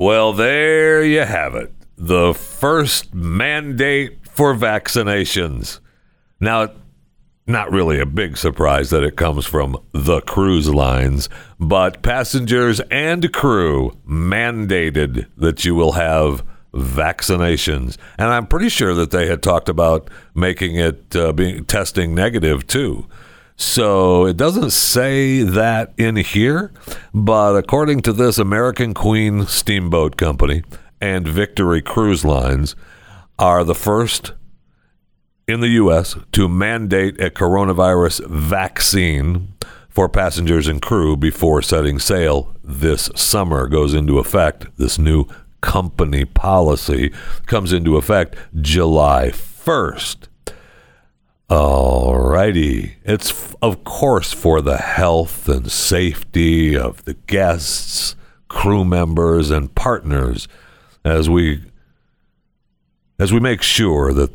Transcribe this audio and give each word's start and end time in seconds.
Well, 0.00 0.32
there 0.32 1.04
you 1.04 1.24
have 1.26 1.54
it. 1.54 1.74
The 1.98 2.32
first 2.32 3.14
mandate 3.14 4.26
for 4.26 4.54
vaccinations. 4.54 5.80
Now, 6.40 6.70
not 7.46 7.70
really 7.70 8.00
a 8.00 8.06
big 8.06 8.38
surprise 8.38 8.88
that 8.88 9.02
it 9.02 9.18
comes 9.18 9.44
from 9.44 9.76
the 9.92 10.22
cruise 10.22 10.70
lines, 10.70 11.28
but 11.58 12.00
passengers 12.00 12.80
and 12.90 13.30
crew 13.34 13.90
mandated 14.08 15.26
that 15.36 15.66
you 15.66 15.74
will 15.74 15.92
have 15.92 16.46
vaccinations. 16.72 17.98
And 18.16 18.28
I'm 18.28 18.46
pretty 18.46 18.70
sure 18.70 18.94
that 18.94 19.10
they 19.10 19.26
had 19.26 19.42
talked 19.42 19.68
about 19.68 20.08
making 20.34 20.76
it 20.76 21.14
uh, 21.14 21.34
being 21.34 21.66
testing 21.66 22.14
negative 22.14 22.66
too. 22.66 23.06
So 23.60 24.24
it 24.24 24.38
doesn't 24.38 24.70
say 24.70 25.42
that 25.42 25.92
in 25.98 26.16
here, 26.16 26.72
but 27.12 27.56
according 27.56 28.00
to 28.00 28.12
this 28.14 28.38
American 28.38 28.94
Queen 28.94 29.46
Steamboat 29.46 30.16
Company 30.16 30.62
and 30.98 31.28
Victory 31.28 31.82
Cruise 31.82 32.24
Lines 32.24 32.74
are 33.38 33.62
the 33.62 33.74
first 33.74 34.32
in 35.46 35.60
the 35.60 35.68
U.S. 35.68 36.16
to 36.32 36.48
mandate 36.48 37.20
a 37.20 37.28
coronavirus 37.28 38.26
vaccine 38.30 39.52
for 39.90 40.08
passengers 40.08 40.66
and 40.66 40.80
crew 40.80 41.14
before 41.14 41.60
setting 41.60 41.98
sail 41.98 42.56
this 42.64 43.10
summer 43.14 43.66
goes 43.66 43.92
into 43.92 44.18
effect. 44.18 44.74
This 44.78 44.98
new 44.98 45.26
company 45.60 46.24
policy 46.24 47.12
comes 47.44 47.74
into 47.74 47.98
effect 47.98 48.36
July 48.58 49.28
1st. 49.28 50.29
Alrighty. 51.50 52.92
It's, 53.02 53.54
of 53.60 53.82
course, 53.82 54.32
for 54.32 54.60
the 54.60 54.76
health 54.76 55.48
and 55.48 55.70
safety 55.70 56.76
of 56.76 57.04
the 57.04 57.14
guests, 57.14 58.14
crew 58.46 58.84
members, 58.84 59.50
and 59.50 59.74
partners 59.74 60.46
as 61.04 61.28
we 61.28 61.64
as 63.18 63.32
we 63.32 63.40
make 63.40 63.62
sure 63.62 64.12
that 64.12 64.30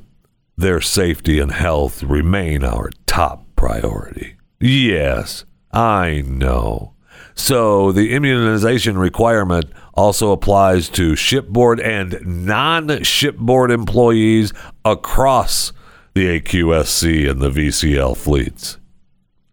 their 0.57 0.81
safety 0.81 1.39
and 1.39 1.53
health 1.53 2.03
remain 2.03 2.63
our 2.65 2.89
top 3.07 3.45
priority. 3.55 4.35
Yes, 4.59 5.45
I 5.71 6.21
know. 6.27 6.95
So 7.33 7.93
the 7.93 8.13
immunization 8.13 8.97
requirement 8.97 9.65
also 9.93 10.33
applies 10.33 10.89
to 10.89 11.15
shipboard 11.15 11.79
and 11.79 12.19
non 12.45 13.03
shipboard 13.03 13.71
employees 13.71 14.51
across 14.83 15.71
the 16.15 16.39
AQSC 16.39 17.29
and 17.29 17.41
the 17.41 17.49
VCL 17.49 18.17
fleets. 18.17 18.77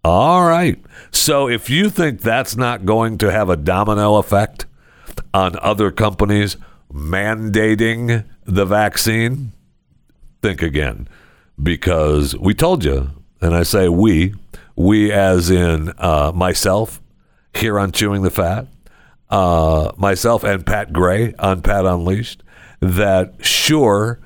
All 0.04 0.46
right. 0.46 0.80
So 1.10 1.48
if 1.48 1.68
you 1.68 1.90
think 1.90 2.20
that's 2.20 2.56
not 2.56 2.86
going 2.86 3.18
to 3.18 3.30
have 3.30 3.50
a 3.50 3.56
domino 3.56 4.16
effect 4.16 4.66
on 5.34 5.56
other 5.60 5.90
companies 5.90 6.56
mandating 6.92 8.24
the 8.44 8.64
vaccine, 8.64 9.52
think 10.40 10.62
again 10.62 11.08
because 11.62 12.36
we 12.36 12.54
told 12.54 12.84
you, 12.84 13.10
and 13.40 13.54
I 13.54 13.62
say 13.64 13.88
we, 13.88 14.34
we 14.76 15.12
as 15.12 15.50
in 15.50 15.92
uh, 15.98 16.32
myself 16.34 17.00
here 17.54 17.78
on 17.78 17.92
Chewing 17.92 18.22
the 18.22 18.30
Fat, 18.30 18.66
uh, 19.30 19.92
myself 19.96 20.44
and 20.44 20.64
Pat 20.64 20.92
Gray 20.92 21.34
on 21.38 21.62
Pat 21.62 21.86
Unleashed, 21.86 22.42
that 22.80 23.44
sure, 23.44 24.20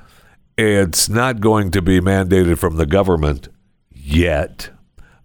it's 0.57 1.09
not 1.09 1.41
going 1.41 1.71
to 1.73 1.83
be 1.83 2.01
mandated 2.01 2.59
from 2.59 2.77
the 2.77 2.87
government 2.87 3.49
yet, 3.91 4.71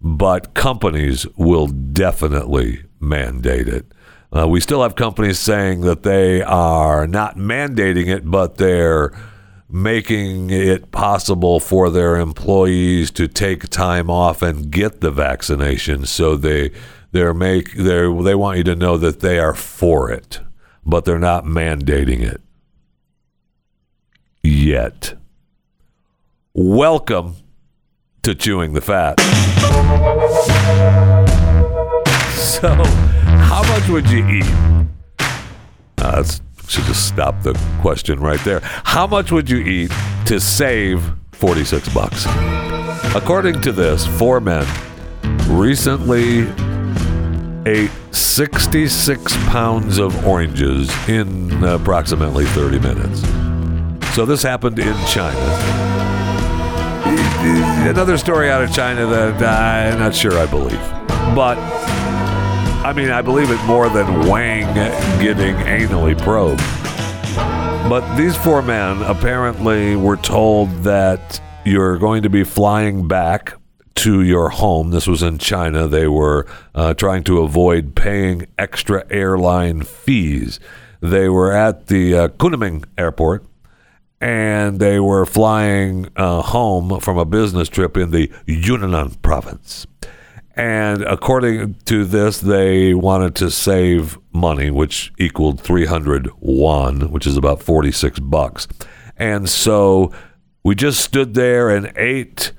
but 0.00 0.54
companies 0.54 1.26
will 1.36 1.66
definitely 1.66 2.84
mandate 3.00 3.68
it. 3.68 3.86
Uh, 4.34 4.48
we 4.48 4.60
still 4.60 4.82
have 4.82 4.96
companies 4.96 5.38
saying 5.38 5.82
that 5.82 6.02
they 6.02 6.42
are 6.42 7.06
not 7.06 7.36
mandating 7.36 8.08
it, 8.08 8.30
but 8.30 8.56
they're 8.56 9.12
making 9.68 10.50
it 10.50 10.90
possible 10.90 11.58
for 11.60 11.90
their 11.90 12.16
employees 12.16 13.10
to 13.10 13.26
take 13.26 13.68
time 13.68 14.10
off 14.10 14.42
and 14.42 14.70
get 14.70 15.00
the 15.00 15.10
vaccination. 15.10 16.04
So 16.04 16.36
they 16.36 16.72
they're 17.12 17.34
make 17.34 17.74
they 17.74 18.02
they 18.22 18.34
want 18.34 18.58
you 18.58 18.64
to 18.64 18.76
know 18.76 18.96
that 18.98 19.20
they 19.20 19.38
are 19.38 19.54
for 19.54 20.10
it, 20.10 20.40
but 20.84 21.04
they're 21.04 21.18
not 21.18 21.44
mandating 21.44 22.20
it 22.20 22.40
yet. 24.42 25.14
Welcome 26.54 27.36
to 28.24 28.34
chewing 28.34 28.74
the 28.74 28.82
fat. 28.82 29.18
So, 32.34 32.68
how 32.68 33.62
much 33.68 33.88
would 33.88 34.10
you 34.10 34.28
eat? 34.28 34.44
Uh, 35.96 36.22
should 36.68 36.84
just 36.84 37.08
stop 37.08 37.42
the 37.42 37.58
question 37.80 38.20
right 38.20 38.38
there. 38.44 38.60
How 38.62 39.06
much 39.06 39.32
would 39.32 39.48
you 39.48 39.60
eat 39.60 39.92
to 40.26 40.38
save 40.38 41.02
46 41.32 41.88
bucks? 41.94 42.26
According 43.16 43.62
to 43.62 43.72
this, 43.72 44.06
four 44.06 44.38
men 44.38 44.66
recently 45.48 46.52
ate 47.64 47.90
66 48.10 49.36
pounds 49.46 49.96
of 49.96 50.26
oranges 50.26 50.90
in 51.08 51.64
approximately 51.64 52.44
30 52.44 52.78
minutes. 52.78 53.22
So 54.14 54.26
this 54.26 54.42
happened 54.42 54.78
in 54.78 54.94
China. 55.06 55.91
Another 57.88 58.16
story 58.16 58.48
out 58.48 58.62
of 58.62 58.72
China 58.72 59.06
that 59.06 59.42
I'm 59.42 59.98
not 59.98 60.14
sure 60.14 60.38
I 60.38 60.46
believe. 60.46 60.80
But 61.34 61.58
I 62.84 62.92
mean, 62.94 63.10
I 63.10 63.22
believe 63.22 63.50
it 63.50 63.62
more 63.64 63.88
than 63.88 64.28
Wang 64.28 64.72
getting 65.20 65.54
anally 65.56 66.18
probed. 66.18 66.60
But 67.88 68.16
these 68.16 68.36
four 68.36 68.62
men 68.62 69.02
apparently 69.02 69.96
were 69.96 70.16
told 70.16 70.70
that 70.84 71.40
you're 71.64 71.98
going 71.98 72.22
to 72.22 72.30
be 72.30 72.44
flying 72.44 73.08
back 73.08 73.54
to 73.96 74.22
your 74.22 74.48
home. 74.48 74.90
This 74.90 75.06
was 75.06 75.22
in 75.22 75.38
China. 75.38 75.86
They 75.86 76.06
were 76.06 76.46
uh, 76.74 76.94
trying 76.94 77.24
to 77.24 77.42
avoid 77.42 77.94
paying 77.94 78.46
extra 78.58 79.04
airline 79.10 79.82
fees. 79.82 80.60
They 81.00 81.28
were 81.28 81.52
at 81.52 81.88
the 81.88 82.14
uh, 82.14 82.28
Kunming 82.28 82.84
airport 82.96 83.44
and 84.22 84.78
they 84.78 85.00
were 85.00 85.26
flying 85.26 86.08
uh, 86.14 86.40
home 86.42 87.00
from 87.00 87.18
a 87.18 87.24
business 87.24 87.68
trip 87.68 87.96
in 87.96 88.12
the 88.12 88.30
Yunnan 88.46 89.10
province. 89.16 89.84
And 90.54 91.02
according 91.02 91.74
to 91.86 92.04
this, 92.04 92.38
they 92.38 92.94
wanted 92.94 93.34
to 93.36 93.50
save 93.50 94.16
money, 94.32 94.70
which 94.70 95.12
equaled 95.18 95.60
300 95.60 96.30
won, 96.38 97.10
which 97.10 97.26
is 97.26 97.36
about 97.36 97.62
46 97.64 98.20
bucks. 98.20 98.68
And 99.16 99.48
so 99.48 100.12
we 100.62 100.76
just 100.76 101.00
stood 101.00 101.34
there 101.34 101.68
and 101.68 101.92
ate 101.96 102.52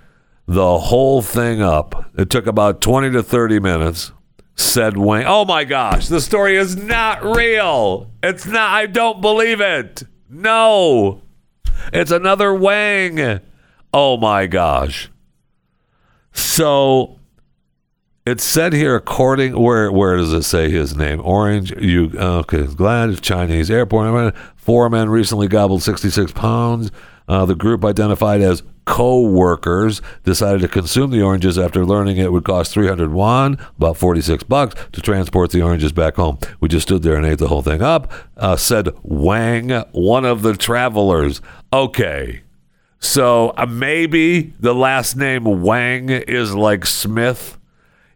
the 0.46 0.78
whole 0.80 1.22
thing 1.22 1.62
up. 1.62 2.12
It 2.18 2.30
took 2.30 2.46
about 2.46 2.82
20 2.82 3.12
to 3.12 3.24
30 3.24 3.62
minutes. 3.62 4.12
Said 4.56 4.98
Wang, 4.98 5.24
Oh 5.26 5.46
my 5.46 5.64
gosh, 5.64 6.10
the 6.10 6.22
story 6.22 6.58
is 6.58 6.76
not 6.76 7.24
real. 7.24 8.12
It's 8.22 8.46
not, 8.46 8.70
I 8.70 8.86
don't 8.86 9.22
believe 9.22 9.62
it. 9.62 10.04
No, 10.30 11.24
it's 11.92 12.12
another 12.12 12.54
Wang. 12.54 13.42
Oh 13.94 14.18
my 14.18 14.48
gosh. 14.48 15.10
So 16.32 17.20
it 18.26 18.40
said 18.40 18.74
here, 18.74 18.96
according 18.96 19.60
where 19.60 19.92
where 19.92 20.18
does 20.18 20.34
it 20.34 20.44
say 20.44 20.70
his 20.70 20.96
name? 20.96 21.22
Orange. 21.24 21.72
You 21.72 22.12
okay? 22.18 22.66
Glad 22.68 23.22
Chinese 23.22 23.70
airport. 23.70 24.36
Four 24.56 24.90
men 24.90 25.10
recently 25.10 25.48
gobbled 25.48 25.84
66 25.84 26.32
pounds. 26.32 26.92
Uh, 27.28 27.46
the 27.46 27.56
group 27.56 27.84
identified 27.86 28.42
as 28.42 28.64
co-workers 28.86 30.02
decided 30.24 30.62
to 30.62 30.68
consume 30.68 31.12
the 31.12 31.22
oranges 31.22 31.58
after 31.58 31.86
learning 31.86 32.18
it 32.18 32.32
would 32.32 32.44
cost 32.44 32.74
300 32.74 33.12
won, 33.12 33.58
about 33.78 33.98
46 33.98 34.44
bucks, 34.44 34.76
to 34.92 35.02
transport 35.02 35.52
the 35.52 35.62
oranges 35.62 35.92
back 35.92 36.16
home. 36.16 36.38
We 36.60 36.70
just 36.70 36.88
stood 36.88 37.04
there 37.04 37.16
and 37.16 37.26
ate 37.26 37.40
the 37.40 37.48
whole 37.48 37.62
thing 37.62 37.82
up. 37.82 38.12
Uh, 38.38 38.56
said 38.56 38.90
Wang, 39.04 39.70
one 39.92 40.26
of 40.26 40.42
the 40.42 40.56
travelers. 40.56 41.42
Okay. 41.72 42.42
So 43.00 43.54
uh, 43.58 43.66
maybe 43.66 44.54
the 44.60 44.74
last 44.74 45.16
name 45.16 45.62
Wang 45.62 46.10
is 46.10 46.54
like 46.56 46.86
Smith 46.86 47.58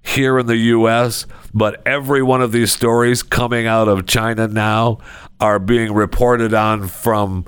here 0.02 0.40
in 0.40 0.46
the 0.46 0.58
U.S., 0.58 1.26
but 1.54 1.82
every 1.86 2.22
one 2.22 2.42
of 2.42 2.52
these 2.52 2.72
stories 2.72 3.24
coming 3.24 3.68
out 3.68 3.88
of 3.88 4.06
China 4.06 4.48
now 4.48 5.00
are 5.40 5.60
being 5.60 5.94
reported 5.94 6.54
on 6.54 6.88
from, 6.88 7.46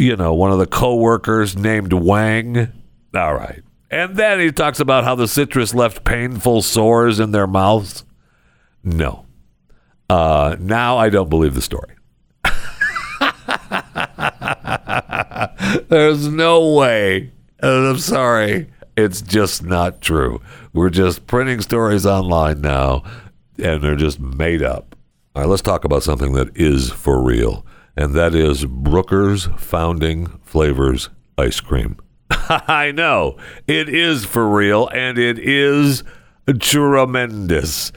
you 0.00 0.16
know, 0.16 0.32
one 0.32 0.50
of 0.50 0.58
the 0.58 0.66
co-workers 0.66 1.56
named 1.56 1.92
Wang. 1.92 2.72
All 3.14 3.34
right. 3.34 3.62
And 3.90 4.16
then 4.16 4.40
he 4.40 4.50
talks 4.50 4.80
about 4.80 5.04
how 5.04 5.14
the 5.14 5.28
citrus 5.28 5.74
left 5.74 6.04
painful 6.04 6.62
sores 6.62 7.20
in 7.20 7.32
their 7.32 7.46
mouths. 7.46 8.04
No. 8.82 9.26
Uh, 10.08 10.56
now 10.58 10.96
I 10.96 11.10
don't 11.10 11.28
believe 11.28 11.54
the 11.54 11.60
story. 11.60 11.96
There's 15.88 16.28
no 16.28 16.72
way. 16.72 17.32
And 17.58 17.86
I'm 17.88 17.98
sorry. 17.98 18.70
It's 18.96 19.20
just 19.20 19.62
not 19.62 20.00
true. 20.00 20.40
We're 20.72 20.88
just 20.88 21.26
printing 21.26 21.60
stories 21.60 22.06
online 22.06 22.62
now, 22.62 23.02
and 23.58 23.82
they're 23.82 23.96
just 23.96 24.18
made 24.18 24.62
up. 24.62 24.96
All 25.34 25.42
right, 25.42 25.48
let's 25.48 25.62
talk 25.62 25.84
about 25.84 26.02
something 26.02 26.32
that 26.32 26.56
is 26.56 26.90
for 26.90 27.22
real, 27.22 27.66
and 27.96 28.14
that 28.14 28.34
is 28.34 28.64
Brooker's 28.64 29.46
Founding 29.56 30.26
Flavors 30.42 31.10
ice 31.36 31.60
cream. 31.60 31.96
I 32.30 32.92
know 32.92 33.36
it 33.66 33.88
is 33.88 34.24
for 34.24 34.48
real, 34.48 34.88
and 34.88 35.18
it 35.18 35.38
is 35.38 36.02
tremendous. 36.58 37.92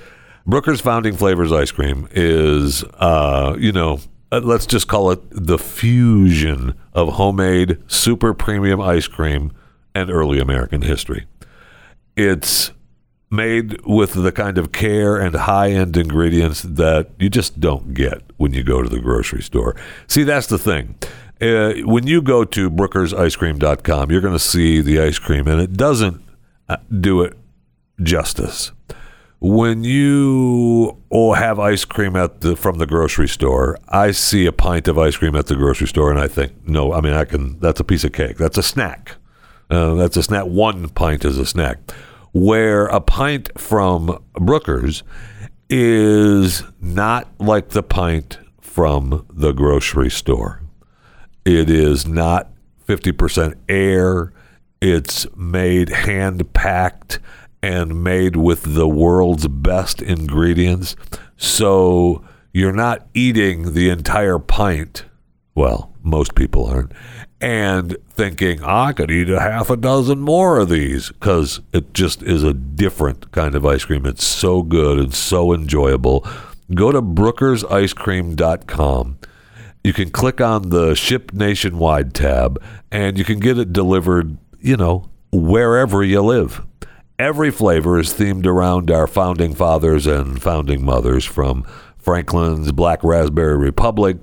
Brooker's 0.46 0.82
Founding 0.82 1.16
Flavors 1.16 1.52
ice 1.52 1.72
cream 1.72 2.08
is, 2.12 2.84
uh, 2.96 3.56
you 3.58 3.72
know, 3.72 4.00
uh, 4.32 4.42
let's 4.44 4.66
just 4.66 4.88
call 4.88 5.12
it 5.12 5.22
the 5.30 5.58
fusion 5.58 6.74
of 6.94 7.14
homemade 7.14 7.78
super 7.88 8.34
premium 8.34 8.82
ice 8.82 9.08
cream 9.08 9.52
and 9.96 10.10
early 10.10 10.40
American 10.40 10.82
history. 10.82 11.26
It's 12.16 12.72
made 13.34 13.82
with 13.86 14.14
the 14.14 14.32
kind 14.32 14.58
of 14.58 14.72
care 14.72 15.18
and 15.18 15.36
high 15.36 15.72
end 15.72 15.98
ingredients 15.98 16.62
that 16.62 17.10
you 17.20 17.30
just 17.30 17.60
don't 17.60 17.94
get 17.94 18.22
when 18.38 18.54
you 18.54 18.64
go 18.64 18.82
to 18.82 18.88
the 18.88 19.00
grocery 19.00 19.42
store. 19.42 19.76
See, 20.08 20.24
that's 20.24 20.48
the 20.48 20.60
thing. 20.60 20.96
Uh, 21.42 21.74
when 21.86 22.08
you 22.08 22.22
go 22.22 22.46
to 22.46 22.70
brookersicecream.com, 22.70 24.12
you're 24.12 24.22
going 24.22 24.34
to 24.34 24.40
see 24.40 24.80
the 24.80 25.02
ice 25.02 25.20
cream, 25.20 25.48
and 25.48 25.60
it 25.60 25.74
doesn't 25.74 26.22
uh, 26.70 26.78
do 27.02 27.22
it 27.24 27.36
justice. 28.02 28.72
When 29.40 29.84
you 29.84 30.98
oh, 31.12 31.34
have 31.34 31.60
ice 31.60 31.84
cream 31.84 32.16
at 32.16 32.40
the 32.40 32.56
from 32.56 32.78
the 32.78 32.86
grocery 32.86 33.28
store, 33.28 33.78
I 33.90 34.12
see 34.12 34.46
a 34.46 34.54
pint 34.54 34.88
of 34.88 34.98
ice 34.98 35.18
cream 35.18 35.36
at 35.36 35.48
the 35.48 35.56
grocery 35.56 35.88
store, 35.88 36.10
and 36.10 36.20
I 36.20 36.30
think, 36.30 36.54
no, 36.66 36.94
I 36.94 37.02
mean, 37.02 37.12
I 37.12 37.26
can. 37.26 37.60
That's 37.60 37.82
a 37.82 37.84
piece 37.84 38.06
of 38.06 38.14
cake. 38.14 38.38
That's 38.38 38.58
a 38.58 38.64
snack. 38.64 39.16
Uh, 39.70 39.96
that's 39.96 40.16
a 40.16 40.24
snack. 40.24 40.46
One 40.46 40.88
pint 40.90 41.26
is 41.26 41.38
a 41.38 41.46
snack. 41.46 41.80
Where 42.34 42.88
a 42.88 43.00
pint 43.00 43.50
from 43.60 44.22
Brooker's 44.34 45.04
is 45.70 46.64
not 46.82 47.30
like 47.40 47.70
the 47.70 47.84
pint 47.84 48.40
from 48.60 49.26
the 49.32 49.54
grocery 49.54 50.10
store. 50.10 50.62
It 51.46 51.70
is 51.70 52.08
not 52.08 52.52
50% 52.88 53.56
air. 53.70 54.34
It's 54.82 55.28
made 55.36 55.90
hand 55.90 56.54
packed 56.54 57.20
and 57.62 58.04
made 58.04 58.36
with 58.36 58.76
the 58.76 58.88
world's 58.88 59.48
best 59.48 60.02
ingredients. 60.02 60.96
So 61.38 62.24
you're 62.52 62.74
not 62.74 63.08
eating 63.14 63.74
the 63.74 63.90
entire 63.90 64.40
pint. 64.40 65.06
Well, 65.56 65.93
most 66.04 66.36
people 66.36 66.66
aren't. 66.66 66.92
And 67.42 67.98
thinking, 68.10 68.62
ah, 68.62 68.88
I 68.88 68.94
could 68.94 69.10
eat 69.10 69.30
a 69.30 69.40
half 69.40 69.70
a 69.70 69.78
dozen 69.78 70.20
more 70.20 70.60
of 70.60 70.68
these 70.70 71.10
because 71.10 71.62
it 71.74 71.94
just 71.94 72.22
is 72.22 72.44
a 72.44 72.54
different 72.54 73.32
kind 73.32 73.56
of 73.56 73.66
ice 73.66 73.86
cream. 73.86 74.06
It's 74.06 74.26
so 74.26 74.62
good 74.62 75.00
and 75.00 75.14
so 75.14 75.54
enjoyable. 75.54 76.28
Go 76.74 76.92
to 76.92 77.02
brookersicecream.com. 77.02 79.20
You 79.84 79.94
can 79.94 80.12
click 80.12 80.40
on 80.40 80.70
the 80.70 80.96
Ship 80.96 81.34
Nationwide 81.34 82.14
tab 82.14 82.62
and 82.92 83.18
you 83.18 83.26
can 83.26 83.40
get 83.40 83.58
it 83.58 83.74
delivered, 83.74 84.38
you 84.62 84.78
know, 84.78 85.10
wherever 85.32 86.04
you 86.04 86.22
live. 86.22 86.62
Every 87.20 87.52
flavor 87.52 88.00
is 88.00 88.14
themed 88.14 88.46
around 88.46 88.90
our 88.90 89.08
founding 89.08 89.54
fathers 89.54 90.08
and 90.08 90.42
founding 90.42 90.84
mothers, 90.84 91.26
from 91.26 91.64
Franklin's 91.98 92.72
Black 92.72 93.04
Raspberry 93.04 93.58
Republic, 93.58 94.18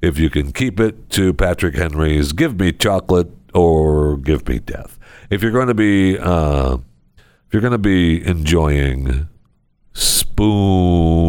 if 0.00 0.18
you 0.18 0.30
can 0.30 0.52
keep 0.52 0.80
it, 0.80 1.10
to 1.10 1.32
Patrick 1.32 1.74
Henry's 1.74 2.32
Give 2.32 2.58
Me 2.58 2.72
Chocolate 2.72 3.30
or 3.54 4.16
Give 4.16 4.46
Me 4.48 4.58
Death. 4.58 4.98
If 5.30 5.42
you're 5.42 5.52
going 5.52 5.68
to 5.68 5.74
be, 5.74 6.18
uh, 6.18 6.78
if 7.16 7.52
you're 7.52 7.62
going 7.62 7.72
to 7.72 7.78
be 7.78 8.26
enjoying 8.26 9.28
spoonfuls 9.92 11.24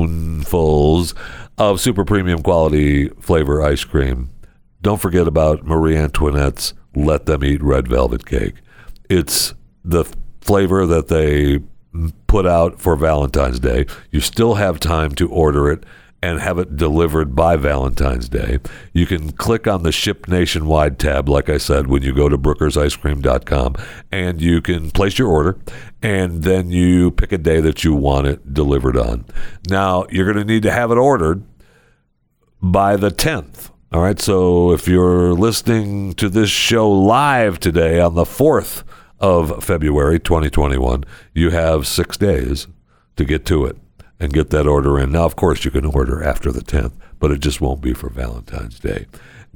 of 1.58 1.82
super 1.82 2.06
premium 2.06 2.44
quality 2.44 3.10
flavor 3.22 3.62
ice 3.62 3.84
cream, 3.84 4.30
don't 4.82 5.02
forget 5.02 5.28
about 5.28 5.66
Marie 5.66 5.98
Antoinette's 5.98 6.74
Let 6.96 7.26
Them 7.26 7.44
Eat 7.44 7.64
Red 7.64 7.88
Velvet 7.88 8.26
Cake. 8.26 8.56
It's 9.10 9.54
the 9.84 10.04
flavor 10.42 10.86
that 10.86 11.08
they 11.08 11.60
put 12.28 12.46
out 12.46 12.80
for 12.80 12.96
Valentine's 12.96 13.60
Day. 13.60 13.86
You 14.12 14.20
still 14.20 14.56
have 14.56 14.80
time 14.80 15.14
to 15.16 15.30
order 15.30 15.72
it 15.72 15.84
and 16.22 16.40
have 16.40 16.58
it 16.58 16.76
delivered 16.76 17.36
by 17.36 17.56
Valentine's 17.56 18.28
Day. 18.28 18.60
You 18.94 19.06
can 19.06 19.32
click 19.32 19.68
on 19.68 19.84
the 19.84 19.92
Ship 19.92 20.28
Nationwide 20.28 21.00
tab, 21.00 21.30
like 21.30 21.50
I 21.50 21.58
said, 21.58 21.88
when 21.88 22.04
you 22.04 22.14
go 22.14 22.28
to 22.28 22.38
brookersicecream.com, 22.38 23.76
and 24.12 24.42
you 24.42 24.62
can 24.62 24.92
place 24.92 25.20
your 25.20 25.30
order, 25.30 25.58
and 26.02 26.44
then 26.44 26.72
you 26.72 27.12
pick 27.12 27.32
a 27.32 27.38
day 27.38 27.62
that 27.62 27.84
you 27.84 27.94
want 27.94 28.28
it 28.28 28.54
delivered 28.54 28.98
on. 28.98 29.26
Now, 29.70 30.06
you're 30.10 30.32
going 30.32 30.46
to 30.46 30.54
need 30.54 30.64
to 30.64 30.72
have 30.72 30.92
it 30.92 30.98
ordered 30.98 31.44
by 32.62 32.98
the 32.98 33.12
10th. 33.12 33.72
All 33.92 34.02
right, 34.02 34.20
so 34.20 34.72
if 34.72 34.88
you're 34.88 35.34
listening 35.34 36.14
to 36.16 36.30
this 36.30 36.50
show 36.50 36.90
live 36.92 37.60
today 37.60 38.00
on 38.00 38.16
the 38.16 38.26
4th, 38.26 38.84
of 39.20 39.64
February 39.64 40.20
2021, 40.20 41.04
you 41.34 41.50
have 41.50 41.88
six 41.88 42.18
days 42.18 42.68
to 43.16 43.26
get 43.26 43.46
to 43.46 43.66
it 43.66 43.78
and 44.20 44.34
get 44.34 44.50
that 44.50 44.68
order 44.68 45.00
in. 45.00 45.12
Now, 45.12 45.26
of 45.26 45.36
course, 45.36 45.64
you 45.66 45.72
can 45.72 45.86
order 45.86 46.24
after 46.24 46.52
the 46.52 46.62
10th, 46.62 46.94
but 47.20 47.32
it 47.32 47.40
just 47.40 47.62
won't 47.62 47.82
be 47.82 47.94
for 47.94 48.10
Valentine's 48.10 48.80
Day. 48.80 49.06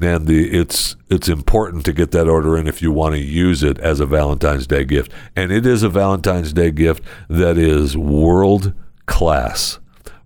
And 0.01 0.25
the 0.25 0.49
it's 0.57 0.95
it's 1.09 1.29
important 1.29 1.85
to 1.85 1.93
get 1.93 2.11
that 2.11 2.27
order 2.27 2.57
in 2.57 2.67
if 2.67 2.81
you 2.81 2.91
want 2.91 3.13
to 3.13 3.21
use 3.21 3.61
it 3.61 3.77
as 3.79 3.99
a 3.99 4.05
Valentine's 4.05 4.65
Day 4.65 4.83
gift. 4.83 5.11
And 5.35 5.51
it 5.51 5.65
is 5.65 5.83
a 5.83 5.89
Valentine's 5.89 6.53
Day 6.53 6.71
gift 6.71 7.03
that 7.29 7.57
is 7.57 7.95
world 7.95 8.73
class. 9.05 9.79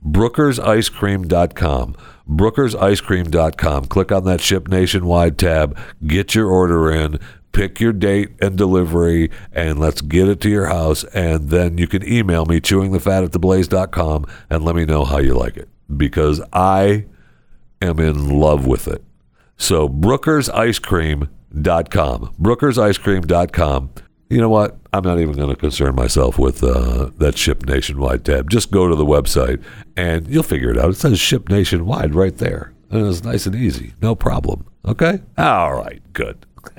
BrookersIceCream.com. 0.06 1.96
BrookersIceCream.com. 2.30 3.86
Click 3.86 4.12
on 4.12 4.24
that 4.24 4.42
Ship 4.42 4.68
Nationwide 4.68 5.38
tab. 5.38 5.78
Get 6.06 6.36
your 6.36 6.48
order 6.48 6.92
in 6.92 7.20
pick 7.56 7.80
your 7.80 7.94
date 7.94 8.32
and 8.42 8.58
delivery 8.58 9.32
and 9.54 9.80
let's 9.80 10.02
get 10.02 10.28
it 10.28 10.42
to 10.42 10.50
your 10.50 10.66
house 10.66 11.06
and 11.06 11.50
then 11.50 11.78
you 11.78 11.88
can 11.88 12.06
email 12.06 12.46
me 12.46 12.60
chewingthefat 12.60 13.24
at 13.24 13.32
and 14.50 14.66
let 14.66 14.76
me 14.76 14.84
know 14.84 15.06
how 15.06 15.20
you 15.20 15.34
like 15.34 15.56
it 15.56 15.70
because 15.96 16.42
i 16.52 17.06
am 17.82 18.00
in 18.00 18.30
love 18.30 18.68
with 18.68 18.90
it. 18.90 19.02
So 19.56 19.88
brookersicecream.com 19.88 22.36
brookersicecream.com 22.42 23.90
you 24.28 24.42
know 24.42 24.50
what? 24.50 24.80
I'm 24.92 25.04
not 25.04 25.20
even 25.20 25.36
going 25.36 25.50
to 25.50 25.56
concern 25.56 25.94
myself 25.94 26.40
with 26.40 26.64
uh, 26.64 27.12
that 27.18 27.38
ship 27.38 27.68
nationwide 27.68 28.26
tab. 28.26 28.50
Just 28.50 28.72
go 28.72 28.88
to 28.88 28.96
the 28.96 29.06
website 29.06 29.64
and 29.96 30.28
you'll 30.28 30.42
figure 30.42 30.72
it 30.72 30.80
out. 30.80 30.90
It 30.90 30.96
says 30.96 31.20
ship 31.20 31.48
nationwide 31.48 32.16
right 32.16 32.36
there 32.36 32.74
and 32.90 33.06
it's 33.08 33.24
nice 33.24 33.46
and 33.46 33.54
easy. 33.56 33.94
No 34.02 34.16
problem. 34.16 34.66
Okay? 34.84 35.22
All 35.38 35.76
right. 35.76 36.02
Good 36.12 36.44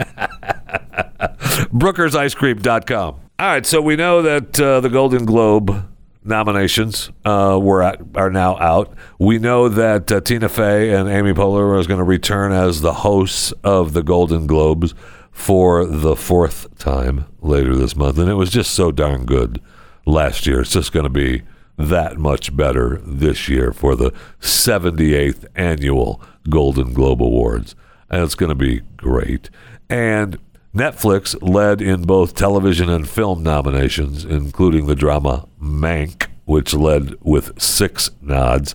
BrookersIceCream.com. 1.72 3.20
All 3.38 3.46
right, 3.46 3.66
so 3.66 3.80
we 3.80 3.96
know 3.96 4.22
that 4.22 4.60
uh, 4.60 4.80
the 4.80 4.88
Golden 4.88 5.24
Globe 5.24 5.86
nominations 6.24 7.10
uh, 7.24 7.58
were 7.60 7.82
at, 7.82 8.00
are 8.14 8.30
now 8.30 8.56
out. 8.58 8.94
We 9.18 9.38
know 9.38 9.68
that 9.68 10.10
uh, 10.10 10.20
Tina 10.20 10.48
Fey 10.48 10.92
and 10.92 11.08
Amy 11.08 11.32
Poehler 11.32 11.78
are 11.78 11.86
going 11.86 11.98
to 11.98 12.04
return 12.04 12.52
as 12.52 12.80
the 12.80 12.92
hosts 12.94 13.52
of 13.62 13.92
the 13.92 14.02
Golden 14.02 14.46
Globes 14.46 14.94
for 15.30 15.84
the 15.84 16.16
fourth 16.16 16.76
time 16.78 17.26
later 17.40 17.76
this 17.76 17.94
month, 17.94 18.18
and 18.18 18.28
it 18.28 18.34
was 18.34 18.50
just 18.50 18.72
so 18.72 18.90
darn 18.90 19.26
good 19.26 19.60
last 20.06 20.46
year. 20.46 20.62
It's 20.62 20.72
just 20.72 20.92
going 20.92 21.04
to 21.04 21.10
be 21.10 21.42
that 21.76 22.16
much 22.16 22.56
better 22.56 23.00
this 23.04 23.48
year 23.48 23.72
for 23.72 23.94
the 23.94 24.12
78th 24.40 25.44
annual 25.54 26.22
Golden 26.48 26.94
Globe 26.94 27.22
Awards, 27.22 27.74
and 28.08 28.22
it's 28.22 28.34
going 28.34 28.48
to 28.48 28.54
be 28.54 28.80
great. 28.96 29.50
And 29.88 30.38
Netflix 30.74 31.36
led 31.40 31.80
in 31.80 32.02
both 32.02 32.34
television 32.34 32.90
and 32.90 33.08
film 33.08 33.42
nominations, 33.42 34.24
including 34.24 34.86
the 34.86 34.94
drama 34.94 35.48
Mank, 35.60 36.26
which 36.44 36.74
led 36.74 37.14
with 37.22 37.60
six 37.60 38.10
nods. 38.20 38.74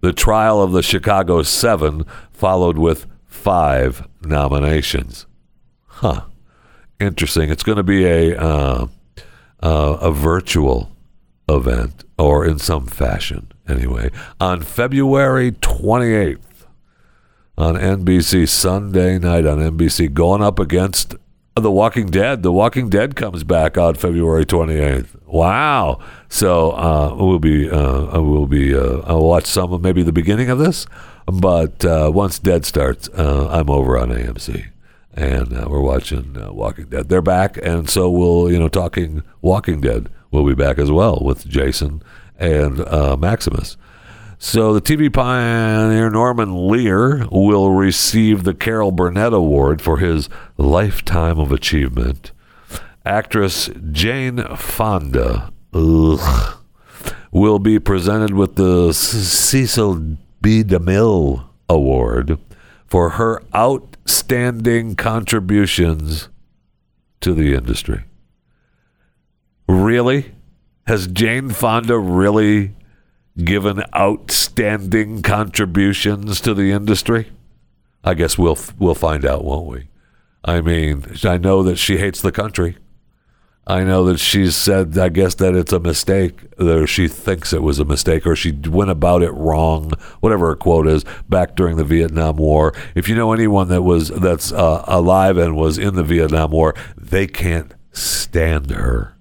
The 0.00 0.12
Trial 0.12 0.62
of 0.62 0.72
the 0.72 0.82
Chicago 0.82 1.42
Seven 1.42 2.04
followed 2.30 2.78
with 2.78 3.06
five 3.24 4.06
nominations. 4.22 5.26
Huh. 5.86 6.22
Interesting. 7.00 7.50
It's 7.50 7.62
going 7.62 7.76
to 7.76 7.82
be 7.82 8.04
a 8.04 8.36
uh, 8.36 8.88
uh, 9.60 9.98
a 10.00 10.12
virtual 10.12 10.90
event, 11.48 12.04
or 12.18 12.44
in 12.44 12.58
some 12.58 12.86
fashion, 12.86 13.50
anyway, 13.68 14.10
on 14.40 14.62
February 14.62 15.52
28th 15.52 16.38
on 17.58 17.74
NBC 17.74 18.48
Sunday 18.48 19.18
night 19.18 19.44
on 19.44 19.58
NBC, 19.58 20.14
going 20.14 20.40
up 20.40 20.60
against 20.60 21.16
The 21.56 21.72
Walking 21.72 22.06
Dead. 22.06 22.44
The 22.44 22.52
Walking 22.52 22.88
Dead 22.88 23.16
comes 23.16 23.42
back 23.42 23.76
on 23.76 23.96
February 23.96 24.46
28th. 24.46 25.16
Wow! 25.26 25.98
So 26.28 26.70
uh, 26.70 27.16
we'll 27.18 27.40
be, 27.40 27.68
uh, 27.68 28.20
we'll 28.22 28.46
be, 28.46 28.76
uh, 28.76 29.00
I'll 29.06 29.24
watch 29.24 29.46
some 29.46 29.72
of 29.72 29.82
maybe 29.82 30.04
the 30.04 30.12
beginning 30.12 30.50
of 30.50 30.60
this, 30.60 30.86
but 31.26 31.84
uh, 31.84 32.12
once 32.14 32.38
Dead 32.38 32.64
starts, 32.64 33.08
uh, 33.08 33.48
I'm 33.50 33.68
over 33.68 33.98
on 33.98 34.10
AMC. 34.10 34.68
And 35.14 35.52
uh, 35.52 35.66
we're 35.68 35.80
watching 35.80 36.36
Walking 36.54 36.84
Dead. 36.84 37.08
They're 37.08 37.20
back, 37.20 37.58
and 37.60 37.90
so 37.90 38.08
we'll, 38.08 38.52
you 38.52 38.58
know, 38.60 38.68
talking 38.68 39.24
Walking 39.42 39.80
Dead. 39.80 40.08
We'll 40.30 40.46
be 40.46 40.54
back 40.54 40.78
as 40.78 40.92
well 40.92 41.18
with 41.20 41.48
Jason 41.48 42.04
and 42.38 42.78
Maximus. 43.20 43.76
So 44.40 44.72
the 44.72 44.80
TV 44.80 45.12
pioneer 45.12 46.08
Norman 46.10 46.68
Lear 46.68 47.26
will 47.30 47.72
receive 47.72 48.44
the 48.44 48.54
Carol 48.54 48.92
Burnett 48.92 49.32
Award 49.32 49.82
for 49.82 49.98
his 49.98 50.28
lifetime 50.56 51.40
of 51.40 51.50
achievement. 51.50 52.30
Actress 53.04 53.68
Jane 53.90 54.44
Fonda 54.56 55.52
ugh, 55.74 56.56
will 57.32 57.58
be 57.58 57.80
presented 57.80 58.32
with 58.32 58.54
the 58.54 58.92
Cecil 58.92 60.16
B. 60.40 60.62
DeMille 60.62 61.44
Award 61.68 62.38
for 62.86 63.10
her 63.10 63.42
outstanding 63.52 64.94
contributions 64.94 66.28
to 67.20 67.34
the 67.34 67.54
industry. 67.54 68.04
Really? 69.68 70.32
Has 70.86 71.08
Jane 71.08 71.50
Fonda 71.50 71.98
really 71.98 72.74
given 73.42 73.82
outstanding 73.94 75.22
contributions 75.22 76.40
to 76.40 76.54
the 76.54 76.72
industry? 76.72 77.30
I 78.04 78.14
guess 78.14 78.38
we'll 78.38 78.58
we'll 78.78 78.94
find 78.94 79.24
out, 79.24 79.44
won't 79.44 79.66
we? 79.66 79.88
I 80.44 80.60
mean, 80.60 81.04
I 81.24 81.36
know 81.36 81.62
that 81.62 81.76
she 81.76 81.98
hates 81.98 82.20
the 82.20 82.32
country. 82.32 82.76
I 83.66 83.84
know 83.84 84.04
that 84.04 84.18
she 84.18 84.50
said, 84.50 84.96
I 84.96 85.10
guess, 85.10 85.34
that 85.36 85.54
it's 85.54 85.74
a 85.74 85.78
mistake, 85.78 86.40
or 86.58 86.86
she 86.86 87.06
thinks 87.06 87.52
it 87.52 87.62
was 87.62 87.78
a 87.78 87.84
mistake, 87.84 88.26
or 88.26 88.34
she 88.34 88.50
went 88.52 88.90
about 88.90 89.22
it 89.22 89.32
wrong, 89.32 89.92
whatever 90.20 90.46
her 90.46 90.56
quote 90.56 90.86
is, 90.86 91.04
back 91.28 91.54
during 91.54 91.76
the 91.76 91.84
Vietnam 91.84 92.38
War. 92.38 92.72
If 92.94 93.10
you 93.10 93.14
know 93.14 93.34
anyone 93.34 93.68
that 93.68 93.82
was 93.82 94.08
that's 94.08 94.52
uh, 94.52 94.84
alive 94.86 95.36
and 95.36 95.54
was 95.54 95.76
in 95.76 95.96
the 95.96 96.02
Vietnam 96.02 96.52
War, 96.52 96.74
they 96.96 97.26
can't 97.26 97.74
stand 97.92 98.70
her, 98.70 99.18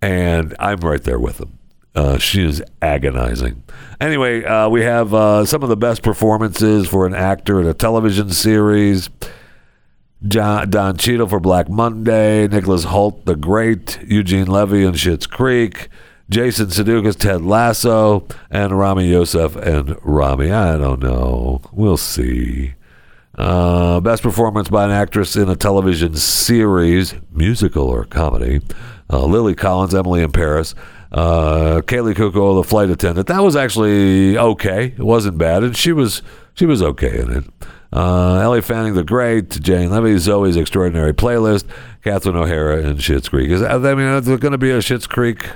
and 0.00 0.54
I'm 0.60 0.78
right 0.78 1.02
there 1.02 1.18
with 1.18 1.38
them. 1.38 1.58
Uh, 1.94 2.18
she 2.18 2.44
is 2.44 2.62
agonizing. 2.82 3.62
Anyway, 4.00 4.44
uh, 4.44 4.68
we 4.68 4.82
have 4.82 5.14
uh, 5.14 5.44
some 5.44 5.62
of 5.62 5.68
the 5.68 5.76
best 5.76 6.02
performances 6.02 6.88
for 6.88 7.06
an 7.06 7.14
actor 7.14 7.60
in 7.60 7.66
a 7.66 7.74
television 7.74 8.30
series. 8.30 9.08
John, 10.26 10.70
Don 10.70 10.96
Cheadle 10.96 11.28
for 11.28 11.38
Black 11.38 11.68
Monday, 11.68 12.48
Nicholas 12.48 12.84
Hoult 12.86 13.26
the 13.26 13.36
Great, 13.36 14.00
Eugene 14.06 14.46
Levy 14.46 14.84
in 14.84 14.94
Schitt's 14.94 15.26
Creek, 15.26 15.88
Jason 16.30 16.66
Sudeikis, 16.66 17.16
Ted 17.16 17.42
Lasso, 17.42 18.26
and 18.50 18.76
Ramy 18.78 19.08
Youssef 19.08 19.54
and 19.56 19.96
Ramy. 20.02 20.50
I 20.50 20.78
don't 20.78 21.00
know. 21.00 21.60
We'll 21.72 21.98
see. 21.98 22.74
Uh, 23.36 24.00
best 24.00 24.22
performance 24.22 24.68
by 24.68 24.84
an 24.84 24.90
actress 24.90 25.36
in 25.36 25.48
a 25.50 25.56
television 25.56 26.14
series, 26.14 27.14
musical 27.30 27.84
or 27.84 28.04
comedy. 28.04 28.60
Uh, 29.10 29.24
Lily 29.26 29.54
Collins, 29.54 29.94
Emily 29.94 30.22
in 30.22 30.32
Paris. 30.32 30.74
Uh, 31.14 31.80
Kaley 31.82 32.12
Cuoco, 32.12 32.60
the 32.60 32.68
flight 32.68 32.90
attendant. 32.90 33.28
That 33.28 33.44
was 33.44 33.54
actually 33.54 34.36
okay. 34.36 34.86
It 34.86 34.98
wasn't 34.98 35.38
bad, 35.38 35.62
and 35.62 35.76
she 35.76 35.92
was 35.92 36.22
she 36.54 36.66
was 36.66 36.82
okay 36.82 37.20
in 37.20 37.30
it. 37.30 37.44
Uh, 37.92 38.40
Ellie 38.40 38.60
Fanning 38.60 38.94
the 38.94 39.04
Great, 39.04 39.48
Jane 39.60 39.90
Levy, 39.90 40.16
Zoey's 40.16 40.56
Extraordinary 40.56 41.14
Playlist, 41.14 41.66
Catherine 42.02 42.34
O'Hara, 42.34 42.82
and 42.82 42.98
Schitt's 42.98 43.28
Creek. 43.28 43.48
Is 43.48 43.62
I 43.62 43.78
mean, 43.78 44.00
is 44.00 44.26
going 44.26 44.50
to 44.50 44.58
be 44.58 44.72
a 44.72 44.78
Schitt's 44.78 45.06
Creek 45.06 45.46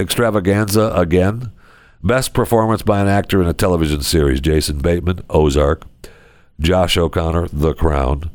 extravaganza 0.00 0.92
again? 0.92 1.52
Best 2.02 2.34
performance 2.34 2.82
by 2.82 3.00
an 3.00 3.06
actor 3.06 3.40
in 3.40 3.46
a 3.46 3.52
television 3.52 4.02
series: 4.02 4.40
Jason 4.40 4.78
Bateman, 4.78 5.20
Ozark, 5.30 5.84
Josh 6.58 6.96
O'Connor, 6.96 7.46
The 7.52 7.72
Crown, 7.72 8.32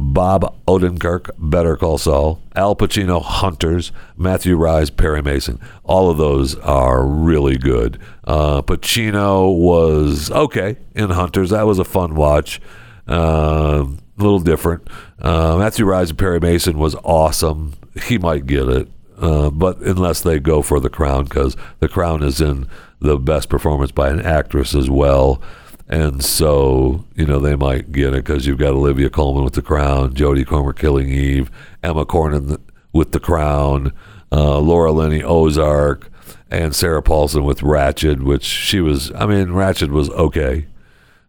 Bob 0.00 0.54
Odenkirk, 0.68 1.30
Better 1.38 1.76
Call 1.76 1.98
Saul, 1.98 2.40
Al 2.54 2.76
Pacino, 2.76 3.20
Hunters, 3.20 3.90
Matthew 4.16 4.56
Rhys, 4.56 4.90
Perry 4.90 5.20
Mason. 5.22 5.58
All 5.82 6.08
of 6.08 6.18
those 6.18 6.54
are 6.60 7.04
really 7.04 7.58
good. 7.58 7.98
Uh, 8.22 8.62
Pacino 8.62 9.52
was 9.58 10.30
okay 10.30 10.76
in 10.94 11.10
Hunters. 11.10 11.50
That 11.50 11.66
was 11.66 11.80
a 11.80 11.84
fun 11.84 12.14
watch. 12.14 12.60
Uh, 13.08 13.86
a 13.88 14.22
little 14.22 14.38
different. 14.38 14.88
Uh, 15.20 15.56
Matthew 15.58 15.84
Rhys 15.84 16.10
and 16.10 16.18
Perry 16.18 16.38
Mason 16.38 16.78
was 16.78 16.94
awesome. 17.02 17.72
He 18.04 18.18
might 18.18 18.46
get 18.46 18.68
it. 18.68 18.88
Uh, 19.20 19.50
but 19.50 19.78
unless 19.80 20.20
they 20.20 20.38
go 20.38 20.62
for 20.62 20.78
the 20.78 20.88
crown, 20.88 21.24
because 21.24 21.56
the 21.80 21.88
crown 21.88 22.22
is 22.22 22.40
in 22.40 22.68
the 23.00 23.16
best 23.16 23.48
performance 23.48 23.90
by 23.90 24.10
an 24.10 24.20
actress 24.20 24.76
as 24.76 24.88
well. 24.88 25.42
And 25.88 26.22
so, 26.22 27.04
you 27.14 27.24
know, 27.24 27.38
they 27.38 27.56
might 27.56 27.92
get 27.92 28.12
it 28.12 28.24
because 28.24 28.46
you've 28.46 28.58
got 28.58 28.74
Olivia 28.74 29.08
Colman 29.08 29.42
with 29.42 29.54
The 29.54 29.62
Crown, 29.62 30.12
Jodie 30.14 30.46
Comer 30.46 30.74
Killing 30.74 31.08
Eve, 31.08 31.50
Emma 31.82 32.04
Corrin 32.04 32.58
with 32.92 33.12
The 33.12 33.20
Crown, 33.20 33.92
uh, 34.30 34.58
Laura 34.58 34.92
Linney 34.92 35.22
Ozark, 35.22 36.10
and 36.50 36.74
Sarah 36.74 37.02
Paulson 37.02 37.44
with 37.44 37.60
Ratched, 37.60 38.22
which 38.22 38.44
she 38.44 38.80
was. 38.80 39.12
I 39.14 39.24
mean, 39.24 39.48
Ratched 39.48 39.88
was 39.88 40.10
okay. 40.10 40.66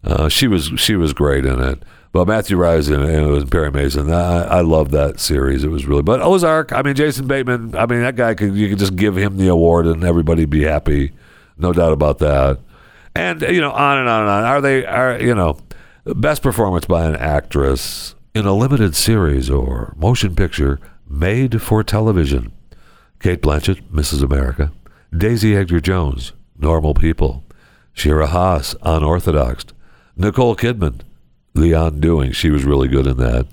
Uh, 0.03 0.27
she 0.27 0.47
was 0.47 0.71
she 0.77 0.95
was 0.95 1.13
great 1.13 1.45
in 1.45 1.61
it. 1.61 1.83
But 2.11 2.27
Matthew 2.27 2.57
Rhys 2.57 2.89
and 2.89 3.03
it 3.05 3.27
was 3.27 3.45
Perry 3.45 3.71
Mason. 3.71 4.11
I, 4.11 4.43
I 4.43 4.61
love 4.61 4.91
that 4.91 5.19
series. 5.19 5.63
It 5.63 5.67
was 5.67 5.85
really. 5.85 6.01
But 6.01 6.21
Ozark. 6.21 6.73
I 6.73 6.81
mean, 6.81 6.95
Jason 6.95 7.27
Bateman. 7.27 7.75
I 7.75 7.85
mean, 7.85 8.01
that 8.01 8.15
guy 8.15 8.33
could 8.33 8.55
you 8.55 8.67
could 8.69 8.79
just 8.79 8.95
give 8.95 9.15
him 9.15 9.37
the 9.37 9.47
award 9.47 9.85
and 9.85 10.03
everybody 10.03 10.45
be 10.45 10.63
happy. 10.63 11.11
No 11.57 11.71
doubt 11.71 11.91
about 11.91 12.19
that 12.19 12.59
and 13.15 13.41
you 13.41 13.61
know 13.61 13.71
on 13.71 13.97
and 13.99 14.09
on 14.09 14.21
and 14.21 14.29
on. 14.29 14.43
Are 14.43 14.61
they 14.61 14.85
are 14.85 15.19
you 15.21 15.35
know 15.35 15.57
best 16.05 16.41
performance 16.41 16.85
by 16.85 17.05
an 17.05 17.15
actress 17.15 18.15
in 18.33 18.45
a 18.45 18.53
limited 18.53 18.95
series 18.95 19.49
or 19.49 19.93
motion 19.97 20.35
picture 20.35 20.79
made 21.07 21.61
for 21.61 21.83
television? 21.83 22.51
Cate 23.19 23.41
Blanchett, 23.41 23.81
Mrs. 23.91 24.23
America, 24.23 24.71
Daisy 25.15 25.55
Edgar 25.55 25.81
Jones, 25.81 26.31
Normal 26.57 26.93
People, 26.93 27.43
Shira 27.91 28.27
Haas, 28.27 28.75
Unorthodox, 28.81 29.65
Nicole 30.15 30.55
Kidman, 30.55 31.01
The 31.53 31.73
Undoing. 31.73 32.31
She 32.31 32.49
was 32.49 32.63
really 32.63 32.87
good 32.87 33.07
in 33.07 33.17
that. 33.17 33.47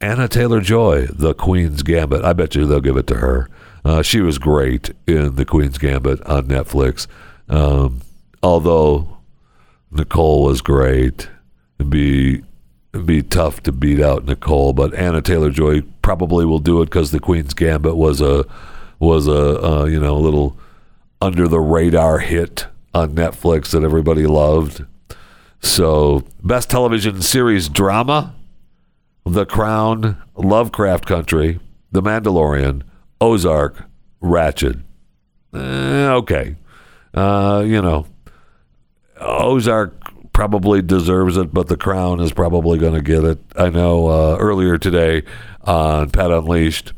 anna 0.00 0.26
Taylor 0.26 0.60
Joy, 0.60 1.06
The 1.06 1.34
Queen's 1.34 1.84
Gambit. 1.84 2.24
I 2.24 2.32
bet 2.32 2.56
you 2.56 2.66
they'll 2.66 2.80
give 2.80 2.96
it 2.96 3.06
to 3.08 3.16
her. 3.18 3.48
Uh, 3.84 4.02
she 4.02 4.20
was 4.20 4.38
great 4.38 4.90
in 5.06 5.36
The 5.36 5.44
Queen's 5.44 5.78
Gambit 5.78 6.20
on 6.26 6.48
Netflix. 6.48 7.06
Um, 7.48 8.00
although 8.42 9.18
Nicole 9.90 10.44
was 10.44 10.60
great, 10.60 11.28
it'd 11.78 11.90
be 11.90 12.42
it'd 12.92 13.06
be 13.06 13.22
tough 13.22 13.62
to 13.64 13.72
beat 13.72 14.00
out 14.00 14.24
Nicole. 14.24 14.72
But 14.72 14.94
Anna 14.94 15.22
Taylor 15.22 15.50
Joy 15.50 15.82
probably 16.02 16.44
will 16.44 16.58
do 16.58 16.82
it 16.82 16.86
because 16.86 17.10
The 17.10 17.20
Queen's 17.20 17.54
Gambit 17.54 17.96
was 17.96 18.20
a 18.20 18.44
was 18.98 19.26
a 19.26 19.64
uh, 19.64 19.84
you 19.84 20.00
know 20.00 20.16
a 20.16 20.18
little 20.18 20.56
under 21.20 21.48
the 21.48 21.60
radar 21.60 22.18
hit 22.18 22.66
on 22.94 23.14
Netflix 23.14 23.70
that 23.70 23.84
everybody 23.84 24.26
loved. 24.26 24.84
So, 25.62 26.24
best 26.42 26.70
television 26.70 27.20
series 27.20 27.68
drama: 27.68 28.34
The 29.26 29.44
Crown, 29.44 30.16
Lovecraft 30.34 31.06
Country, 31.06 31.60
The 31.92 32.02
Mandalorian, 32.02 32.82
Ozark, 33.20 33.84
Ratched. 34.22 34.82
Eh, 35.52 36.08
okay, 36.12 36.56
uh, 37.12 37.62
you 37.66 37.82
know, 37.82 38.06
Ozark 39.20 40.32
probably 40.32 40.82
deserves 40.82 41.36
it, 41.36 41.52
but 41.52 41.68
The 41.68 41.76
Crown 41.76 42.20
is 42.20 42.32
probably 42.32 42.78
going 42.78 42.94
to 42.94 43.02
get 43.02 43.24
it. 43.24 43.38
I 43.56 43.68
know 43.68 44.06
uh, 44.08 44.36
earlier 44.38 44.78
today 44.78 45.22
on 45.62 46.10
Pat 46.10 46.30
Unleashed, 46.30 46.92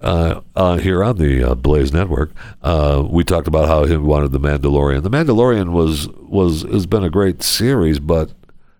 uh, 0.00 0.40
uh, 0.54 0.78
here 0.78 1.02
on 1.02 1.16
the 1.16 1.42
uh, 1.42 1.54
Blaze 1.54 1.92
Network, 1.92 2.30
uh, 2.62 3.04
we 3.08 3.24
talked 3.24 3.48
about 3.48 3.68
how 3.68 3.84
he 3.84 3.96
wanted 3.96 4.32
The 4.32 4.40
Mandalorian. 4.40 5.02
The 5.02 5.10
Mandalorian 5.10 5.72
was 5.72 6.08
was 6.08 6.62
has 6.62 6.86
been 6.86 7.02
a 7.02 7.10
great 7.10 7.42
series, 7.42 7.98
but 7.98 8.32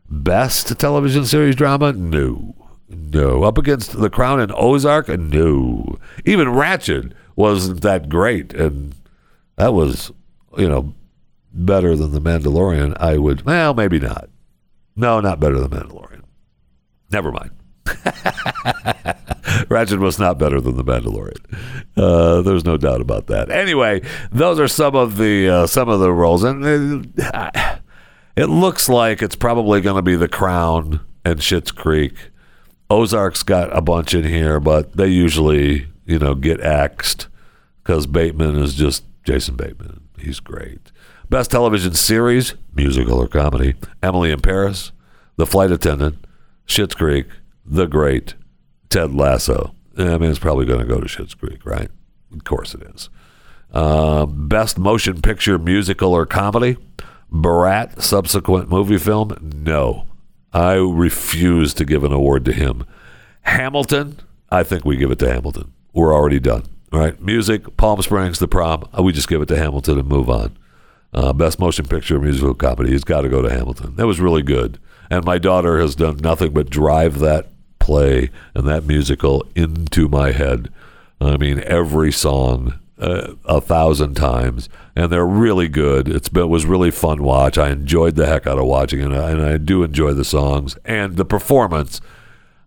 best 0.09 0.79
television 0.79 1.25
series 1.25 1.57
drama, 1.57 1.93
no, 1.93 2.55
no. 2.89 3.43
Up 3.43 3.59
against 3.59 3.99
The 3.99 4.11
Crown 4.11 4.41
and 4.41 4.53
Ozark, 4.55 5.09
no. 5.09 5.99
Even 6.25 6.49
Ratched 6.49 7.13
wasn't 7.35 7.81
that 7.83 8.09
great, 8.09 8.55
and 8.55 8.95
that 9.57 9.75
was 9.75 10.13
you 10.57 10.69
know 10.69 10.95
better 11.53 11.97
than 11.97 12.13
The 12.13 12.21
Mandalorian, 12.21 12.97
I 13.01 13.19
would, 13.19 13.43
well, 13.43 13.75
maybe 13.75 13.99
not. 13.99 14.29
No, 14.97 15.21
not 15.21 15.41
better 15.41 15.61
than 15.61 15.71
Mandalorian. 15.71 16.23
Never 17.11 17.33
mind. 17.33 17.51
Ratched 19.69 19.99
was 19.99 20.19
not 20.19 20.39
better 20.39 20.61
than 20.61 20.77
the 20.77 20.85
Mandalorian. 20.85 21.39
Uh, 21.97 22.43
there's 22.43 22.65
no 22.65 22.77
doubt 22.77 23.01
about 23.01 23.27
that. 23.29 23.51
Anyway, 23.51 24.03
those 24.31 24.61
are 24.61 24.69
some 24.69 24.95
of 24.95 25.17
the 25.17 25.49
uh, 25.49 25.67
some 25.67 25.89
of 25.89 26.01
the 26.01 26.13
roles, 26.13 26.45
and 26.45 26.65
it, 26.65 27.09
it 28.37 28.47
looks 28.47 28.89
like 28.89 29.23
it's 29.23 29.37
probably 29.37 29.81
going 29.81 29.97
to 29.97 30.03
be 30.03 30.17
The 30.17 30.29
Crown 30.29 31.01
and 31.25 31.41
Schitt's 31.41 31.73
Creek. 31.73 32.15
Ozark's 32.91 33.43
got 33.43 33.75
a 33.77 33.81
bunch 33.81 34.15
in 34.15 34.25
here, 34.25 34.61
but 34.61 34.97
they 34.97 35.09
usually, 35.09 35.89
you 36.07 36.19
know, 36.19 36.35
get 36.35 36.61
axed 36.61 37.29
because 37.83 38.07
Bateman 38.07 38.57
is 38.57 38.75
just 38.75 39.05
Jason 39.25 39.57
Bateman. 39.57 40.09
He's 40.19 40.41
great. 40.41 40.91
Best 41.31 41.51
television 41.51 41.93
series, 41.93 42.55
musical 42.75 43.19
or 43.19 43.29
comedy: 43.29 43.75
Emily 44.03 44.31
in 44.31 44.41
Paris, 44.41 44.93
The 45.37 45.47
Flight 45.47 45.71
Attendant, 45.71 46.27
Schitt's 46.67 46.95
Creek, 46.95 47.27
The 47.67 47.87
Great, 47.87 48.35
Ted 48.89 49.15
Lasso. 49.15 49.75
I 49.99 50.17
mean, 50.17 50.31
it's 50.31 50.39
probably 50.39 50.65
going 50.65 50.81
to 50.81 50.87
go 50.87 51.01
to 51.01 51.07
Schitt's 51.07 51.35
Creek, 51.35 51.67
right? 51.67 51.91
Of 52.33 52.45
course 52.45 52.75
it 52.75 52.83
is. 52.95 53.11
Uh, 53.73 54.25
best 54.25 54.79
motion 54.79 55.21
picture, 55.21 55.59
musical, 55.59 56.15
or 56.15 56.25
comedy? 56.25 56.79
Borat, 57.31 58.01
subsequent 58.01 58.71
movie 58.71 58.97
film? 58.97 59.37
No. 59.55 60.07
I 60.53 60.75
refuse 60.75 61.75
to 61.75 61.85
give 61.85 62.05
an 62.05 62.13
award 62.13 62.47
to 62.47 62.53
him. 62.53 62.87
Hamilton? 63.43 64.19
I 64.51 64.63
think 64.63 64.87
we 64.87 64.97
give 64.97 65.11
it 65.11 65.19
to 65.19 65.31
Hamilton. 65.31 65.75
We're 65.93 66.15
already 66.15 66.41
done. 66.41 66.65
All 66.91 67.01
right. 67.01 67.21
Music, 67.21 67.77
Palm 67.77 68.01
Springs, 68.01 68.39
The 68.39 68.49
Prom. 68.49 68.89
We 68.99 69.13
just 69.13 69.29
give 69.29 69.43
it 69.43 69.49
to 69.49 69.59
Hamilton 69.59 69.99
and 69.99 70.09
move 70.09 70.31
on. 70.31 70.57
Uh, 71.13 71.33
best 71.33 71.59
motion 71.59 71.87
picture, 71.87 72.19
musical 72.21 72.55
comedy. 72.55 72.91
He's 72.91 73.05
got 73.05 73.23
to 73.23 73.29
go 73.29 73.41
to 73.41 73.51
Hamilton. 73.51 73.97
That 73.97 74.07
was 74.07 74.21
really 74.21 74.43
good. 74.43 74.79
And 75.11 75.25
my 75.25 75.39
daughter 75.39 75.81
has 75.81 75.95
done 75.95 76.19
nothing 76.19 76.53
but 76.53 76.69
drive 76.69 77.19
that 77.21 77.49
play 77.79 78.31
and 78.55 78.69
that 78.69 78.85
musical 78.85 79.47
into 79.55 80.09
my 80.09 80.33
head. 80.33 80.71
I 81.21 81.39
mean, 81.39 81.63
every 81.65 82.13
song 82.13 82.79
uh, 82.99 83.35
a 83.45 83.61
thousand 83.61 84.15
times, 84.15 84.69
and 84.95 85.11
they're 85.11 85.27
really 85.27 85.69
good. 85.69 86.09
It's 86.09 86.29
been, 86.29 86.45
it 86.45 86.49
was 86.49 86.67
really 86.67 86.91
fun 86.91 87.23
watch. 87.23 87.57
I 87.57 87.71
enjoyed 87.71 88.17
the 88.17 88.27
heck 88.27 88.47
out 88.47 88.59
of 88.59 88.67
watching 88.67 89.01
it, 89.01 89.13
and 89.13 89.41
I 89.41 89.57
do 89.57 89.83
enjoy 89.83 90.13
the 90.13 90.25
songs 90.25 90.77
and 90.85 91.17
the 91.17 91.25
performance 91.25 92.01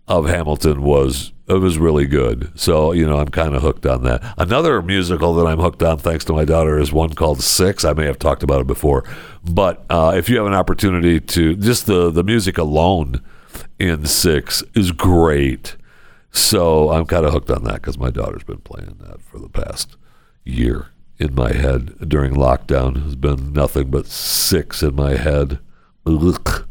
of 0.08 0.28
Hamilton 0.28 0.82
was 0.82 1.32
it 1.56 1.60
was 1.60 1.78
really 1.78 2.06
good. 2.06 2.52
So 2.56 2.92
you 2.92 3.06
know, 3.06 3.18
I'm 3.18 3.30
kind 3.30 3.56
of 3.56 3.62
hooked 3.62 3.86
on 3.86 4.04
that. 4.04 4.22
Another 4.38 4.82
musical 4.82 5.34
that 5.36 5.46
I'm 5.46 5.60
hooked 5.60 5.84
on, 5.84 5.98
thanks 5.98 6.26
to 6.26 6.34
my 6.34 6.46
daughter, 6.46 6.80
is 6.80 6.92
one 6.92 7.14
called 7.14 7.42
Six. 7.42 7.84
I 7.86 7.94
may 7.94 8.06
have 8.06 8.20
talked 8.20 8.44
about 8.44 8.62
it 8.62 8.68
before, 8.68 9.04
but 9.44 9.86
uh, 9.90 10.14
if 10.16 10.30
you 10.30 10.38
have 10.38 10.48
an 10.48 10.54
opportunity 10.54 11.20
to, 11.20 11.56
just 11.56 11.86
the 11.86 12.12
the 12.12 12.24
music 12.24 12.58
alone 12.58 13.22
in 13.80 14.06
Six 14.06 14.64
is 14.74 14.92
great. 14.92 15.76
So 16.32 16.92
I'm 16.92 17.06
kind 17.06 17.26
of 17.26 17.34
hooked 17.34 17.52
on 17.52 17.64
that 17.66 17.76
because 17.76 17.98
my 17.98 18.10
daughter's 18.10 18.44
been 18.44 18.60
playing 18.60 18.98
that 19.02 19.22
for 19.22 19.38
the 19.38 19.50
past 19.50 19.98
year 20.46 20.88
in 21.20 21.36
my 21.36 21.52
head 21.54 22.10
during 22.10 22.34
lockdown. 22.34 23.04
Has 23.04 23.16
been 23.16 23.54
nothing 23.54 23.92
but 23.92 24.06
Six 24.08 24.82
in 24.82 24.96
my 24.96 25.16
head. 25.16 25.60
Ugh. 26.06 26.66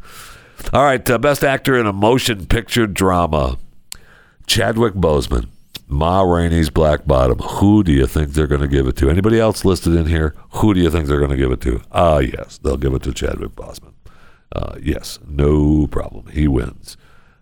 All 0.73 0.85
right, 0.85 1.09
uh, 1.11 1.19
best 1.19 1.43
actor 1.43 1.79
in 1.79 1.87
a 1.87 1.93
motion 1.93 2.47
picture 2.47 2.87
drama. 2.87 3.59
Chadwick 4.50 4.95
Boseman, 4.95 5.47
Ma 5.87 6.23
Rainey's 6.23 6.71
Black 6.71 7.07
Bottom. 7.07 7.38
Who 7.38 7.85
do 7.85 7.92
you 7.92 8.09
think 8.09 8.30
they're 8.30 8.49
going 8.49 8.61
to 8.62 8.66
give 8.66 8.88
it 8.88 8.97
to? 8.97 9.09
Anybody 9.09 9.38
else 9.38 9.64
listed 9.64 9.95
in 9.95 10.07
here? 10.07 10.35
Who 10.54 10.75
do 10.75 10.80
you 10.80 10.90
think 10.90 11.07
they're 11.07 11.21
going 11.21 11.30
to 11.30 11.37
give 11.37 11.52
it 11.52 11.61
to? 11.61 11.80
Ah, 11.92 12.14
uh, 12.14 12.19
yes, 12.19 12.59
they'll 12.59 12.76
give 12.76 12.92
it 12.92 13.04
to 13.04 13.14
Chadwick 13.14 13.52
Boseman. 13.52 13.92
Uh, 14.50 14.75
yes, 14.83 15.21
no 15.25 15.87
problem. 15.87 16.26
He 16.33 16.49
wins. 16.49 16.97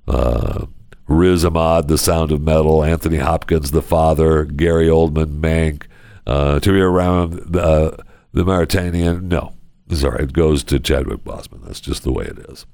Uh, 0.06 0.66
Riz 1.06 1.46
Ahmed, 1.46 1.88
The 1.88 1.96
Sound 1.96 2.30
of 2.30 2.42
Metal, 2.42 2.84
Anthony 2.84 3.16
Hopkins, 3.16 3.70
The 3.70 3.80
Father, 3.80 4.44
Gary 4.44 4.88
Oldman, 4.88 5.40
Mank, 5.40 5.84
uh, 6.26 6.60
to 6.60 6.70
be 6.70 6.78
around 6.78 7.38
the, 7.50 8.04
the 8.34 8.44
Mauritanian. 8.44 9.28
No, 9.28 9.54
sorry, 9.90 10.24
it 10.24 10.34
goes 10.34 10.62
to 10.64 10.78
Chadwick 10.78 11.24
Boseman. 11.24 11.64
That's 11.64 11.80
just 11.80 12.02
the 12.02 12.12
way 12.12 12.26
it 12.26 12.38
is. 12.50 12.66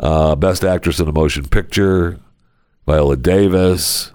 Uh, 0.00 0.36
Best 0.36 0.64
Actress 0.64 1.00
in 1.00 1.06
a 1.06 1.12
Motion 1.12 1.44
Picture, 1.44 2.18
Viola 2.86 3.16
Davis, 3.16 4.12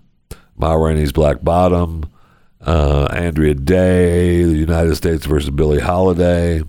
Ma 0.57 0.73
Rainey's 0.73 1.11
Black 1.11 1.43
Bottom, 1.43 2.09
uh, 2.61 3.07
Andra 3.11 3.53
Day, 3.53 4.43
The 4.43 4.57
United 4.57 4.95
States 4.95 5.25
versus 5.25 5.49
Billie 5.49 5.79
Holiday. 5.79 6.61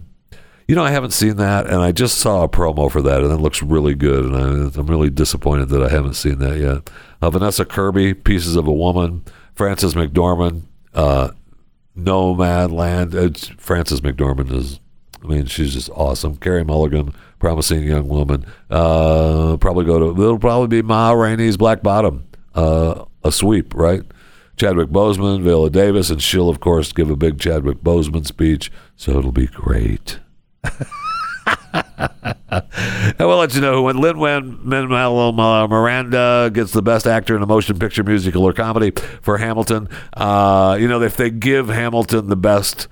You 0.68 0.76
know, 0.76 0.84
I 0.84 0.92
haven't 0.92 1.10
seen 1.10 1.36
that, 1.38 1.66
and 1.66 1.82
I 1.82 1.90
just 1.90 2.18
saw 2.18 2.44
a 2.44 2.48
promo 2.48 2.90
for 2.90 3.02
that, 3.02 3.22
and 3.22 3.32
it 3.32 3.38
looks 3.38 3.60
really 3.60 3.96
good, 3.96 4.24
and 4.24 4.36
I, 4.36 4.78
am 4.78 4.86
really 4.86 5.10
disappointed 5.10 5.68
that 5.70 5.82
I 5.82 5.88
haven't 5.88 6.14
seen 6.14 6.38
that 6.38 6.58
yet. 6.58 6.88
Uh, 7.20 7.30
Vanessa 7.30 7.64
Kirby, 7.64 8.14
Pieces 8.14 8.54
of 8.54 8.68
a 8.68 8.72
Woman, 8.72 9.24
Frances 9.52 9.94
McDormand, 9.94 10.62
uh, 10.94 11.30
Nomadland. 11.98 13.14
It's, 13.14 13.48
Frances 13.48 14.00
McDormand 14.00 14.52
is, 14.52 14.78
I 15.22 15.26
mean, 15.26 15.46
she's 15.46 15.74
just 15.74 15.90
awesome. 15.90 16.36
Carey 16.36 16.64
Mulligan, 16.64 17.14
promising 17.38 17.82
young 17.82 18.08
woman. 18.08 18.46
Uh, 18.70 19.56
probably 19.58 19.84
go 19.84 19.98
to, 19.98 20.22
it'll 20.22 20.38
probably 20.38 20.68
be 20.68 20.82
Ma 20.82 21.12
Rainey's 21.12 21.56
Black 21.56 21.82
Bottom, 21.82 22.26
uh, 22.54 23.04
a 23.22 23.32
sweep, 23.32 23.74
right? 23.74 24.02
Chadwick 24.56 24.88
Boseman, 24.88 25.42
Viola 25.42 25.70
Davis, 25.70 26.10
and 26.10 26.22
she'll, 26.22 26.48
of 26.50 26.60
course, 26.60 26.92
give 26.92 27.10
a 27.10 27.16
big 27.16 27.38
Chadwick 27.38 27.78
Boseman 27.78 28.26
speech, 28.26 28.70
so 28.94 29.18
it'll 29.18 29.32
be 29.32 29.46
great. 29.46 30.18
and 32.52 33.18
we'll 33.18 33.38
let 33.38 33.54
you 33.54 33.60
know 33.60 33.82
when 33.82 33.96
Lin-Manuel 33.98 35.32
Miranda 35.32 36.50
gets 36.52 36.72
the 36.72 36.82
best 36.82 37.06
actor 37.06 37.36
in 37.36 37.42
a 37.42 37.46
motion 37.46 37.78
picture, 37.78 38.04
musical, 38.04 38.44
or 38.44 38.52
comedy 38.52 38.92
for 39.22 39.38
Hamilton. 39.38 39.88
Uh, 40.14 40.76
you 40.78 40.88
know, 40.88 41.00
if 41.02 41.16
they 41.16 41.30
give 41.30 41.68
Hamilton 41.68 42.28
the 42.28 42.36
best 42.36 42.88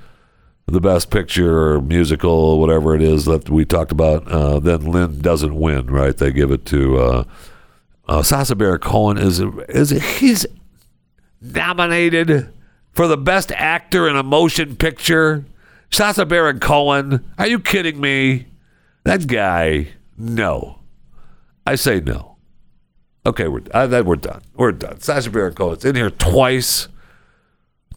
the 0.70 0.80
best 0.80 1.10
picture 1.10 1.58
or 1.58 1.80
musical, 1.80 2.30
or 2.30 2.60
whatever 2.60 2.94
it 2.94 3.02
is 3.02 3.24
that 3.24 3.48
we 3.48 3.64
talked 3.64 3.92
about, 3.92 4.28
uh, 4.28 4.58
then 4.58 4.84
Lin 4.84 5.20
doesn't 5.20 5.54
win, 5.54 5.86
right? 5.86 6.16
They 6.16 6.30
give 6.30 6.50
it 6.50 6.66
to 6.66 6.98
uh, 6.98 7.24
uh, 8.06 8.54
Baron 8.54 8.78
Cohen. 8.78 9.18
Is 9.18 9.40
is 9.68 9.90
he's 10.18 10.46
nominated 11.40 12.52
for 12.92 13.06
the 13.06 13.16
best 13.16 13.50
actor 13.52 14.08
in 14.08 14.16
a 14.16 14.22
motion 14.22 14.76
picture? 14.76 15.46
Sacha 15.90 16.26
Baron 16.26 16.60
Cohen? 16.60 17.24
Are 17.38 17.46
you 17.46 17.58
kidding 17.60 18.00
me? 18.00 18.46
That 19.04 19.26
guy? 19.26 19.88
No. 20.18 20.80
I 21.66 21.76
say 21.76 22.00
no. 22.00 22.36
Okay, 23.24 23.48
we're 23.48 23.62
uh, 23.72 23.86
then 23.86 24.04
we're 24.04 24.16
done. 24.16 24.42
We're 24.54 24.72
done. 24.72 25.00
Sacha 25.00 25.30
Baron 25.30 25.54
Cohen's 25.54 25.84
in 25.84 25.94
here 25.94 26.10
twice 26.10 26.88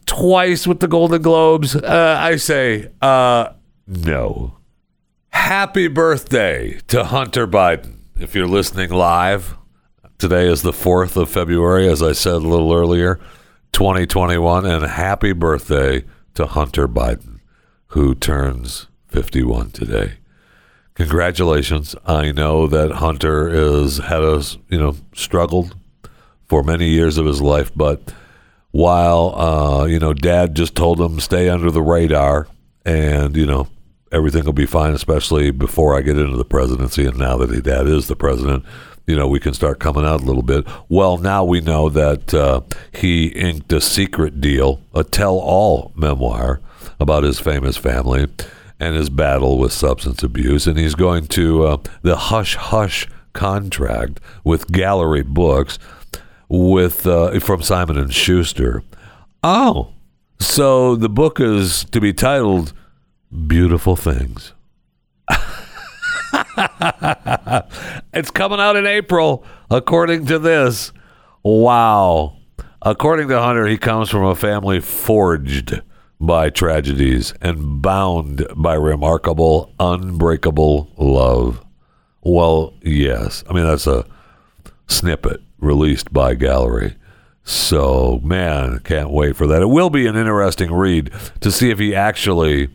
twice 0.06 0.66
with 0.66 0.80
the 0.80 0.88
Golden 0.88 1.22
Globes? 1.22 1.74
Uh, 1.76 2.16
I 2.20 2.36
say, 2.36 2.90
uh, 3.00 3.52
no. 3.86 4.58
Happy 5.30 5.88
birthday 5.88 6.80
to 6.88 7.04
Hunter 7.04 7.46
Biden. 7.46 7.98
If 8.18 8.34
you're 8.34 8.46
listening 8.46 8.90
live, 8.90 9.56
today 10.18 10.46
is 10.46 10.62
the 10.62 10.72
4th 10.72 11.16
of 11.16 11.30
February, 11.30 11.88
as 11.88 12.02
I 12.02 12.12
said 12.12 12.34
a 12.34 12.38
little 12.38 12.72
earlier, 12.72 13.18
2021. 13.72 14.66
And 14.66 14.84
happy 14.84 15.32
birthday 15.32 16.04
to 16.34 16.46
Hunter 16.46 16.86
Biden, 16.86 17.40
who 17.88 18.14
turns 18.14 18.86
51 19.08 19.70
today. 19.70 20.14
Congratulations. 20.94 21.96
I 22.06 22.32
know 22.32 22.66
that 22.66 22.92
Hunter 22.92 23.48
is 23.48 23.98
had 23.98 24.22
us, 24.22 24.58
you 24.68 24.78
know, 24.78 24.96
struggled 25.14 25.74
for 26.44 26.62
many 26.62 26.88
years 26.88 27.16
of 27.16 27.24
his 27.24 27.40
life, 27.40 27.72
but 27.74 28.12
while 28.72 29.34
uh, 29.36 29.84
you 29.84 29.98
know 29.98 30.12
dad 30.12 30.54
just 30.54 30.74
told 30.74 31.00
him 31.00 31.20
stay 31.20 31.48
under 31.48 31.70
the 31.70 31.82
radar 31.82 32.48
and 32.84 33.36
you 33.36 33.46
know 33.46 33.68
everything 34.10 34.44
will 34.44 34.52
be 34.52 34.66
fine 34.66 34.92
especially 34.92 35.50
before 35.50 35.96
i 35.96 36.02
get 36.02 36.18
into 36.18 36.36
the 36.36 36.44
presidency 36.44 37.06
and 37.06 37.16
now 37.18 37.36
that 37.36 37.62
dad 37.62 37.86
is 37.86 38.08
the 38.08 38.16
president 38.16 38.64
you 39.06 39.16
know 39.16 39.26
we 39.26 39.40
can 39.40 39.54
start 39.54 39.80
coming 39.80 40.04
out 40.04 40.20
a 40.20 40.24
little 40.24 40.42
bit. 40.42 40.66
Well 40.88 41.18
now 41.18 41.44
we 41.44 41.60
know 41.60 41.88
that 41.88 42.32
uh, 42.32 42.62
he 42.92 43.26
inked 43.28 43.72
a 43.72 43.80
secret 43.80 44.40
deal 44.40 44.80
a 44.94 45.04
tell-all 45.04 45.92
memoir 45.94 46.60
about 47.00 47.24
his 47.24 47.40
famous 47.40 47.76
family 47.76 48.26
and 48.78 48.96
his 48.96 49.10
battle 49.10 49.58
with 49.58 49.72
substance 49.72 50.22
abuse 50.22 50.66
and 50.66 50.78
he's 50.78 50.94
going 50.94 51.26
to 51.28 51.64
uh, 51.66 51.76
the 52.02 52.16
hush 52.16 52.56
hush 52.56 53.08
contract 53.32 54.20
with 54.44 54.70
gallery 54.70 55.22
books 55.22 55.78
with 56.52 57.06
uh, 57.06 57.40
from 57.40 57.62
Simon 57.62 57.96
and 57.96 58.12
Schuster. 58.12 58.82
Oh, 59.42 59.94
so 60.38 60.94
the 60.96 61.08
book 61.08 61.40
is 61.40 61.84
to 61.86 62.00
be 62.00 62.12
titled 62.12 62.74
"Beautiful 63.46 63.96
Things." 63.96 64.52
it's 68.12 68.30
coming 68.30 68.60
out 68.60 68.76
in 68.76 68.86
April, 68.86 69.44
according 69.70 70.26
to 70.26 70.38
this. 70.38 70.92
Wow. 71.42 72.36
According 72.82 73.28
to 73.28 73.40
Hunter, 73.40 73.66
he 73.66 73.78
comes 73.78 74.10
from 74.10 74.24
a 74.24 74.34
family 74.34 74.80
forged 74.80 75.80
by 76.20 76.50
tragedies 76.50 77.32
and 77.40 77.80
bound 77.80 78.46
by 78.56 78.74
remarkable, 78.74 79.72
unbreakable 79.80 80.90
love. 80.98 81.64
Well, 82.22 82.74
yes. 82.82 83.42
I 83.48 83.54
mean, 83.54 83.64
that's 83.64 83.86
a 83.86 84.04
snippet 84.88 85.40
released 85.62 86.12
by 86.12 86.34
Gallery. 86.34 86.96
So, 87.44 88.20
man, 88.22 88.80
can't 88.80 89.10
wait 89.10 89.36
for 89.36 89.46
that. 89.46 89.62
It 89.62 89.66
will 89.66 89.90
be 89.90 90.06
an 90.06 90.16
interesting 90.16 90.72
read 90.72 91.10
to 91.40 91.50
see 91.50 91.70
if 91.70 91.78
he 91.78 91.94
actually 91.94 92.68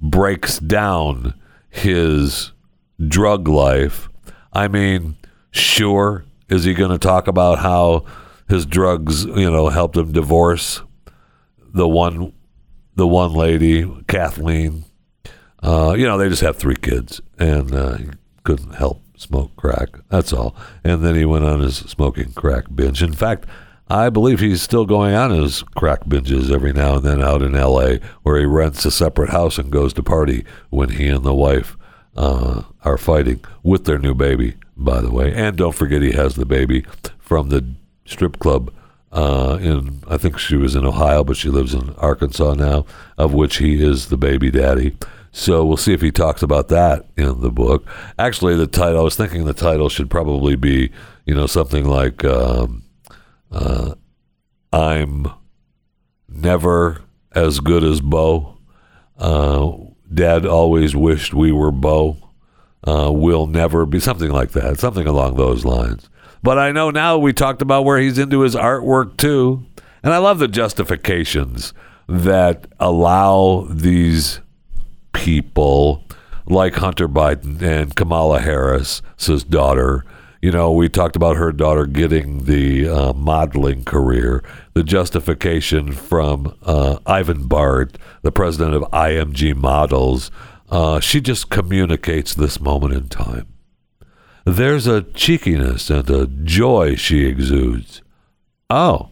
breaks 0.00 0.58
down 0.58 1.34
his 1.68 2.52
drug 3.06 3.48
life. 3.48 4.08
I 4.52 4.68
mean, 4.68 5.16
sure, 5.50 6.24
is 6.48 6.64
he 6.64 6.74
going 6.74 6.90
to 6.90 6.98
talk 6.98 7.28
about 7.28 7.60
how 7.60 8.04
his 8.48 8.66
drugs, 8.66 9.24
you 9.24 9.50
know, 9.50 9.68
helped 9.68 9.96
him 9.96 10.12
divorce 10.12 10.82
the 11.72 11.88
one 11.88 12.32
the 12.96 13.06
one 13.06 13.32
lady, 13.32 13.88
Kathleen. 14.08 14.84
Uh, 15.62 15.94
you 15.96 16.04
know, 16.04 16.18
they 16.18 16.28
just 16.28 16.42
have 16.42 16.56
three 16.56 16.76
kids 16.76 17.20
and 17.38 17.72
uh, 17.74 17.96
he 17.96 18.08
couldn't 18.42 18.74
help 18.74 19.00
smoke 19.20 19.54
crack. 19.56 19.88
That's 20.08 20.32
all. 20.32 20.56
And 20.82 21.02
then 21.02 21.14
he 21.14 21.24
went 21.24 21.44
on 21.44 21.60
his 21.60 21.76
smoking 21.76 22.32
crack 22.32 22.64
binge. 22.74 23.02
In 23.02 23.12
fact, 23.12 23.46
I 23.88 24.08
believe 24.08 24.40
he's 24.40 24.62
still 24.62 24.86
going 24.86 25.14
on 25.14 25.30
his 25.30 25.62
crack 25.74 26.04
binges 26.04 26.50
every 26.50 26.72
now 26.72 26.96
and 26.96 27.04
then 27.04 27.20
out 27.22 27.42
in 27.42 27.56
L.A., 27.56 28.00
where 28.22 28.38
he 28.38 28.46
rents 28.46 28.84
a 28.84 28.90
separate 28.90 29.30
house 29.30 29.58
and 29.58 29.70
goes 29.70 29.92
to 29.94 30.02
party 30.02 30.44
when 30.70 30.90
he 30.90 31.08
and 31.08 31.24
the 31.24 31.34
wife 31.34 31.76
uh, 32.16 32.62
are 32.84 32.96
fighting 32.96 33.44
with 33.62 33.84
their 33.86 33.98
new 33.98 34.14
baby, 34.14 34.54
by 34.76 35.00
the 35.00 35.10
way. 35.10 35.34
And 35.34 35.56
don't 35.56 35.74
forget, 35.74 36.02
he 36.02 36.12
has 36.12 36.36
the 36.36 36.46
baby 36.46 36.84
from 37.18 37.48
the 37.48 37.74
strip 38.04 38.38
club 38.38 38.72
uh, 39.12 39.58
in, 39.60 40.02
I 40.06 40.16
think 40.16 40.38
she 40.38 40.56
was 40.56 40.76
in 40.76 40.86
Ohio, 40.86 41.24
but 41.24 41.36
she 41.36 41.48
lives 41.48 41.74
in 41.74 41.94
Arkansas 41.94 42.54
now, 42.54 42.86
of 43.18 43.34
which 43.34 43.56
he 43.56 43.82
is 43.82 44.06
the 44.06 44.16
baby 44.16 44.50
daddy. 44.50 44.96
So 45.32 45.64
we'll 45.64 45.76
see 45.76 45.92
if 45.92 46.00
he 46.00 46.10
talks 46.10 46.42
about 46.42 46.68
that 46.68 47.06
in 47.16 47.40
the 47.40 47.50
book. 47.50 47.86
Actually, 48.18 48.56
the 48.56 48.66
title, 48.66 49.00
I 49.00 49.02
was 49.02 49.16
thinking 49.16 49.44
the 49.44 49.54
title 49.54 49.88
should 49.88 50.10
probably 50.10 50.56
be, 50.56 50.90
you 51.24 51.34
know, 51.34 51.46
something 51.46 51.84
like 51.84 52.24
um, 52.24 52.82
uh, 53.52 53.94
I'm 54.72 55.26
never 56.28 57.02
as 57.32 57.60
good 57.60 57.84
as 57.84 58.00
Bo. 58.00 58.58
Uh, 59.18 59.72
Dad 60.12 60.46
always 60.46 60.96
wished 60.96 61.34
we 61.34 61.52
were 61.52 61.70
Bo. 61.70 62.16
Uh, 62.82 63.12
will 63.12 63.46
never 63.46 63.84
be 63.84 64.00
something 64.00 64.30
like 64.30 64.52
that, 64.52 64.80
something 64.80 65.06
along 65.06 65.36
those 65.36 65.66
lines. 65.66 66.08
But 66.42 66.58
I 66.58 66.72
know 66.72 66.90
now 66.90 67.18
we 67.18 67.34
talked 67.34 67.60
about 67.60 67.84
where 67.84 67.98
he's 67.98 68.18
into 68.18 68.40
his 68.40 68.54
artwork 68.54 69.18
too. 69.18 69.66
And 70.02 70.14
I 70.14 70.18
love 70.18 70.38
the 70.38 70.48
justifications 70.48 71.74
that 72.08 72.66
allow 72.80 73.66
these 73.70 74.40
people 75.20 76.02
like 76.46 76.74
Hunter 76.76 77.06
Biden 77.06 77.60
and 77.60 77.94
Kamala 77.94 78.40
Harris, 78.40 79.02
his 79.18 79.44
daughter. 79.44 80.04
You 80.40 80.50
know, 80.50 80.72
we 80.72 80.88
talked 80.88 81.16
about 81.16 81.36
her 81.36 81.52
daughter 81.52 81.84
getting 81.86 82.44
the 82.44 82.88
uh, 82.88 83.12
modeling 83.12 83.84
career, 83.84 84.42
the 84.72 84.82
justification 84.82 85.92
from 85.92 86.56
uh, 86.62 86.98
Ivan 87.04 87.46
Bart, 87.46 87.98
the 88.22 88.32
president 88.32 88.74
of 88.74 88.82
IMG 88.90 89.54
Models. 89.54 90.30
Uh, 90.70 91.00
she 91.00 91.20
just 91.20 91.50
communicates 91.50 92.34
this 92.34 92.58
moment 92.58 92.94
in 92.94 93.08
time. 93.08 93.46
There's 94.46 94.86
a 94.86 95.02
cheekiness 95.02 95.90
and 95.90 96.08
a 96.08 96.26
joy 96.26 96.94
she 96.94 97.26
exudes. 97.26 98.00
Oh, 98.70 99.10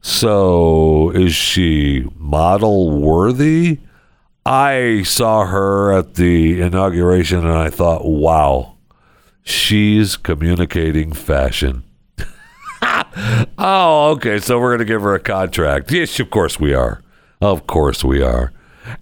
so 0.00 1.10
is 1.10 1.34
she 1.34 2.08
model 2.16 3.00
worthy? 3.00 3.78
I 4.50 5.02
saw 5.02 5.44
her 5.44 5.92
at 5.92 6.14
the 6.14 6.62
inauguration 6.62 7.40
and 7.40 7.52
I 7.52 7.68
thought, 7.68 8.06
wow, 8.06 8.76
she's 9.42 10.16
communicating 10.16 11.12
fashion. 11.12 11.84
oh, 13.58 14.12
okay. 14.12 14.38
So 14.38 14.58
we're 14.58 14.70
going 14.70 14.78
to 14.78 14.86
give 14.86 15.02
her 15.02 15.14
a 15.14 15.20
contract. 15.20 15.92
Yes, 15.92 16.18
of 16.18 16.30
course 16.30 16.58
we 16.58 16.72
are. 16.72 17.02
Of 17.42 17.66
course 17.66 18.02
we 18.02 18.22
are. 18.22 18.54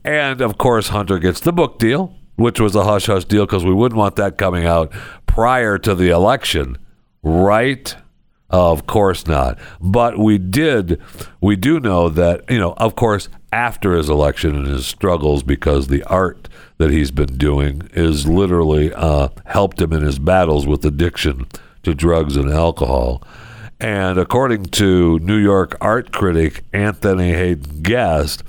And 0.02 0.40
of 0.40 0.58
course, 0.58 0.88
Hunter 0.88 1.20
gets 1.20 1.38
the 1.38 1.52
book 1.52 1.78
deal, 1.78 2.12
which 2.34 2.58
was 2.58 2.74
a 2.74 2.82
hush 2.82 3.06
hush 3.06 3.24
deal 3.24 3.46
because 3.46 3.64
we 3.64 3.72
wouldn't 3.72 3.98
want 3.98 4.16
that 4.16 4.38
coming 4.38 4.66
out 4.66 4.92
prior 5.28 5.78
to 5.78 5.94
the 5.94 6.08
election, 6.08 6.76
right? 7.22 7.94
Of 8.50 8.86
course 8.86 9.28
not. 9.28 9.60
But 9.80 10.18
we 10.18 10.38
did, 10.38 11.00
we 11.40 11.54
do 11.54 11.78
know 11.78 12.08
that, 12.08 12.50
you 12.50 12.58
know, 12.58 12.74
of 12.78 12.96
course, 12.96 13.28
after 13.56 13.94
his 13.94 14.10
election 14.10 14.54
and 14.54 14.66
his 14.66 14.86
struggles, 14.86 15.42
because 15.42 15.86
the 15.86 16.04
art 16.04 16.46
that 16.76 16.90
he's 16.90 17.10
been 17.10 17.38
doing 17.38 17.88
is 17.94 18.28
literally 18.28 18.92
uh, 18.92 19.28
helped 19.46 19.80
him 19.80 19.94
in 19.94 20.02
his 20.02 20.18
battles 20.18 20.66
with 20.66 20.84
addiction 20.84 21.46
to 21.82 21.94
drugs 21.94 22.36
and 22.36 22.50
alcohol. 22.50 23.22
And 23.80 24.18
according 24.18 24.66
to 24.66 25.18
New 25.20 25.38
York 25.38 25.74
art 25.80 26.12
critic 26.12 26.64
Anthony 26.74 27.32
Haden-Guest, 27.32 28.42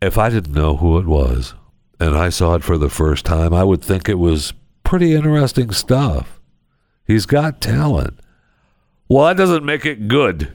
if 0.00 0.16
I 0.16 0.30
didn't 0.30 0.54
know 0.54 0.76
who 0.76 0.98
it 0.98 1.06
was 1.06 1.54
and 1.98 2.16
I 2.16 2.28
saw 2.28 2.54
it 2.54 2.62
for 2.62 2.78
the 2.78 2.88
first 2.90 3.26
time, 3.26 3.52
I 3.52 3.64
would 3.64 3.82
think 3.82 4.08
it 4.08 4.20
was 4.20 4.52
pretty 4.84 5.14
interesting 5.14 5.72
stuff. 5.72 6.40
He's 7.04 7.26
got 7.26 7.60
talent. 7.60 8.20
Well, 9.08 9.26
that 9.26 9.36
doesn't 9.36 9.64
make 9.64 9.84
it 9.84 10.06
good. 10.06 10.52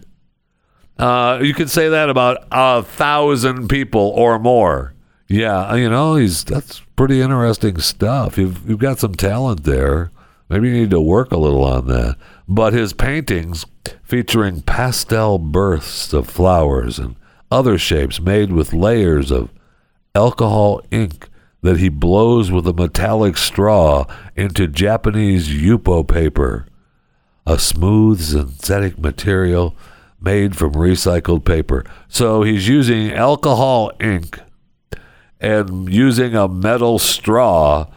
Uh, 0.97 1.39
you 1.41 1.53
could 1.53 1.69
say 1.69 1.89
that 1.89 2.09
about 2.09 2.45
a 2.51 2.83
thousand 2.83 3.67
people 3.67 4.13
or 4.15 4.39
more. 4.39 4.93
Yeah, 5.27 5.73
you 5.75 5.89
know, 5.89 6.15
he's 6.15 6.43
that's 6.43 6.81
pretty 6.95 7.21
interesting 7.21 7.79
stuff. 7.79 8.37
You've 8.37 8.67
you've 8.69 8.79
got 8.79 8.99
some 8.99 9.15
talent 9.15 9.63
there. 9.63 10.11
Maybe 10.49 10.69
you 10.69 10.75
need 10.75 10.91
to 10.91 11.01
work 11.01 11.31
a 11.31 11.37
little 11.37 11.63
on 11.63 11.87
that. 11.87 12.17
But 12.47 12.73
his 12.73 12.93
paintings 12.93 13.65
featuring 14.03 14.61
pastel 14.61 15.39
bursts 15.39 16.13
of 16.13 16.27
flowers 16.27 16.99
and 16.99 17.15
other 17.49 17.77
shapes 17.77 18.19
made 18.19 18.51
with 18.51 18.73
layers 18.73 19.31
of 19.31 19.49
alcohol 20.13 20.81
ink 20.91 21.29
that 21.61 21.77
he 21.79 21.89
blows 21.89 22.51
with 22.51 22.67
a 22.67 22.73
metallic 22.73 23.37
straw 23.37 24.05
into 24.35 24.67
Japanese 24.67 25.49
Yupo 25.49 26.07
paper 26.07 26.67
a 27.45 27.59
smooth 27.59 28.21
synthetic 28.21 28.97
material 28.97 29.75
made 30.23 30.55
from 30.55 30.73
recycled 30.73 31.45
paper. 31.45 31.85
So 32.07 32.43
he's 32.43 32.67
using 32.67 33.11
alcohol 33.11 33.91
ink 33.99 34.39
and 35.39 35.91
using 35.91 36.35
a 36.35 36.47
metal 36.47 36.99
straw 36.99 37.87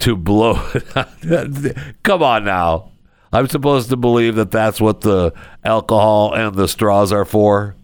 to 0.00 0.16
blow 0.16 0.60
it. 0.74 1.76
Come 2.02 2.22
on 2.22 2.44
now. 2.44 2.90
I'm 3.32 3.48
supposed 3.48 3.90
to 3.90 3.96
believe 3.96 4.34
that 4.36 4.50
that's 4.50 4.80
what 4.80 5.02
the 5.02 5.32
alcohol 5.64 6.34
and 6.34 6.54
the 6.54 6.68
straws 6.68 7.12
are 7.12 7.24
for? 7.24 7.76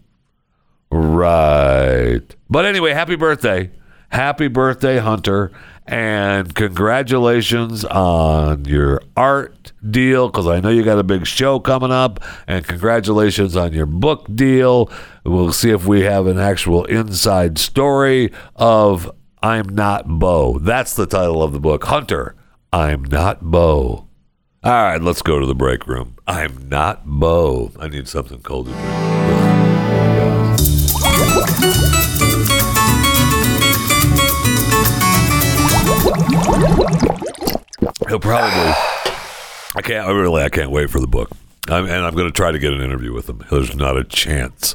Right. 0.90 2.22
But 2.50 2.64
anyway, 2.64 2.92
happy 2.92 3.16
birthday. 3.16 3.70
Happy 4.10 4.48
birthday, 4.48 4.98
Hunter 4.98 5.52
and 5.86 6.54
congratulations 6.54 7.84
on 7.84 8.64
your 8.64 9.02
art 9.16 9.61
deal 9.90 10.28
because 10.28 10.46
I 10.46 10.60
know 10.60 10.70
you 10.70 10.82
got 10.82 10.98
a 10.98 11.04
big 11.04 11.26
show 11.26 11.60
coming 11.60 11.92
up. 11.92 12.20
And 12.46 12.66
congratulations 12.66 13.56
on 13.56 13.72
your 13.72 13.86
book 13.86 14.26
deal. 14.34 14.90
We'll 15.24 15.52
see 15.52 15.70
if 15.70 15.86
we 15.86 16.02
have 16.02 16.26
an 16.26 16.38
actual 16.38 16.84
inside 16.84 17.58
story 17.58 18.32
of 18.56 19.10
I'm 19.42 19.68
Not 19.68 20.06
Bo. 20.06 20.58
That's 20.58 20.94
the 20.94 21.06
title 21.06 21.42
of 21.42 21.52
the 21.52 21.60
book. 21.60 21.84
Hunter, 21.84 22.36
I'm 22.72 23.04
Not 23.04 23.42
Bo. 23.42 24.08
All 24.64 24.70
right, 24.70 25.02
let's 25.02 25.22
go 25.22 25.40
to 25.40 25.46
the 25.46 25.56
break 25.56 25.88
room. 25.88 26.14
I'm 26.28 26.68
not 26.68 27.04
Bo. 27.04 27.72
I 27.80 27.88
need 27.88 28.06
something 28.06 28.42
cold 28.42 28.66
to 28.66 28.72
drink. 28.72 28.86
He'll 38.08 38.20
probably. 38.20 38.91
I 39.74 39.82
can't. 39.82 40.06
I 40.06 40.10
really. 40.10 40.42
I 40.42 40.48
can't 40.48 40.70
wait 40.70 40.90
for 40.90 41.00
the 41.00 41.06
book. 41.06 41.30
I'm, 41.68 41.84
and 41.84 42.04
I'm 42.04 42.14
going 42.14 42.26
to 42.26 42.32
try 42.32 42.52
to 42.52 42.58
get 42.58 42.72
an 42.72 42.80
interview 42.80 43.12
with 43.12 43.28
him. 43.28 43.44
There's 43.50 43.74
not 43.74 43.96
a 43.96 44.04
chance. 44.04 44.74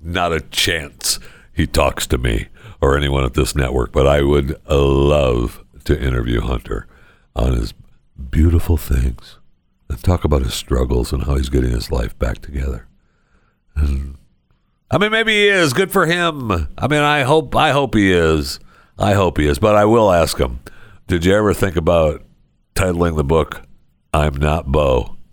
Not 0.00 0.32
a 0.32 0.40
chance 0.40 1.18
he 1.52 1.66
talks 1.66 2.06
to 2.08 2.18
me 2.18 2.46
or 2.80 2.96
anyone 2.96 3.24
at 3.24 3.34
this 3.34 3.54
network. 3.54 3.92
But 3.92 4.06
I 4.06 4.22
would 4.22 4.56
love 4.68 5.64
to 5.84 6.00
interview 6.00 6.40
Hunter 6.40 6.86
on 7.34 7.52
his 7.52 7.74
beautiful 8.30 8.76
things 8.76 9.38
and 9.88 10.02
talk 10.02 10.24
about 10.24 10.42
his 10.42 10.54
struggles 10.54 11.12
and 11.12 11.24
how 11.24 11.34
he's 11.34 11.48
getting 11.48 11.70
his 11.70 11.90
life 11.90 12.18
back 12.18 12.38
together. 12.38 12.86
And 13.74 14.16
I 14.90 14.98
mean, 14.98 15.10
maybe 15.10 15.32
he 15.32 15.48
is. 15.48 15.72
Good 15.72 15.90
for 15.90 16.06
him. 16.06 16.50
I 16.78 16.88
mean, 16.88 17.02
I 17.02 17.22
hope. 17.22 17.54
I 17.54 17.72
hope 17.72 17.94
he 17.94 18.12
is. 18.12 18.60
I 18.98 19.14
hope 19.14 19.38
he 19.38 19.46
is. 19.46 19.58
But 19.58 19.74
I 19.74 19.84
will 19.84 20.10
ask 20.12 20.38
him 20.38 20.60
did 21.08 21.24
you 21.24 21.34
ever 21.34 21.54
think 21.54 21.76
about 21.76 22.22
titling 22.78 23.16
the 23.16 23.24
book 23.24 23.62
"I'm 24.14 24.36
Not 24.36 24.70
Bo"? 24.70 25.16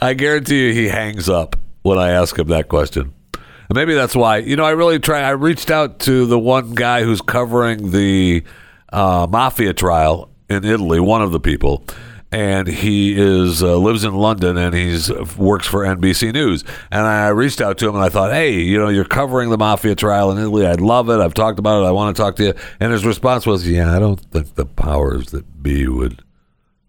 I 0.00 0.14
guarantee 0.16 0.68
you, 0.68 0.72
he 0.72 0.88
hangs 0.88 1.28
up 1.28 1.56
when 1.82 1.98
I 1.98 2.12
ask 2.12 2.38
him 2.38 2.48
that 2.48 2.68
question. 2.68 3.12
And 3.34 3.74
maybe 3.74 3.92
that's 3.92 4.16
why. 4.16 4.38
You 4.38 4.56
know, 4.56 4.64
I 4.64 4.70
really 4.70 4.98
try. 4.98 5.20
I 5.20 5.32
reached 5.32 5.70
out 5.70 5.98
to 6.00 6.24
the 6.24 6.38
one 6.38 6.74
guy 6.74 7.02
who's 7.02 7.20
covering 7.20 7.90
the 7.90 8.42
uh, 8.90 9.26
mafia 9.28 9.74
trial 9.74 10.30
in 10.48 10.64
Italy. 10.64 11.00
One 11.00 11.20
of 11.20 11.32
the 11.32 11.40
people 11.40 11.84
and 12.32 12.68
he 12.68 13.20
is 13.20 13.62
uh, 13.62 13.76
lives 13.76 14.04
in 14.04 14.14
London 14.14 14.56
and 14.56 14.74
he's 14.74 15.10
works 15.36 15.66
for 15.66 15.80
NBC 15.80 16.32
News. 16.32 16.64
And 16.90 17.06
I 17.06 17.28
reached 17.28 17.60
out 17.60 17.78
to 17.78 17.88
him 17.88 17.96
and 17.96 18.04
I 18.04 18.08
thought, 18.08 18.32
hey, 18.32 18.60
you 18.60 18.78
know, 18.78 18.88
you're 18.88 19.04
covering 19.04 19.50
the 19.50 19.58
mafia 19.58 19.94
trial 19.94 20.30
in 20.30 20.38
Italy. 20.38 20.66
I'd 20.66 20.80
love 20.80 21.10
it. 21.10 21.18
I've 21.18 21.34
talked 21.34 21.58
about 21.58 21.82
it. 21.82 21.86
I 21.86 21.90
want 21.90 22.16
to 22.16 22.22
talk 22.22 22.36
to 22.36 22.44
you. 22.44 22.54
And 22.78 22.92
his 22.92 23.04
response 23.04 23.46
was, 23.46 23.68
yeah, 23.68 23.94
I 23.94 23.98
don't 23.98 24.20
think 24.20 24.54
the 24.54 24.66
powers 24.66 25.30
that 25.32 25.62
be 25.62 25.88
would 25.88 26.22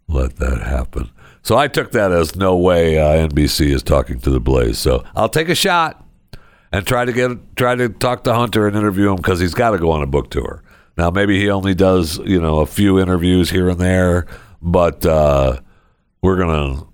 let 0.07 0.35
that 0.37 0.61
happen. 0.61 1.09
So 1.43 1.57
I 1.57 1.67
took 1.67 1.91
that 1.91 2.11
as 2.11 2.35
no 2.35 2.55
way 2.55 2.99
uh, 2.99 3.27
NBC 3.27 3.73
is 3.73 3.81
talking 3.81 4.19
to 4.19 4.29
the 4.29 4.39
Blaze. 4.39 4.77
So 4.77 5.03
I'll 5.15 5.29
take 5.29 5.49
a 5.49 5.55
shot 5.55 6.05
and 6.71 6.85
try 6.85 7.03
to 7.03 7.11
get 7.11 7.55
try 7.55 7.75
to 7.75 7.89
talk 7.89 8.23
to 8.25 8.33
Hunter 8.33 8.67
and 8.67 8.75
interview 8.77 9.09
him 9.09 9.15
because 9.15 9.39
he's 9.39 9.55
got 9.55 9.71
to 9.71 9.79
go 9.79 9.91
on 9.91 10.03
a 10.03 10.07
book 10.07 10.29
tour. 10.29 10.63
Now 10.97 11.09
maybe 11.09 11.39
he 11.39 11.49
only 11.49 11.73
does 11.73 12.19
you 12.19 12.39
know 12.39 12.59
a 12.59 12.67
few 12.67 12.99
interviews 12.99 13.49
here 13.49 13.69
and 13.69 13.79
there 13.79 14.27
but 14.61 15.05
uh, 15.05 15.59
we're 16.21 16.37
gonna 16.37 16.85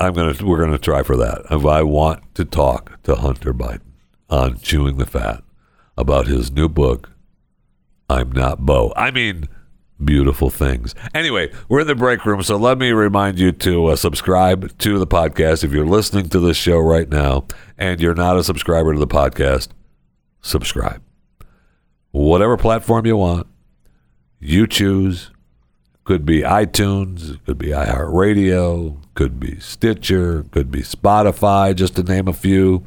I'm 0.00 0.12
gonna 0.14 0.34
we're 0.44 0.60
gonna 0.60 0.78
try 0.78 1.02
for 1.02 1.16
that. 1.16 1.42
If 1.50 1.64
I 1.64 1.82
want 1.82 2.34
to 2.34 2.44
talk 2.44 3.02
to 3.04 3.14
Hunter 3.14 3.54
Biden 3.54 3.80
on 4.28 4.58
chewing 4.58 4.96
the 4.96 5.06
fat 5.06 5.42
about 5.96 6.26
his 6.26 6.50
new 6.50 6.68
book, 6.68 7.10
I'm 8.08 8.32
not 8.32 8.60
Bo. 8.60 8.92
I 8.96 9.10
mean, 9.10 9.48
beautiful 10.02 10.50
things. 10.50 10.94
Anyway, 11.14 11.50
we're 11.68 11.80
in 11.80 11.86
the 11.86 11.94
break 11.94 12.24
room, 12.26 12.42
so 12.42 12.56
let 12.56 12.78
me 12.78 12.92
remind 12.92 13.38
you 13.38 13.52
to 13.52 13.86
uh, 13.86 13.96
subscribe 13.96 14.76
to 14.78 14.98
the 14.98 15.06
podcast. 15.06 15.64
If 15.64 15.72
you're 15.72 15.86
listening 15.86 16.28
to 16.30 16.40
this 16.40 16.56
show 16.56 16.78
right 16.78 17.08
now 17.08 17.46
and 17.78 18.00
you're 18.00 18.14
not 18.14 18.36
a 18.36 18.44
subscriber 18.44 18.92
to 18.92 18.98
the 18.98 19.06
podcast, 19.06 19.68
subscribe. 20.42 21.02
Whatever 22.10 22.56
platform 22.56 23.06
you 23.06 23.16
want, 23.16 23.46
you 24.38 24.66
choose. 24.66 25.30
Could 26.04 26.26
be 26.26 26.42
iTunes, 26.42 27.42
could 27.46 27.56
be 27.56 27.68
iHeartRadio, 27.68 28.98
could 29.14 29.40
be 29.40 29.58
Stitcher, 29.58 30.44
could 30.50 30.70
be 30.70 30.82
Spotify, 30.82 31.74
just 31.74 31.96
to 31.96 32.02
name 32.02 32.28
a 32.28 32.32
few. 32.32 32.84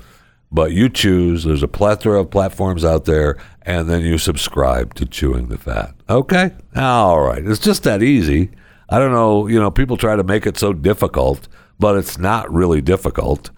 But 0.52 0.72
you 0.72 0.88
choose. 0.88 1.44
There's 1.44 1.64
a 1.64 1.68
plethora 1.68 2.22
of 2.22 2.30
platforms 2.30 2.86
out 2.86 3.06
there, 3.06 3.38
and 3.64 3.90
then 3.90 4.02
you 4.02 4.18
subscribe 4.18 4.94
to 4.96 5.06
Chewing 5.06 5.48
the 5.48 5.58
Fat. 5.58 5.94
Okay? 6.10 6.52
All 6.76 7.20
right. 7.20 7.44
It's 7.46 7.60
just 7.60 7.84
that 7.84 8.02
easy. 8.02 8.52
I 8.90 9.00
don't 9.00 9.12
know. 9.12 9.48
You 9.48 9.60
know, 9.60 9.72
people 9.72 9.98
try 9.98 10.16
to 10.16 10.24
make 10.24 10.46
it 10.46 10.58
so 10.58 10.72
difficult, 10.72 11.48
but 11.80 11.98
it's 11.98 12.18
not 12.18 12.52
really 12.54 12.82
difficult. 12.82 13.50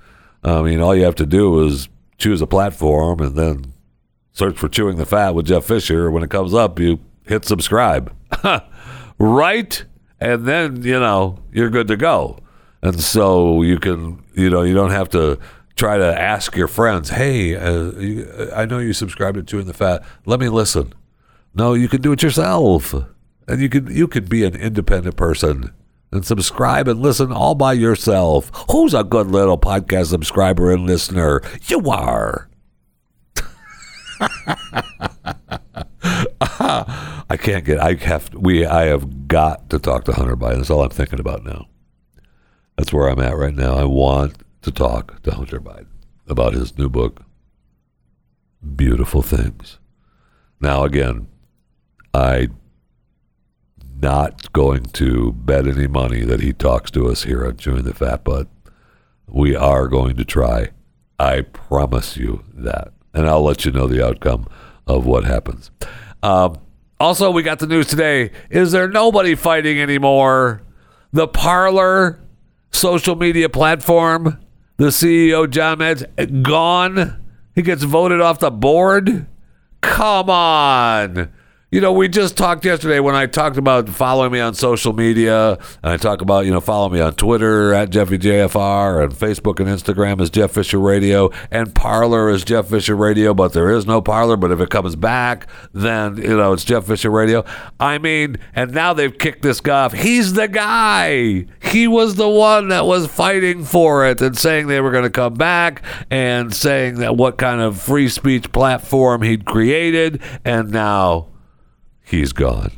I 0.44 0.62
mean, 0.62 0.82
all 0.82 0.96
you 0.96 1.04
have 1.04 1.16
to 1.16 1.26
do 1.26 1.66
is 1.66 1.90
choose 2.18 2.42
a 2.42 2.48
platform 2.48 3.20
and 3.20 3.36
then 3.36 3.74
search 4.34 4.58
for 4.58 4.70
Chewing 4.70 4.98
the 4.98 5.06
Fat 5.06 5.36
with 5.36 5.46
Jeff 5.48 5.66
Fisher. 5.66 6.10
When 6.10 6.24
it 6.24 6.30
comes 6.30 6.54
up, 6.54 6.80
you 6.80 7.00
hit 7.28 7.46
subscribe. 7.46 8.14
right? 9.20 9.84
And 10.20 10.46
then, 10.46 10.84
you 10.84 11.00
know, 11.00 11.40
you're 11.52 11.70
good 11.70 11.88
to 11.88 11.98
go. 11.98 12.40
And 12.82 13.00
so 13.00 13.62
you 13.62 13.78
can, 13.78 14.24
you 14.34 14.50
know, 14.50 14.64
you 14.64 14.74
don't 14.74 14.92
have 14.92 15.10
to 15.10 15.40
try 15.76 15.98
to 15.98 16.20
ask 16.20 16.56
your 16.56 16.68
friends, 16.68 17.10
hey, 17.10 17.56
uh, 17.56 17.92
you, 17.92 18.50
I 18.54 18.66
know 18.66 18.80
you 18.80 18.94
subscribe 18.94 19.36
to 19.36 19.44
Chewing 19.44 19.68
the 19.68 19.74
Fat. 19.74 20.04
Let 20.26 20.40
me 20.40 20.50
listen. 20.50 20.94
No, 21.54 21.74
you 21.74 21.88
can 21.88 22.02
do 22.02 22.12
it 22.12 22.24
yourself. 22.24 22.94
And 23.48 23.62
you 23.62 23.70
can 23.70 23.88
you 23.88 24.08
can 24.08 24.26
be 24.26 24.44
an 24.46 24.56
independent 24.56 25.16
person 25.16 25.74
and 26.12 26.24
subscribe 26.24 26.88
and 26.88 27.02
listen 27.02 27.32
all 27.32 27.56
by 27.56 27.74
yourself. 27.74 28.52
Who's 28.70 28.94
a 28.94 29.04
good 29.04 29.28
little 29.28 29.58
podcast 29.58 30.08
subscriber 30.08 30.72
and 30.72 30.86
listener? 30.86 31.42
You 31.68 31.90
are. 31.90 32.48
I 37.30 37.38
can't 37.38 37.64
get. 37.64 37.80
I 37.80 37.94
have. 37.94 38.34
We. 38.34 38.66
I 38.66 38.86
have 38.86 39.28
got 39.28 39.70
to 39.70 39.80
talk 39.80 40.06
to 40.06 40.14
Hunter 40.14 40.36
Biden. 40.36 40.58
That's 40.58 40.70
all 40.70 40.84
I'm 40.84 40.90
thinking 40.90 41.20
about 41.20 41.44
now. 41.44 41.68
That's 42.76 42.92
where 42.92 43.10
I'm 43.10 43.20
at 43.20 43.38
right 43.38 43.54
now. 43.54 43.76
I 43.76 43.84
want 43.84 44.38
to 44.62 44.72
talk 44.72 45.22
to 45.24 45.32
Hunter 45.32 45.60
Biden 45.60 45.88
about 46.28 46.54
his 46.54 46.78
new 46.78 46.90
book, 46.90 47.24
Beautiful 48.76 49.22
Things. 49.22 49.78
Now, 50.60 50.84
again, 50.84 51.28
I 52.14 52.50
not 54.02 54.52
going 54.54 54.84
to 54.84 55.34
bet 55.34 55.68
any 55.68 55.88
money 55.88 56.24
that 56.24 56.42
he 56.42 56.54
talks 56.54 56.90
to 56.92 57.08
us 57.08 57.24
here 57.24 57.46
on 57.46 57.58
Chewing 57.58 57.84
the 57.84 57.94
Fat, 57.94 58.24
but 58.24 58.48
we 59.28 59.56
are 59.56 59.88
going 59.88 60.16
to 60.16 60.26
try. 60.26 60.70
I 61.20 61.42
promise 61.42 62.18
you 62.18 62.44
that. 62.54 62.94
And 63.14 63.28
I'll 63.28 63.44
let 63.44 63.66
you 63.66 63.72
know 63.72 63.88
the 63.88 64.06
outcome 64.06 64.48
of 64.88 65.06
what 65.06 65.26
happens. 65.26 65.70
Um, 66.24 66.58
also, 67.00 67.32
we 67.32 67.44
got 67.44 67.60
the 67.60 67.68
news 67.68 67.88
today. 67.88 68.32
Is 68.50 68.72
there 68.72 68.88
nobody 68.88 69.36
fighting 69.36 69.80
anymore? 69.80 70.62
The 71.14 71.28
Parler 71.28 72.20
social 72.72 73.16
media 73.16 73.50
platform, 73.50 74.40
the 74.78 74.88
CEO, 74.88 75.50
John 75.50 75.80
Matze, 75.80 76.44
gone. 76.44 77.22
He 77.56 77.62
gets 77.62 77.84
voted 77.84 78.22
off 78.22 78.40
the 78.40 78.52
board. 78.52 79.28
Come 79.82 80.30
on. 80.30 81.32
You 81.72 81.82
know, 81.82 81.94
we 81.94 82.08
just 82.08 82.36
talked 82.36 82.66
yesterday 82.66 83.00
when 83.00 83.14
I 83.14 83.28
talked 83.28 83.58
about 83.58 83.88
following 83.90 84.32
me 84.32 84.40
on 84.40 84.56
social 84.56 84.92
media, 84.92 85.52
and 85.84 85.94
I 85.94 85.98
talk 85.98 86.22
about, 86.22 86.48
you 86.48 86.52
know, 86.52 86.62
follow 86.62 86.90
me 86.90 87.00
on 87.00 87.14
Twitter 87.14 87.76
at 87.76 87.92
JeffyJFR, 87.92 89.04
and 89.04 89.14
Facebook 89.14 89.60
and 89.60 89.70
Instagram 89.70 90.20
is 90.20 90.32
Jeff 90.32 90.50
Fisher 90.50 90.80
Radio, 90.80 91.30
and 91.52 91.76
Parler 91.76 92.32
is 92.32 92.44
Jeff 92.44 92.70
Fisher 92.70 92.96
Radio, 92.96 93.36
but 93.36 93.54
there 93.54 93.70
is 93.70 93.86
no 93.86 94.02
Parler. 94.02 94.36
But 94.36 94.52
if 94.52 94.60
it 94.60 94.72
comes 94.72 94.96
back, 94.96 95.48
then, 95.72 96.18
you 96.18 96.36
know, 96.36 96.54
it's 96.54 96.66
Jeff 96.66 96.86
Fisher 96.86 97.12
Radio. 97.12 97.46
I 97.80 98.00
mean, 98.00 98.38
and 98.56 98.72
now 98.74 98.94
they've 98.94 99.16
kicked 99.16 99.44
this 99.44 99.62
guy 99.62 99.86
off. 99.86 99.94
He's 99.94 100.34
the 100.34 100.48
guy. 100.48 101.46
He 101.62 101.88
was 101.88 102.16
the 102.16 102.30
one 102.30 102.70
that 102.70 102.88
was 102.88 103.06
fighting 103.06 103.64
for 103.64 104.08
it 104.08 104.22
and 104.22 104.36
saying 104.36 104.66
they 104.66 104.82
were 104.82 104.90
going 104.90 105.04
to 105.04 105.12
come 105.12 105.36
back 105.36 105.84
and 106.10 106.52
saying 106.52 106.96
that 106.96 107.16
what 107.16 107.38
kind 107.38 107.62
of 107.62 107.80
free 107.80 108.10
speech 108.10 108.52
platform 108.52 109.22
he'd 109.22 109.46
created, 109.46 110.20
and 110.44 110.72
now 110.72 111.28
he's 112.10 112.34
gone. 112.34 112.72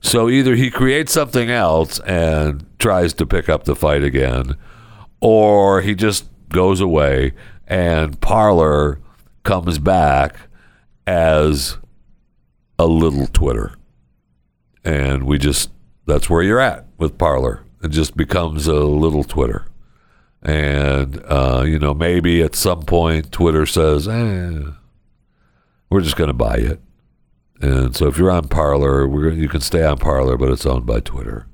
So 0.00 0.28
either 0.28 0.54
he 0.56 0.70
creates 0.70 1.12
something 1.12 1.50
else 1.50 2.00
and 2.00 2.66
tries 2.78 3.14
to 3.14 3.26
pick 3.26 3.48
up 3.48 3.64
the 3.64 3.76
fight 3.76 4.02
again, 4.02 4.56
or 5.20 5.80
he 5.80 5.94
just 5.94 6.28
goes 6.48 6.80
away 6.80 7.32
and 7.66 8.20
Parler 8.20 8.98
comes 9.44 9.78
back 9.78 10.36
as 11.06 11.78
a 12.78 12.86
little 12.86 13.26
Twitter. 13.28 13.74
And 14.84 15.24
we 15.24 15.38
just, 15.38 15.70
that's 16.06 16.28
where 16.28 16.42
you're 16.42 16.60
at 16.60 16.86
with 16.98 17.16
Parler. 17.16 17.64
It 17.82 17.88
just 17.88 18.16
becomes 18.16 18.66
a 18.66 18.74
little 18.74 19.24
Twitter. 19.24 19.66
And, 20.42 21.22
uh, 21.24 21.62
you 21.66 21.78
know, 21.78 21.94
maybe 21.94 22.42
at 22.42 22.56
some 22.56 22.82
point 22.82 23.30
Twitter 23.30 23.64
says, 23.64 24.08
eh, 24.08 24.60
we're 25.88 26.00
just 26.00 26.16
going 26.16 26.28
to 26.28 26.34
buy 26.34 26.56
it. 26.56 26.80
And 27.62 27.94
so 27.94 28.08
if 28.08 28.18
you're 28.18 28.30
on 28.30 28.48
Parler, 28.48 29.06
we're 29.06 29.30
you 29.30 29.48
can 29.48 29.60
stay 29.60 29.84
on 29.84 29.96
Parler, 29.96 30.36
but 30.36 30.50
it's 30.50 30.66
owned 30.66 30.84
by 30.84 30.98
Twitter. 31.00 31.46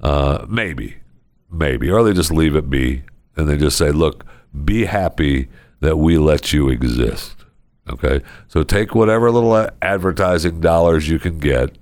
Uh, 0.00 0.44
maybe, 0.48 0.96
maybe, 1.50 1.88
or 1.88 2.02
they 2.02 2.12
just 2.12 2.32
leave 2.32 2.56
it 2.56 2.68
be 2.68 3.04
and 3.36 3.48
they 3.48 3.56
just 3.56 3.78
say, 3.78 3.92
"Look, 3.92 4.24
be 4.64 4.86
happy 4.86 5.48
that 5.80 5.98
we 5.98 6.18
let 6.18 6.52
you 6.52 6.68
exist." 6.68 7.36
Okay, 7.88 8.22
so 8.48 8.64
take 8.64 8.94
whatever 8.94 9.30
little 9.30 9.68
advertising 9.80 10.60
dollars 10.60 11.08
you 11.08 11.20
can 11.20 11.38
get, 11.38 11.78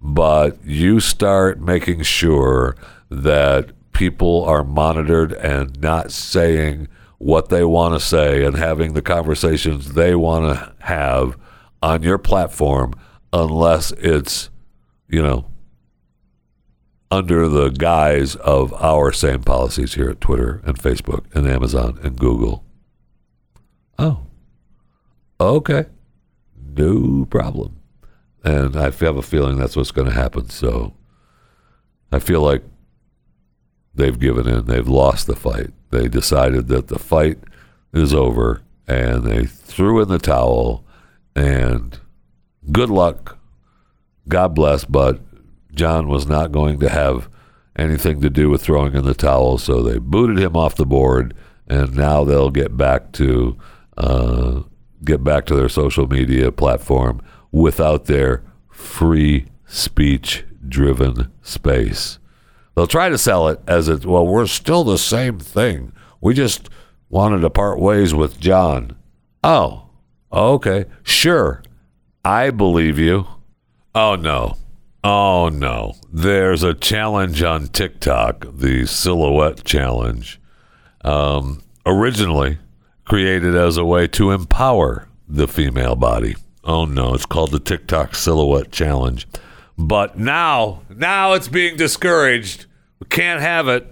but 0.00 0.62
you 0.64 1.00
start 1.00 1.58
making 1.58 2.02
sure 2.02 2.76
that 3.10 3.70
people 3.92 4.44
are 4.44 4.62
monitored 4.62 5.32
and 5.32 5.80
not 5.80 6.12
saying 6.12 6.86
what 7.18 7.48
they 7.48 7.64
want 7.64 7.94
to 7.94 8.00
say 8.00 8.44
and 8.44 8.56
having 8.56 8.92
the 8.92 9.02
conversations 9.02 9.92
they 9.92 10.14
want 10.14 10.44
to 10.56 10.72
have 10.86 11.36
on 11.82 12.02
your 12.02 12.18
platform 12.18 12.94
unless 13.32 13.92
it's, 13.92 14.50
you 15.08 15.22
know, 15.22 15.46
under 17.10 17.48
the 17.48 17.70
guise 17.70 18.36
of 18.36 18.72
our 18.74 19.12
same 19.12 19.42
policies 19.42 19.94
here 19.94 20.10
at 20.10 20.20
Twitter 20.20 20.60
and 20.64 20.78
Facebook 20.78 21.24
and 21.34 21.46
Amazon 21.46 21.98
and 22.02 22.18
Google. 22.18 22.64
Oh, 23.98 24.26
okay. 25.40 25.86
No 26.76 27.24
problem. 27.26 27.80
And 28.44 28.76
I 28.76 28.84
have 28.84 29.16
a 29.16 29.22
feeling 29.22 29.56
that's 29.56 29.76
what's 29.76 29.90
going 29.90 30.08
to 30.08 30.14
happen. 30.14 30.48
So 30.48 30.94
I 32.12 32.20
feel 32.20 32.42
like 32.42 32.62
they've 33.94 34.18
given 34.18 34.48
in. 34.48 34.66
They've 34.66 34.88
lost 34.88 35.26
the 35.26 35.36
fight. 35.36 35.70
They 35.90 36.08
decided 36.08 36.68
that 36.68 36.88
the 36.88 36.98
fight 36.98 37.38
is 37.92 38.14
over 38.14 38.62
and 38.86 39.24
they 39.24 39.44
threw 39.44 40.00
in 40.00 40.08
the 40.08 40.18
towel 40.18 40.84
and 41.34 41.98
good 42.70 42.90
luck. 42.90 43.38
God 44.28 44.54
bless, 44.54 44.84
but 44.84 45.20
John 45.74 46.08
was 46.08 46.26
not 46.26 46.52
going 46.52 46.78
to 46.80 46.88
have 46.88 47.28
anything 47.76 48.20
to 48.20 48.30
do 48.30 48.50
with 48.50 48.62
throwing 48.62 48.94
in 48.94 49.04
the 49.04 49.14
towel, 49.14 49.58
so 49.58 49.82
they 49.82 49.98
booted 49.98 50.38
him 50.38 50.56
off 50.56 50.74
the 50.74 50.86
board, 50.86 51.34
and 51.66 51.96
now 51.96 52.24
they'll 52.24 52.50
get 52.50 52.76
back 52.76 53.12
to 53.12 53.58
uh, 53.96 54.62
get 55.04 55.24
back 55.24 55.46
to 55.46 55.54
their 55.54 55.68
social 55.68 56.06
media 56.06 56.52
platform 56.52 57.20
without 57.52 58.04
their 58.06 58.42
free 58.68 59.46
speech 59.66 60.44
driven 60.68 61.30
space. 61.42 62.18
They'll 62.74 62.86
try 62.86 63.08
to 63.08 63.18
sell 63.18 63.48
it 63.48 63.60
as 63.66 63.88
it 63.88 64.06
well. 64.06 64.26
We're 64.26 64.46
still 64.46 64.84
the 64.84 64.98
same 64.98 65.38
thing. 65.38 65.92
We 66.20 66.34
just 66.34 66.68
wanted 67.08 67.40
to 67.40 67.50
part 67.50 67.78
ways 67.78 68.14
with 68.14 68.40
John. 68.40 68.96
Oh, 69.42 69.89
Okay, 70.32 70.84
sure. 71.02 71.62
I 72.24 72.50
believe 72.50 72.98
you. 72.98 73.26
Oh, 73.94 74.14
no. 74.16 74.56
Oh, 75.02 75.48
no. 75.48 75.94
There's 76.12 76.62
a 76.62 76.74
challenge 76.74 77.42
on 77.42 77.68
TikTok, 77.68 78.46
the 78.52 78.86
Silhouette 78.86 79.64
Challenge, 79.64 80.40
um, 81.02 81.62
originally 81.86 82.58
created 83.04 83.56
as 83.56 83.76
a 83.76 83.84
way 83.84 84.06
to 84.08 84.30
empower 84.30 85.08
the 85.28 85.48
female 85.48 85.96
body. 85.96 86.36
Oh, 86.62 86.84
no. 86.84 87.14
It's 87.14 87.26
called 87.26 87.50
the 87.50 87.58
TikTok 87.58 88.14
Silhouette 88.14 88.70
Challenge. 88.70 89.26
But 89.78 90.18
now, 90.18 90.82
now 90.90 91.32
it's 91.32 91.48
being 91.48 91.76
discouraged. 91.76 92.66
We 93.00 93.06
can't 93.08 93.40
have 93.40 93.66
it. 93.66 93.90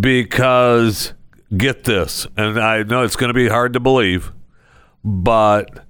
because 0.00 1.12
get 1.56 1.84
this, 1.84 2.26
and 2.36 2.58
I 2.58 2.82
know 2.82 3.02
it's 3.02 3.16
going 3.16 3.28
to 3.28 3.34
be 3.34 3.48
hard 3.48 3.72
to 3.74 3.80
believe, 3.80 4.32
but 5.06 5.86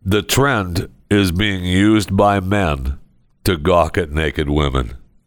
the 0.00 0.22
trend 0.22 0.88
is 1.10 1.32
being 1.32 1.64
used 1.64 2.16
by 2.16 2.38
men 2.38 3.00
to 3.42 3.56
gawk 3.56 3.98
at 3.98 4.12
naked 4.12 4.48
women. 4.48 4.96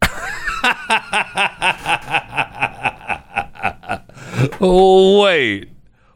Wait, 4.60 5.68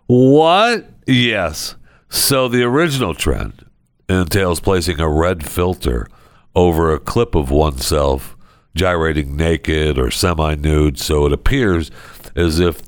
what? 0.06 0.90
Yes. 1.06 1.76
So 2.08 2.48
the 2.48 2.62
original 2.62 3.14
trend 3.14 3.66
entails 4.08 4.60
placing 4.60 5.00
a 5.00 5.08
red 5.08 5.46
filter 5.46 6.08
over 6.56 6.94
a 6.94 6.98
clip 6.98 7.34
of 7.34 7.50
oneself 7.50 8.38
gyrating 8.74 9.36
naked 9.36 9.98
or 9.98 10.10
semi 10.10 10.54
nude 10.54 10.98
so 10.98 11.26
it 11.26 11.32
appears 11.32 11.90
as 12.34 12.58
if 12.58 12.80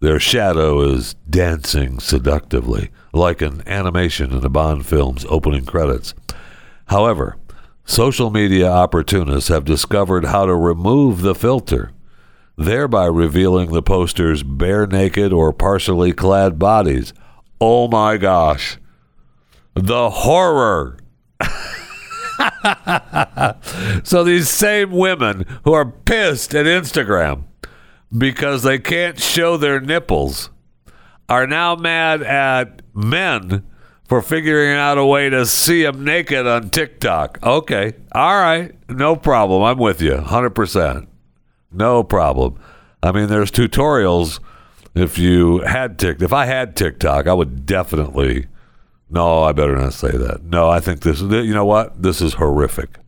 their 0.00 0.20
shadow 0.20 0.80
is 0.80 1.14
dancing 1.28 1.98
seductively, 1.98 2.90
like 3.12 3.42
an 3.42 3.62
animation 3.66 4.32
in 4.32 4.44
a 4.44 4.48
Bond 4.48 4.86
film's 4.86 5.24
opening 5.28 5.64
credits. 5.64 6.14
However, 6.86 7.36
social 7.84 8.30
media 8.30 8.70
opportunists 8.70 9.48
have 9.48 9.64
discovered 9.64 10.26
how 10.26 10.46
to 10.46 10.54
remove 10.54 11.22
the 11.22 11.34
filter, 11.34 11.92
thereby 12.56 13.06
revealing 13.06 13.72
the 13.72 13.82
poster's 13.82 14.42
bare 14.42 14.86
naked 14.86 15.32
or 15.32 15.52
partially 15.52 16.12
clad 16.12 16.58
bodies. 16.58 17.12
Oh 17.60 17.88
my 17.88 18.16
gosh. 18.16 18.78
The 19.74 20.10
horror. 20.10 20.98
so 24.04 24.24
these 24.24 24.48
same 24.48 24.90
women 24.90 25.44
who 25.64 25.72
are 25.72 25.84
pissed 25.84 26.54
at 26.54 26.66
Instagram 26.66 27.44
because 28.16 28.62
they 28.62 28.78
can't 28.78 29.20
show 29.20 29.56
their 29.56 29.80
nipples 29.80 30.50
are 31.28 31.46
now 31.46 31.76
mad 31.76 32.22
at 32.22 32.82
men 32.94 33.64
for 34.08 34.22
figuring 34.22 34.76
out 34.76 34.96
a 34.96 35.04
way 35.04 35.28
to 35.28 35.44
see 35.44 35.82
them 35.82 36.02
naked 36.02 36.46
on 36.46 36.70
TikTok. 36.70 37.38
Okay. 37.42 37.92
All 38.12 38.36
right. 38.36 38.74
No 38.88 39.16
problem. 39.16 39.62
I'm 39.62 39.78
with 39.78 40.00
you 40.00 40.12
100%. 40.12 41.06
No 41.70 42.02
problem. 42.02 42.58
I 43.02 43.12
mean, 43.12 43.28
there's 43.28 43.50
tutorials. 43.50 44.40
If 44.94 45.18
you 45.18 45.58
had 45.60 45.98
Tik, 45.98 46.22
if 46.22 46.32
I 46.32 46.46
had 46.46 46.74
TikTok, 46.74 47.26
I 47.26 47.34
would 47.34 47.66
definitely. 47.66 48.46
No, 49.10 49.44
I 49.44 49.52
better 49.52 49.76
not 49.76 49.92
say 49.92 50.10
that. 50.10 50.42
No, 50.44 50.68
I 50.68 50.80
think 50.80 51.00
this 51.00 51.20
is. 51.20 51.30
You 51.30 51.54
know 51.54 51.64
what? 51.64 52.02
This 52.02 52.20
is 52.20 52.34
horrific, 52.34 52.98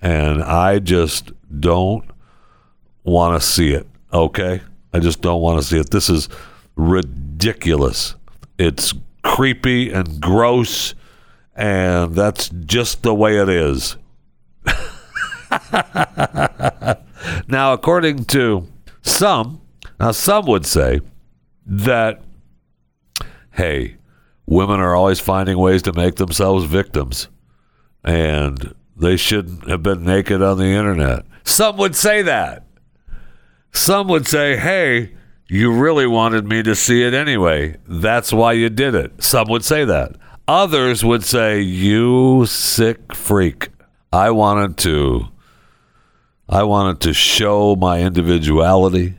and 0.00 0.42
I 0.42 0.78
just 0.78 1.32
don't 1.58 2.04
want 3.02 3.40
to 3.40 3.46
see 3.46 3.72
it. 3.72 3.88
Okay, 4.12 4.60
I 4.92 5.00
just 5.00 5.22
don't 5.22 5.40
want 5.42 5.60
to 5.60 5.66
see 5.66 5.78
it. 5.78 5.90
This 5.90 6.08
is 6.08 6.28
ridiculous. 6.76 7.29
It's 8.58 8.94
creepy 9.22 9.90
and 9.90 10.20
gross, 10.20 10.94
and 11.54 12.14
that's 12.14 12.48
just 12.48 13.02
the 13.02 13.14
way 13.14 13.38
it 13.38 13.48
is. 13.48 13.96
now, 17.48 17.72
according 17.72 18.24
to 18.26 18.68
some, 19.02 19.60
now 19.98 20.12
some 20.12 20.46
would 20.46 20.66
say 20.66 21.00
that, 21.66 22.22
hey, 23.52 23.96
women 24.46 24.80
are 24.80 24.94
always 24.94 25.20
finding 25.20 25.58
ways 25.58 25.82
to 25.82 25.92
make 25.92 26.16
themselves 26.16 26.64
victims, 26.64 27.28
and 28.04 28.74
they 28.96 29.16
shouldn't 29.16 29.68
have 29.68 29.82
been 29.82 30.04
naked 30.04 30.42
on 30.42 30.58
the 30.58 30.64
internet. 30.64 31.24
Some 31.44 31.76
would 31.78 31.96
say 31.96 32.22
that. 32.22 32.66
Some 33.72 34.08
would 34.08 34.26
say, 34.26 34.56
hey, 34.56 35.12
you 35.50 35.72
really 35.72 36.06
wanted 36.06 36.46
me 36.46 36.62
to 36.62 36.76
see 36.76 37.02
it 37.02 37.12
anyway. 37.12 37.76
That's 37.84 38.32
why 38.32 38.52
you 38.52 38.70
did 38.70 38.94
it. 38.94 39.20
Some 39.20 39.48
would 39.48 39.64
say 39.64 39.84
that. 39.84 40.12
Others 40.46 41.04
would 41.04 41.24
say, 41.24 41.60
you 41.60 42.46
sick 42.46 43.12
freak. 43.12 43.70
I 44.12 44.30
wanted 44.30 44.76
to 44.78 45.26
I 46.48 46.62
wanted 46.62 47.00
to 47.00 47.12
show 47.12 47.74
my 47.74 48.00
individuality. 48.00 49.14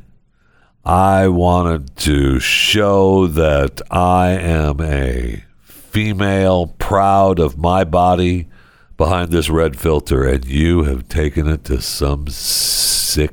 I 0.86 1.28
wanted 1.28 1.96
to 1.98 2.40
show 2.40 3.28
that 3.28 3.82
I 3.92 4.32
am 4.32 4.80
a 4.80 5.44
female 5.64 6.68
proud 6.68 7.40
of 7.40 7.58
my 7.58 7.84
body 7.84 8.48
behind 8.96 9.32
this 9.32 9.50
red 9.50 9.78
filter 9.78 10.24
and 10.24 10.46
you 10.46 10.84
have 10.84 11.10
taken 11.10 11.48
it 11.48 11.66
to 11.66 11.82
some 11.82 12.28
sick 12.28 13.32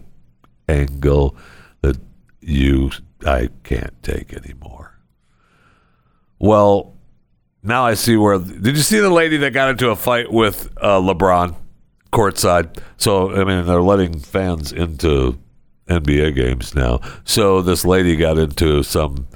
angle 0.68 1.36
you 2.48 2.90
I 3.26 3.48
can't 3.64 4.00
take 4.02 4.32
anymore. 4.32 4.98
Well, 6.38 6.94
now 7.62 7.84
I 7.84 7.94
see 7.94 8.16
where. 8.16 8.38
Did 8.38 8.76
you 8.76 8.82
see 8.82 9.00
the 9.00 9.10
lady 9.10 9.36
that 9.38 9.52
got 9.52 9.70
into 9.70 9.90
a 9.90 9.96
fight 9.96 10.32
with 10.32 10.72
uh, 10.80 11.00
LeBron 11.00 11.56
courtside? 12.12 12.80
So 12.96 13.32
I 13.32 13.44
mean, 13.44 13.66
they're 13.66 13.82
letting 13.82 14.20
fans 14.20 14.72
into 14.72 15.38
NBA 15.88 16.36
games 16.36 16.74
now. 16.74 17.00
So 17.24 17.60
this 17.60 17.84
lady 17.84 18.14
got 18.14 18.38
into 18.38 18.82
some 18.84 19.26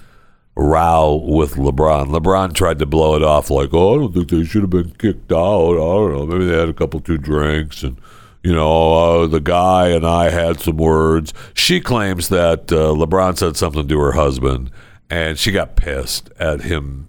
row 0.55 1.16
with 1.27 1.55
LeBron. 1.55 2.09
LeBron 2.09 2.55
tried 2.55 2.79
to 2.79 2.87
blow 2.87 3.16
it 3.16 3.25
off 3.25 3.51
like, 3.51 3.70
"Oh, 3.72 3.94
I 3.94 3.98
don't 3.98 4.14
think 4.14 4.29
they 4.29 4.44
should 4.44 4.62
have 4.62 4.70
been 4.70 4.92
kicked 4.92 5.33
out. 5.33 5.72
I 5.72 5.77
don't 5.77 6.12
know. 6.12 6.27
Maybe 6.27 6.46
they 6.46 6.59
had 6.59 6.68
a 6.68 6.75
couple 6.75 7.01
two 7.01 7.18
drinks 7.18 7.83
and." 7.83 7.98
You 8.42 8.52
know, 8.52 8.94
uh, 9.22 9.26
the 9.26 9.40
guy 9.40 9.88
and 9.88 10.07
I 10.07 10.31
had 10.31 10.61
some 10.61 10.76
words. 10.76 11.33
She 11.55 11.81
claims 11.81 12.28
that 12.28 12.72
uh, 12.72 12.92
LeBron 12.92 13.38
said 13.38 13.57
something 13.57 13.87
to 13.87 13.98
her 14.00 14.12
husband, 14.12 14.70
and 15.09 15.38
she 15.38 15.52
got 15.52 15.76
pissed 15.76 16.31
at 16.40 16.62
him, 16.62 17.09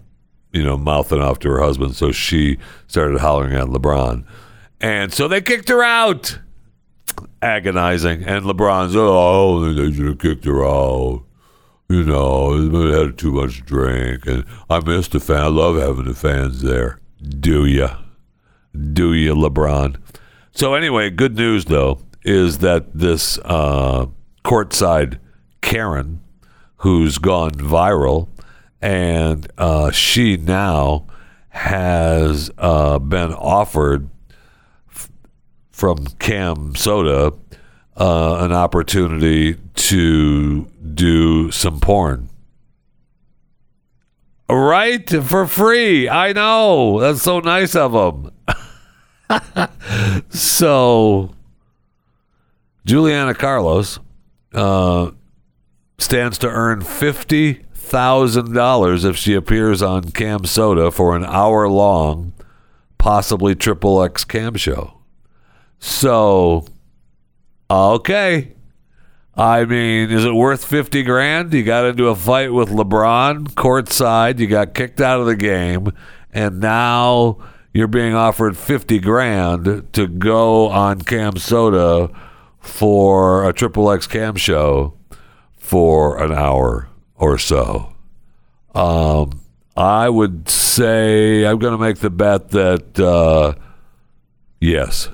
you 0.52 0.64
know, 0.64 0.78
mouthing 0.78 1.22
off 1.22 1.40
to 1.40 1.50
her 1.50 1.62
husband. 1.62 1.96
So 1.96 2.12
she 2.12 2.58
started 2.88 3.20
hollering 3.20 3.56
at 3.56 3.68
LeBron, 3.68 4.26
and 4.80 5.12
so 5.12 5.28
they 5.28 5.42
kicked 5.42 5.70
her 5.70 5.84
out. 5.84 6.40
Agonizing, 7.44 8.24
and 8.24 8.46
LeBron's, 8.46 8.96
oh, 8.96 9.60
they 9.74 9.92
should 9.92 10.08
have 10.08 10.20
kicked 10.20 10.46
her 10.46 10.66
out. 10.66 11.24
You 11.90 12.04
know, 12.04 12.68
they 12.70 13.00
had 13.00 13.18
too 13.18 13.32
much 13.32 13.66
drink, 13.66 14.26
and 14.26 14.46
I 14.70 14.80
miss 14.80 15.10
the 15.10 15.20
fan. 15.20 15.42
I 15.42 15.48
love 15.48 15.76
having 15.76 16.06
the 16.06 16.14
fans 16.14 16.62
there. 16.62 17.00
Do 17.22 17.66
you? 17.66 17.90
Do 18.94 19.14
you, 19.14 19.36
LeBron? 19.36 19.98
So 20.54 20.76
anyway, 20.76 21.10
good 21.10 21.36
news 21.36 21.66
though 21.66 22.00
is 22.24 22.60
that 22.60 22.94
this 22.94 23.40
uh, 23.44 24.06
courtside 24.46 25.20
Karen, 25.62 26.22
who's 26.78 27.18
gone 27.18 27.52
viral, 27.52 28.30
and 28.82 29.52
uh, 29.58 29.90
she 29.92 30.38
now 30.38 31.08
has 31.50 32.52
uh, 32.58 33.00
been 33.00 33.34
offered 33.34 34.10
f- 34.92 35.10
from 35.72 36.06
Cam 36.20 36.76
Soda 36.76 37.34
uh, 37.98 38.38
an 38.40 38.52
opportunity 38.52 39.56
to 39.76 40.66
do 40.94 41.52
some 41.52 41.80
porn. 41.80 42.30
Right 44.50 45.10
for 45.10 45.48
free. 45.48 46.08
I 46.10 46.34
know. 46.34 47.00
That's 47.00 47.24
so 47.24 47.40
nice 47.40 47.76
of 47.76 47.94
them. 47.94 48.33
so 50.30 51.34
Juliana 52.86 53.34
Carlos 53.34 54.00
uh, 54.54 55.12
stands 55.98 56.38
to 56.40 56.50
earn 56.50 56.82
fifty 56.82 57.64
thousand 57.74 58.54
dollars 58.54 59.06
if 59.06 59.16
she 59.18 59.34
appears 59.34 59.82
on 59.82 60.12
Cam 60.12 60.46
Soda 60.46 60.92
for 60.92 61.16
an 61.16 61.24
hour 61.26 61.68
long, 61.68 62.34
possibly 62.98 63.56
triple 63.56 64.02
X 64.04 64.24
Cam 64.26 64.56
show. 64.56 65.00
So, 65.80 66.66
okay. 67.70 68.54
I 69.36 69.66
mean, 69.66 70.12
is 70.12 70.26
it 70.26 70.34
worth 70.34 70.64
50 70.64 71.04
grand? 71.04 71.54
You 71.54 71.64
got 71.64 71.86
into 71.86 72.08
a 72.08 72.16
fight 72.16 72.54
with 72.54 72.70
LeBron 72.70 73.48
courtside, 73.56 74.40
you 74.40 74.48
got 74.48 74.76
kicked 74.76 75.02
out 75.02 75.20
of 75.20 75.26
the 75.26 75.36
game, 75.36 75.92
and 76.32 76.60
now 76.60 77.40
you're 77.74 77.88
being 77.88 78.14
offered 78.14 78.56
50 78.56 79.00
grand 79.00 79.94
to 79.94 80.08
go 80.08 80.70
on 80.70 81.02
Cam 81.02 81.38
Soda 81.38 82.10
for 82.60 83.48
a 83.48 83.54
Triple 83.54 83.92
X 83.92 84.08
Cam 84.08 84.36
show 84.36 84.94
for 85.58 86.22
an 86.24 86.32
hour 86.32 86.88
or 87.16 87.38
so. 87.38 87.94
Um, 88.76 89.42
I 89.76 90.08
would 90.08 90.48
say 90.50 91.46
I'm 91.46 91.58
going 91.58 91.74
to 91.74 91.84
make 91.84 91.98
the 91.98 92.10
bet 92.10 92.50
that 92.50 93.00
uh, 93.00 93.60
yes, 94.60 95.10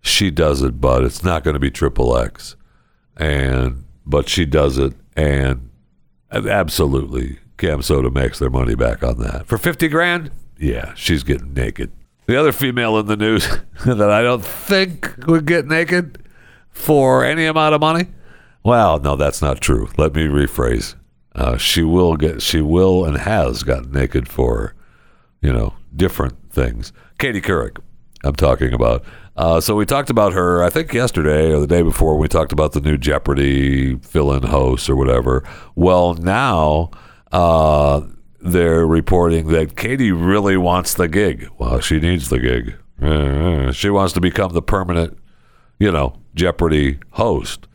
she 0.00 0.30
does 0.30 0.62
it, 0.62 0.80
but 0.80 1.04
it's 1.04 1.22
not 1.22 1.44
going 1.44 1.54
to 1.54 1.60
be 1.60 1.70
Triple 1.70 2.16
X, 2.16 2.56
and 3.16 3.84
but 4.06 4.28
she 4.28 4.44
does 4.46 4.78
it, 4.78 4.94
and 5.16 5.70
absolutely, 6.30 7.38
Cam 7.58 7.82
Soda 7.82 8.10
makes 8.10 8.38
their 8.38 8.50
money 8.50 8.74
back 8.74 9.02
on 9.02 9.18
that 9.18 9.46
for 9.46 9.58
fifty 9.58 9.88
grand. 9.88 10.30
Yeah, 10.64 10.94
she's 10.94 11.22
getting 11.22 11.52
naked. 11.52 11.92
The 12.26 12.36
other 12.40 12.52
female 12.52 12.98
in 12.98 13.04
the 13.04 13.18
news 13.18 13.46
that 13.84 14.10
I 14.10 14.22
don't 14.22 14.42
think 14.42 15.14
would 15.26 15.44
get 15.44 15.66
naked 15.66 16.24
for 16.70 17.22
any 17.22 17.44
amount 17.44 17.74
of 17.74 17.82
money 17.82 18.06
Well, 18.64 18.98
no, 18.98 19.14
that's 19.14 19.42
not 19.42 19.60
true. 19.60 19.90
Let 19.98 20.14
me 20.14 20.22
rephrase. 20.22 20.94
Uh, 21.34 21.58
she 21.58 21.82
will 21.82 22.16
get. 22.16 22.40
She 22.40 22.62
will 22.62 23.04
and 23.04 23.18
has 23.18 23.62
gotten 23.62 23.92
naked 23.92 24.26
for, 24.26 24.74
you 25.42 25.52
know, 25.52 25.74
different 25.94 26.50
things. 26.50 26.92
Katie 27.18 27.42
Couric, 27.42 27.76
I'm 28.24 28.34
talking 28.34 28.72
about. 28.72 29.04
Uh, 29.36 29.60
so 29.60 29.74
we 29.74 29.84
talked 29.84 30.08
about 30.10 30.32
her, 30.32 30.62
I 30.62 30.70
think 30.70 30.94
yesterday 30.94 31.52
or 31.52 31.60
the 31.60 31.66
day 31.66 31.82
before. 31.82 32.16
We 32.16 32.28
talked 32.28 32.52
about 32.52 32.72
the 32.72 32.80
new 32.80 32.96
Jeopardy 32.96 33.96
fill-in 33.96 34.44
host 34.44 34.88
or 34.88 34.96
whatever. 34.96 35.44
Well, 35.74 36.14
now 36.14 36.90
uh, 37.32 38.00
they're 38.44 38.86
reporting 38.86 39.48
that 39.48 39.76
Katie 39.76 40.12
really 40.12 40.56
wants 40.56 40.94
the 40.94 41.08
gig. 41.08 41.48
Well, 41.58 41.80
she 41.80 41.98
needs 41.98 42.28
the 42.28 42.38
gig. 42.38 42.76
Uh, 43.00 43.72
she 43.72 43.90
wants 43.90 44.12
to 44.12 44.20
become 44.20 44.52
the 44.52 44.62
permanent, 44.62 45.18
you 45.78 45.90
know, 45.90 46.18
Jeopardy 46.34 46.98
host. 47.12 47.66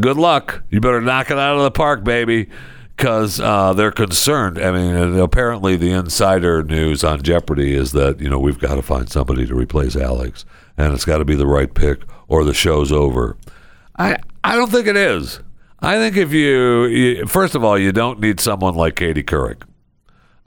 Good 0.00 0.16
luck. 0.16 0.64
You 0.70 0.80
better 0.80 1.00
knock 1.00 1.30
it 1.30 1.38
out 1.38 1.56
of 1.56 1.62
the 1.62 1.70
park, 1.70 2.04
baby 2.04 2.48
because 2.96 3.40
uh, 3.40 3.72
they're 3.72 3.92
concerned. 3.92 4.58
I 4.58 4.70
mean, 4.70 5.18
apparently 5.18 5.76
the 5.76 5.90
insider 5.90 6.62
news 6.62 7.02
on 7.02 7.22
Jeopardy 7.22 7.74
is 7.74 7.92
that 7.92 8.20
you 8.20 8.28
know 8.28 8.38
we've 8.38 8.58
got 8.58 8.76
to 8.76 8.82
find 8.82 9.08
somebody 9.08 9.46
to 9.46 9.54
replace 9.54 9.96
Alex, 9.96 10.44
and 10.76 10.92
it's 10.92 11.04
got 11.04 11.18
to 11.18 11.24
be 11.24 11.34
the 11.34 11.46
right 11.46 11.72
pick, 11.72 12.02
or 12.28 12.44
the 12.44 12.54
show's 12.54 12.92
over. 12.92 13.36
I 13.98 14.18
I 14.42 14.56
don't 14.56 14.70
think 14.70 14.86
it 14.86 14.96
is. 14.96 15.40
I 15.80 15.96
think 15.96 16.16
if 16.16 16.32
you, 16.32 16.84
you 16.86 17.26
first 17.26 17.54
of 17.54 17.62
all, 17.62 17.78
you 17.78 17.92
don't 17.92 18.20
need 18.20 18.40
someone 18.40 18.74
like 18.74 18.96
Katie 18.96 19.22
Couric. 19.22 19.62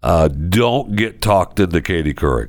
Uh, 0.08 0.30
don't 0.30 0.96
get 0.96 1.22
talked 1.22 1.60
into 1.60 1.82
Katie 1.82 2.14
Couric. 2.14 2.48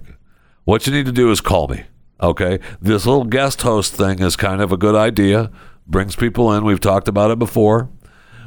What 0.63 0.87
you 0.87 0.93
need 0.93 1.07
to 1.07 1.13
do 1.13 1.29
is 1.33 1.41
call 1.41 1.67
me. 1.67 1.87
Okay, 2.21 2.61
this 2.81 3.05
little 3.05 3.25
guest 3.25 3.63
host 3.63 3.95
thing 3.95 4.21
is 4.21 4.37
kind 4.37 4.63
of 4.63 4.71
a 4.71 4.77
good 4.77 4.95
idea. 4.95 5.51
Brings 5.85 6.15
people 6.15 6.53
in. 6.53 6.63
We've 6.63 6.79
talked 6.79 7.09
about 7.09 7.33
it 7.33 7.39
before, 7.41 7.89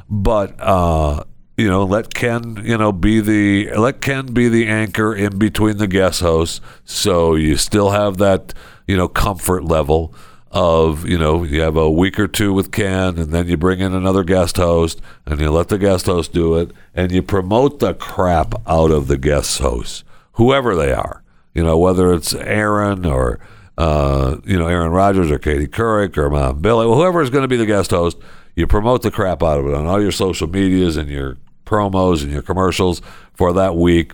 but 0.09 0.55
uh, 0.61 1.25
you 1.57 1.67
know, 1.67 1.83
let 1.83 2.13
Ken, 2.13 2.61
you 2.63 2.77
know, 2.77 2.93
be 2.93 3.19
the 3.19 3.73
let 3.73 3.99
Ken 3.99 4.27
be 4.27 4.47
the 4.47 4.69
anchor 4.69 5.13
in 5.13 5.37
between 5.37 5.75
the 5.75 5.87
guest 5.87 6.21
hosts, 6.21 6.61
so 6.85 7.35
you 7.35 7.57
still 7.57 7.89
have 7.89 8.15
that, 8.19 8.53
you 8.87 8.95
know, 8.95 9.09
comfort 9.09 9.65
level 9.65 10.15
of, 10.51 11.07
you 11.07 11.17
know, 11.17 11.43
you 11.43 11.61
have 11.61 11.77
a 11.77 11.89
week 11.89 12.19
or 12.19 12.27
two 12.27 12.53
with 12.53 12.71
Ken, 12.71 13.17
and 13.17 13.31
then 13.31 13.47
you 13.47 13.57
bring 13.57 13.79
in 13.79 13.93
another 13.93 14.23
guest 14.23 14.57
host, 14.57 15.01
and 15.25 15.39
you 15.39 15.49
let 15.49 15.69
the 15.69 15.77
guest 15.77 16.05
host 16.05 16.33
do 16.33 16.55
it, 16.55 16.71
and 16.93 17.11
you 17.11 17.21
promote 17.21 17.79
the 17.79 17.93
crap 17.93 18.53
out 18.67 18.91
of 18.91 19.07
the 19.07 19.17
guest 19.17 19.59
hosts, 19.59 20.03
whoever 20.33 20.75
they 20.75 20.91
are, 20.91 21.23
you 21.53 21.63
know, 21.63 21.77
whether 21.77 22.13
it's 22.13 22.33
Aaron 22.33 23.05
or. 23.05 23.39
Uh, 23.77 24.37
you 24.45 24.59
know, 24.59 24.67
Aaron 24.67 24.91
Rodgers 24.91 25.31
or 25.31 25.39
Katie 25.39 25.65
Couric 25.65 26.15
or 26.15 26.29
Mayim 26.29 26.61
Bialik, 26.61 26.93
whoever 26.93 27.21
is 27.21 27.31
going 27.31 27.43
to 27.43 27.47
be 27.47 27.55
the 27.55 27.65
guest 27.65 27.89
host, 27.89 28.17
you 28.53 28.67
promote 28.67 29.01
the 29.01 29.09
crap 29.09 29.41
out 29.41 29.59
of 29.59 29.65
it 29.65 29.73
on 29.73 29.87
all 29.87 29.99
your 29.99 30.11
social 30.11 30.47
medias 30.47 30.97
and 30.97 31.09
your 31.09 31.37
promos 31.65 32.21
and 32.21 32.31
your 32.31 32.43
commercials 32.43 33.01
for 33.33 33.53
that 33.53 33.75
week. 33.75 34.11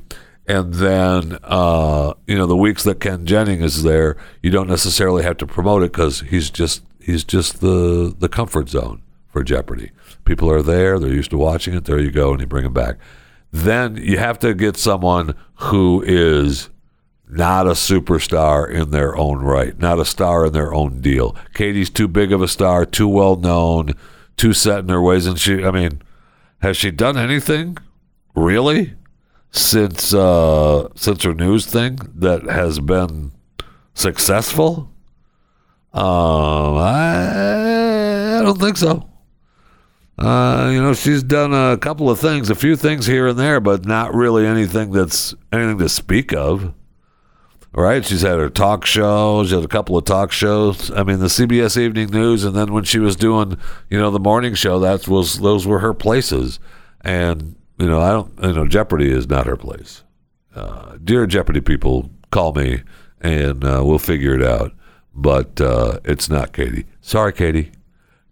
And 0.47 0.75
then, 0.75 1.37
uh, 1.43 2.13
you 2.25 2.37
know, 2.37 2.47
the 2.47 2.55
weeks 2.55 2.83
that 2.83 3.01
Ken 3.01 3.25
Jennings 3.25 3.63
is 3.63 3.83
there, 3.83 4.15
you 4.41 4.49
don't 4.49 4.69
necessarily 4.69 5.23
have 5.23 5.37
to 5.37 5.45
promote 5.45 5.83
it 5.83 5.91
because 5.91 6.21
he's 6.21 6.49
just 6.49 6.83
he's 7.01 7.25
just 7.25 7.59
the 7.59 8.15
the 8.17 8.29
comfort 8.29 8.69
zone 8.69 9.01
for 9.27 9.43
Jeopardy. 9.43 9.91
People 10.23 10.49
are 10.49 10.61
there; 10.61 10.99
they're 10.99 11.13
used 11.13 11.31
to 11.31 11.37
watching 11.37 11.73
it. 11.73 11.83
There 11.83 11.99
you 11.99 12.11
go, 12.11 12.31
and 12.31 12.39
you 12.39 12.47
bring 12.47 12.63
them 12.63 12.73
back. 12.73 12.95
Then 13.51 13.97
you 13.97 14.17
have 14.19 14.39
to 14.39 14.53
get 14.53 14.77
someone 14.77 15.35
who 15.55 16.01
is 16.05 16.69
not 17.27 17.67
a 17.67 17.71
superstar 17.71 18.69
in 18.69 18.91
their 18.91 19.17
own 19.17 19.39
right, 19.39 19.77
not 19.77 19.99
a 19.99 20.05
star 20.05 20.45
in 20.45 20.53
their 20.53 20.73
own 20.73 21.01
deal. 21.01 21.35
Katie's 21.53 21.89
too 21.89 22.07
big 22.07 22.31
of 22.31 22.41
a 22.41 22.47
star, 22.47 22.85
too 22.85 23.09
well 23.09 23.35
known, 23.35 23.93
too 24.37 24.53
set 24.53 24.79
in 24.79 24.89
her 24.89 25.01
ways, 25.01 25.25
and 25.25 25.37
she. 25.37 25.65
I 25.65 25.71
mean, 25.71 26.01
has 26.61 26.77
she 26.77 26.89
done 26.89 27.17
anything 27.17 27.77
really 28.33 28.93
since 29.57 30.13
uh, 30.13 30.89
since 30.95 31.23
her 31.23 31.33
news 31.33 31.65
thing 31.65 31.99
that 32.15 32.43
has 32.43 32.79
been 32.79 33.31
successful? 33.93 34.91
Um, 35.93 36.77
I, 36.77 38.37
I 38.37 38.41
don't 38.43 38.59
think 38.59 38.77
so. 38.77 39.09
Uh, 40.17 40.69
you 40.73 40.81
know, 40.81 40.93
she's 40.93 41.21
done 41.21 41.53
a 41.53 41.77
couple 41.77 42.09
of 42.09 42.19
things, 42.19 42.49
a 42.49 42.55
few 42.55 42.75
things 42.75 43.05
here 43.05 43.27
and 43.27 43.37
there, 43.37 43.59
but 43.59 43.85
not 43.85 44.13
really 44.15 44.47
anything 44.47 44.91
that's 44.91 45.35
anything 45.51 45.77
to 45.77 45.89
speak 45.89 46.33
of. 46.33 46.73
Right? 47.73 48.03
She's 48.03 48.21
had 48.21 48.39
her 48.39 48.49
talk 48.49 48.85
show. 48.85 49.43
She 49.45 49.53
had 49.53 49.63
a 49.63 49.67
couple 49.67 49.97
of 49.97 50.05
talk 50.05 50.31
shows. 50.31 50.89
I 50.91 51.03
mean, 51.03 51.19
the 51.19 51.27
CBS 51.27 51.77
Evening 51.77 52.09
News, 52.09 52.43
and 52.43 52.55
then 52.55 52.73
when 52.73 52.83
she 52.83 52.97
was 52.97 53.15
doing, 53.15 53.57
you 53.89 53.99
know, 53.99 54.09
the 54.09 54.19
morning 54.19 54.55
show, 54.55 54.79
that 54.79 55.07
was 55.07 55.39
those 55.39 55.67
were 55.67 55.79
her 55.79 55.93
places. 55.93 56.59
And 57.01 57.55
you 57.78 57.88
know, 57.88 58.01
I 58.01 58.11
don't. 58.11 58.34
You 58.43 58.53
know, 58.53 58.67
Jeopardy 58.67 59.11
is 59.11 59.28
not 59.28 59.45
her 59.45 59.57
place. 59.57 60.03
Uh, 60.55 60.97
dear 61.03 61.28
Jeopardy 61.28 61.61
people, 61.61 62.09
call 62.32 62.53
me 62.53 62.82
and 63.21 63.63
uh, 63.63 63.82
we'll 63.84 63.99
figure 63.99 64.34
it 64.34 64.43
out. 64.43 64.73
But 65.13 65.59
uh, 65.59 65.99
it's 66.05 66.30
not 66.30 66.53
Katie. 66.53 66.86
Sorry, 67.01 67.34
Katie. 67.34 67.71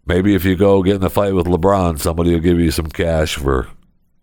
Maybe 0.05 0.35
if 0.35 0.45
you 0.45 0.55
go 0.55 0.83
get 0.83 0.97
in 0.97 1.03
a 1.03 1.09
fight 1.09 1.33
with 1.33 1.47
LeBron, 1.47 1.99
somebody 1.99 2.31
will 2.31 2.39
give 2.39 2.59
you 2.59 2.69
some 2.69 2.87
cash 2.87 3.35
for 3.35 3.67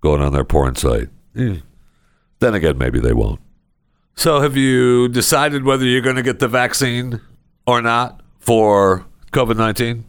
going 0.00 0.22
on 0.22 0.32
their 0.32 0.44
porn 0.44 0.76
site. 0.76 1.08
Mm. 1.34 1.62
Then 2.38 2.54
again, 2.54 2.78
maybe 2.78 3.00
they 3.00 3.12
won't. 3.12 3.40
So, 4.14 4.40
have 4.40 4.56
you 4.56 5.08
decided 5.08 5.64
whether 5.64 5.84
you're 5.84 6.02
going 6.02 6.16
to 6.16 6.22
get 6.22 6.38
the 6.38 6.48
vaccine 6.48 7.20
or 7.66 7.82
not 7.82 8.20
for 8.38 9.06
COVID 9.32 9.56
nineteen? 9.56 10.04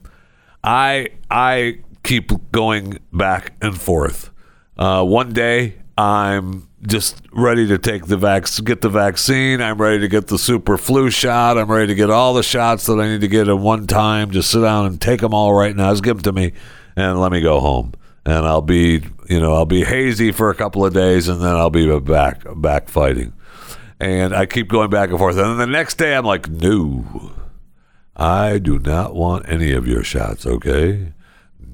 I 0.64 1.10
I 1.32 1.80
keep 2.04 2.52
going 2.52 3.00
back 3.12 3.54
and 3.62 3.80
forth. 3.80 4.30
Uh, 4.78 5.04
one 5.04 5.34
day 5.34 5.76
I'm 5.98 6.68
just 6.86 7.22
ready 7.32 7.68
to 7.68 7.78
take 7.78 8.08
the 8.08 8.18
vac- 8.18 8.48
get 8.64 8.82
the 8.82 8.90
vaccine. 8.90 9.62
I'm 9.62 9.80
ready 9.80 10.00
to 10.00 10.08
get 10.08 10.28
the 10.28 10.38
super 10.38 10.78
flu 10.78 11.10
shot. 11.10 11.58
I'm 11.58 11.72
ready 11.72 11.88
to 11.88 11.96
get 11.96 12.10
all 12.10 12.34
the 12.34 12.44
shots 12.44 12.88
that 12.88 13.00
I 13.00 13.08
need 13.08 13.22
to 13.22 13.28
get 13.28 13.48
at 13.48 13.58
one 13.58 13.88
time. 13.88 14.32
Just 14.32 14.50
sit 14.52 14.62
down 14.62 14.86
and 14.86 15.00
take 15.00 15.22
them 15.22 15.34
all 15.34 15.54
right 15.54 15.76
now. 15.76 15.92
Just 15.92 16.04
give 16.04 16.22
them 16.22 16.36
to 16.36 16.42
me 16.42 16.54
and 16.96 17.20
let 17.20 17.32
me 17.32 17.42
go 17.42 17.60
home. 17.60 17.94
And 18.26 18.46
I'll 18.46 18.62
be, 18.62 19.04
you 19.30 19.40
know, 19.40 19.54
I'll 19.54 19.66
be 19.66 19.84
hazy 19.84 20.32
for 20.32 20.50
a 20.50 20.56
couple 20.56 20.86
of 20.86 20.94
days, 20.94 21.28
and 21.28 21.42
then 21.42 21.56
I'll 21.56 21.70
be 21.70 22.00
back 22.00 22.44
back 22.56 22.88
fighting. 22.88 23.34
And 24.00 24.34
I 24.34 24.46
keep 24.46 24.70
going 24.70 24.90
back 24.90 25.10
and 25.10 25.20
forth. 25.20 25.38
And 25.38 25.46
then 25.46 25.58
the 25.58 25.68
next 25.68 25.96
day, 25.96 26.16
I'm 26.16 26.26
like, 26.26 26.50
no, 26.50 27.32
I 28.16 28.60
do 28.60 28.80
not 28.80 29.14
want 29.14 29.48
any 29.48 29.72
of 29.74 29.88
your 29.88 30.04
shots, 30.04 30.46
okay? 30.46 31.14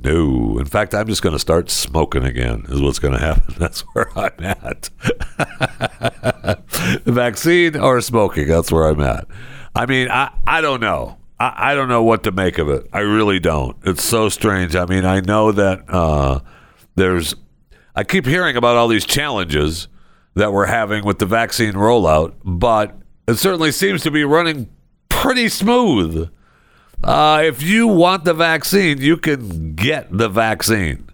No. 0.02 0.58
In 0.58 0.66
fact, 0.66 0.94
I'm 0.94 1.08
just 1.08 1.22
going 1.22 1.34
to 1.34 1.40
start 1.40 1.70
smoking 1.70 2.24
again, 2.24 2.66
is 2.70 2.82
what's 2.82 3.00
going 3.00 3.14
to 3.14 3.20
happen. 3.20 3.56
That's 3.58 3.82
where 3.82 4.10
I'm 4.18 4.32
at. 4.40 4.90
vaccine 7.06 7.76
or 7.76 8.00
smoking, 8.02 8.48
that's 8.48 8.72
where 8.72 8.88
I'm 8.88 9.02
at. 9.02 9.28
I 9.76 9.86
mean, 9.86 10.10
I, 10.10 10.32
I 10.48 10.62
don't 10.62 10.80
know. 10.80 11.18
I, 11.40 11.72
I 11.72 11.76
don't 11.76 11.90
know 11.90 12.04
what 12.04 12.24
to 12.24 12.32
make 12.32 12.58
of 12.58 12.70
it. 12.70 12.88
I 12.94 13.00
really 13.00 13.40
don't. 13.40 13.76
It's 13.84 14.04
so 14.04 14.30
strange. 14.30 14.76
I 14.76 14.86
mean, 14.86 15.06
I 15.06 15.20
know 15.20 15.52
that 15.52 15.84
uh, 15.90 16.40
there's, 16.96 17.36
I 17.96 18.04
keep 18.04 18.26
hearing 18.26 18.56
about 18.56 18.78
all 18.78 18.88
these 18.88 19.06
challenges 19.06 19.88
that 20.36 20.54
we're 20.54 20.68
having 20.68 21.06
with 21.06 21.20
the 21.20 21.26
vaccine 21.26 21.74
rollout, 21.74 22.34
but 22.44 22.96
it 23.28 23.36
certainly 23.36 23.72
seems 23.72 24.04
to 24.04 24.12
be 24.12 24.24
running 24.24 24.70
pretty 25.10 25.50
smooth. 25.50 26.30
Uh, 27.04 27.42
if 27.46 27.62
you 27.64 27.88
want 27.88 28.26
the 28.26 28.34
vaccine, 28.34 29.00
you 29.00 29.18
can 29.18 29.74
get 29.76 30.08
the 30.12 30.28
vaccine. 30.28 31.10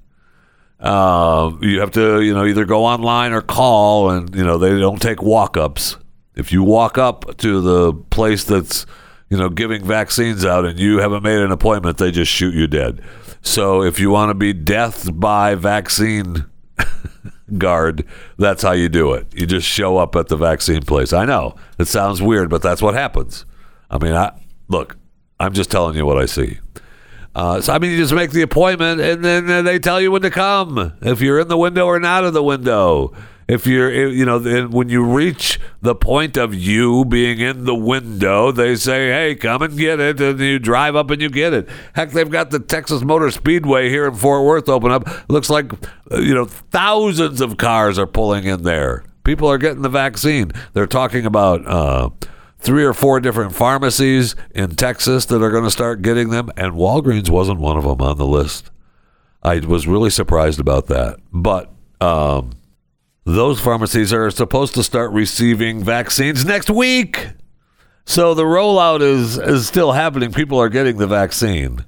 Uh, 0.80 1.52
you 1.62 1.80
have 1.80 1.92
to, 1.92 2.22
you 2.22 2.34
know, 2.34 2.46
either 2.46 2.66
go 2.66 2.86
online 2.86 3.32
or 3.32 3.42
call, 3.42 4.10
and 4.10 4.36
you 4.36 4.44
know 4.44 4.58
they 4.58 4.78
don't 4.80 5.02
take 5.02 5.22
walk-ups. 5.22 5.98
If 6.36 6.52
you 6.52 6.64
walk 6.64 6.98
up 6.98 7.38
to 7.38 7.62
the 7.62 7.94
place 7.94 8.44
that's, 8.44 8.86
you 9.30 9.38
know, 9.38 9.48
giving 9.50 9.86
vaccines 9.86 10.44
out, 10.44 10.66
and 10.66 10.78
you 10.78 10.98
haven't 11.00 11.24
made 11.24 11.40
an 11.40 11.52
appointment, 11.52 11.98
they 11.98 12.12
just 12.12 12.32
shoot 12.32 12.54
you 12.54 12.68
dead. 12.68 13.02
So 13.42 13.84
if 13.84 14.00
you 14.00 14.10
want 14.10 14.32
to 14.32 14.34
be 14.34 14.54
death 14.54 15.10
by 15.14 15.56
vaccine 15.56 16.46
guard, 17.58 18.06
that's 18.38 18.64
how 18.64 18.72
you 18.72 18.90
do 18.90 19.14
it. 19.14 19.28
You 19.34 19.46
just 19.46 19.68
show 19.68 19.98
up 19.98 20.16
at 20.16 20.28
the 20.28 20.36
vaccine 20.36 20.82
place. 20.82 21.14
I 21.14 21.26
know 21.26 21.56
it 21.78 21.88
sounds 21.88 22.22
weird, 22.22 22.50
but 22.50 22.62
that's 22.62 22.82
what 22.82 22.96
happens. 22.96 23.46
I 23.90 23.98
mean, 24.00 24.14
I 24.14 24.38
look. 24.68 24.98
I'm 25.40 25.54
just 25.54 25.72
telling 25.72 25.96
you 25.96 26.06
what 26.06 26.18
I 26.18 26.26
see. 26.26 26.60
Uh, 27.36 27.60
so 27.60 27.74
I 27.74 27.80
mean, 27.80 27.92
you 27.92 27.98
just 27.98 28.14
make 28.14 28.32
the 28.32 28.42
appointment, 28.42 29.02
and 29.02 29.24
then 29.24 29.66
they 29.66 29.78
tell 29.78 30.00
you 30.00 30.12
when 30.12 30.22
to 30.22 30.32
come. 30.32 30.94
If 31.02 31.20
you're 31.20 31.40
in 31.40 31.50
the 31.50 31.58
window 31.58 31.86
or 31.86 32.00
not 32.00 32.24
in 32.24 32.34
the 32.34 32.44
window. 32.44 33.14
If 33.48 33.68
you're, 33.68 34.10
you 34.10 34.26
know, 34.26 34.40
when 34.70 34.90
you 34.90 35.04
reach 35.04 35.60
the 35.80 35.94
point 35.94 36.36
of 36.36 36.56
you 36.56 37.06
being 37.06 37.40
in 37.40 37.66
the 37.66 37.76
window, 37.76 38.52
they 38.52 38.76
say, 38.76 39.12
"Hey, 39.12 39.36
come 39.36 39.62
and 39.62 39.78
get 39.78 40.00
it," 40.00 40.20
and 40.20 40.40
you 40.40 40.58
drive 40.58 40.96
up 40.96 41.12
and 41.12 41.22
you 41.22 41.30
get 41.30 41.54
it. 41.54 41.70
Heck, 41.94 42.10
they've 42.10 42.28
got 42.28 42.50
the 42.50 42.58
Texas 42.58 43.04
Motor 43.04 43.30
Speedway 43.30 43.90
here 43.90 44.08
in 44.08 44.16
Fort 44.16 44.44
Worth 44.46 44.68
open 44.68 44.90
up. 44.90 45.30
Looks 45.30 45.52
like, 45.52 45.72
you 46.10 46.34
know, 46.34 46.46
thousands 46.46 47.40
of 47.40 47.58
cars 47.58 48.00
are 48.00 48.08
pulling 48.08 48.46
in 48.46 48.64
there. 48.64 49.04
People 49.24 49.48
are 49.48 49.60
getting 49.60 49.84
the 49.84 49.90
vaccine. 49.90 50.52
They're 50.74 50.88
talking 50.88 51.28
about. 51.28 51.68
Uh, 51.68 52.10
three 52.66 52.84
or 52.84 52.94
four 52.94 53.20
different 53.20 53.54
pharmacies 53.54 54.36
in 54.54 54.76
Texas 54.76 55.26
that 55.26 55.42
are 55.42 55.52
going 55.52 55.64
to 55.64 55.72
start 55.72 56.02
getting 56.02 56.32
them, 56.32 56.50
and 56.58 56.74
Walgreens 56.74 57.30
wasn't 57.30 57.60
one 57.60 57.78
of 57.78 57.84
them 57.84 58.02
on 58.02 58.18
the 58.18 58.26
list. 58.26 58.72
I 59.44 59.60
was 59.60 59.88
really 59.88 60.10
surprised 60.10 60.60
about 60.60 60.88
that. 60.88 61.20
But 61.32 61.72
um, 62.02 62.54
those 63.24 63.60
pharmacies 63.62 64.12
are 64.12 64.32
supposed 64.32 64.74
to 64.74 64.84
start 64.84 65.12
receiving 65.12 65.84
vaccines 65.84 66.44
next 66.44 66.72
week. 66.72 67.28
So 68.06 68.34
the 68.34 68.44
rollout 68.44 69.02
is, 69.02 69.38
is 69.38 69.68
still 69.68 69.92
happening. 69.92 70.32
People 70.32 70.60
are 70.60 70.70
getting 70.70 70.98
the 70.98 71.08
vaccine. 71.08 71.86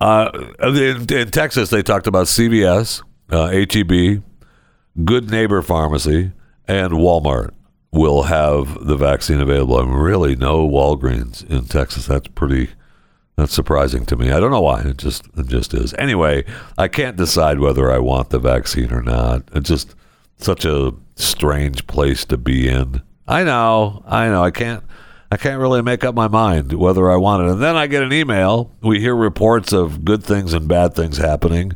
Uh, 0.00 0.30
in, 0.60 1.12
in 1.12 1.30
Texas, 1.30 1.68
they 1.68 1.82
talked 1.82 2.06
about 2.06 2.26
CVS, 2.26 3.02
uh, 3.30 3.48
HEB, 3.50 4.22
Good 5.04 5.30
Neighbor 5.30 5.60
Pharmacy, 5.60 6.32
and 6.66 6.92
Walmart 6.92 7.50
will 7.92 8.24
have 8.24 8.86
the 8.86 8.96
vaccine 8.96 9.40
available. 9.40 9.80
And 9.80 10.02
really, 10.02 10.36
no 10.36 10.68
Walgreens 10.68 11.48
in 11.48 11.64
Texas. 11.66 12.06
That's 12.06 12.28
pretty. 12.28 12.70
That's 13.36 13.54
surprising 13.54 14.04
to 14.06 14.16
me. 14.16 14.32
I 14.32 14.40
don't 14.40 14.50
know 14.50 14.60
why. 14.60 14.82
It 14.82 14.96
just 14.96 15.26
it 15.36 15.46
just 15.46 15.72
is. 15.72 15.94
Anyway, 15.94 16.44
I 16.76 16.88
can't 16.88 17.16
decide 17.16 17.60
whether 17.60 17.92
I 17.92 17.98
want 17.98 18.30
the 18.30 18.40
vaccine 18.40 18.92
or 18.92 19.02
not. 19.02 19.44
It's 19.54 19.68
just 19.68 19.94
such 20.38 20.64
a 20.64 20.92
strange 21.16 21.86
place 21.86 22.24
to 22.26 22.36
be 22.36 22.68
in. 22.68 23.02
I 23.26 23.44
know. 23.44 24.02
I 24.06 24.28
know. 24.28 24.42
I 24.42 24.50
can't. 24.50 24.82
I 25.30 25.36
can't 25.36 25.60
really 25.60 25.82
make 25.82 26.04
up 26.04 26.14
my 26.14 26.26
mind 26.26 26.72
whether 26.72 27.10
I 27.10 27.16
want 27.16 27.44
it. 27.44 27.50
And 27.50 27.62
then 27.62 27.76
I 27.76 27.86
get 27.86 28.02
an 28.02 28.14
email. 28.14 28.72
We 28.80 29.00
hear 29.00 29.14
reports 29.14 29.74
of 29.74 30.02
good 30.04 30.24
things 30.24 30.54
and 30.54 30.66
bad 30.66 30.94
things 30.94 31.18
happening 31.18 31.74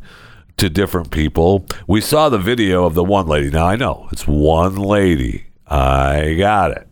to 0.57 0.69
different 0.69 1.11
people. 1.11 1.65
We 1.87 2.01
saw 2.01 2.29
the 2.29 2.39
video 2.39 2.85
of 2.85 2.95
the 2.95 3.03
one 3.03 3.27
lady. 3.27 3.51
Now 3.51 3.67
I 3.67 3.75
know 3.75 4.07
it's 4.11 4.25
one 4.25 4.75
lady. 4.75 5.45
I 5.73 6.35
got 6.35 6.71
it. 6.71 6.87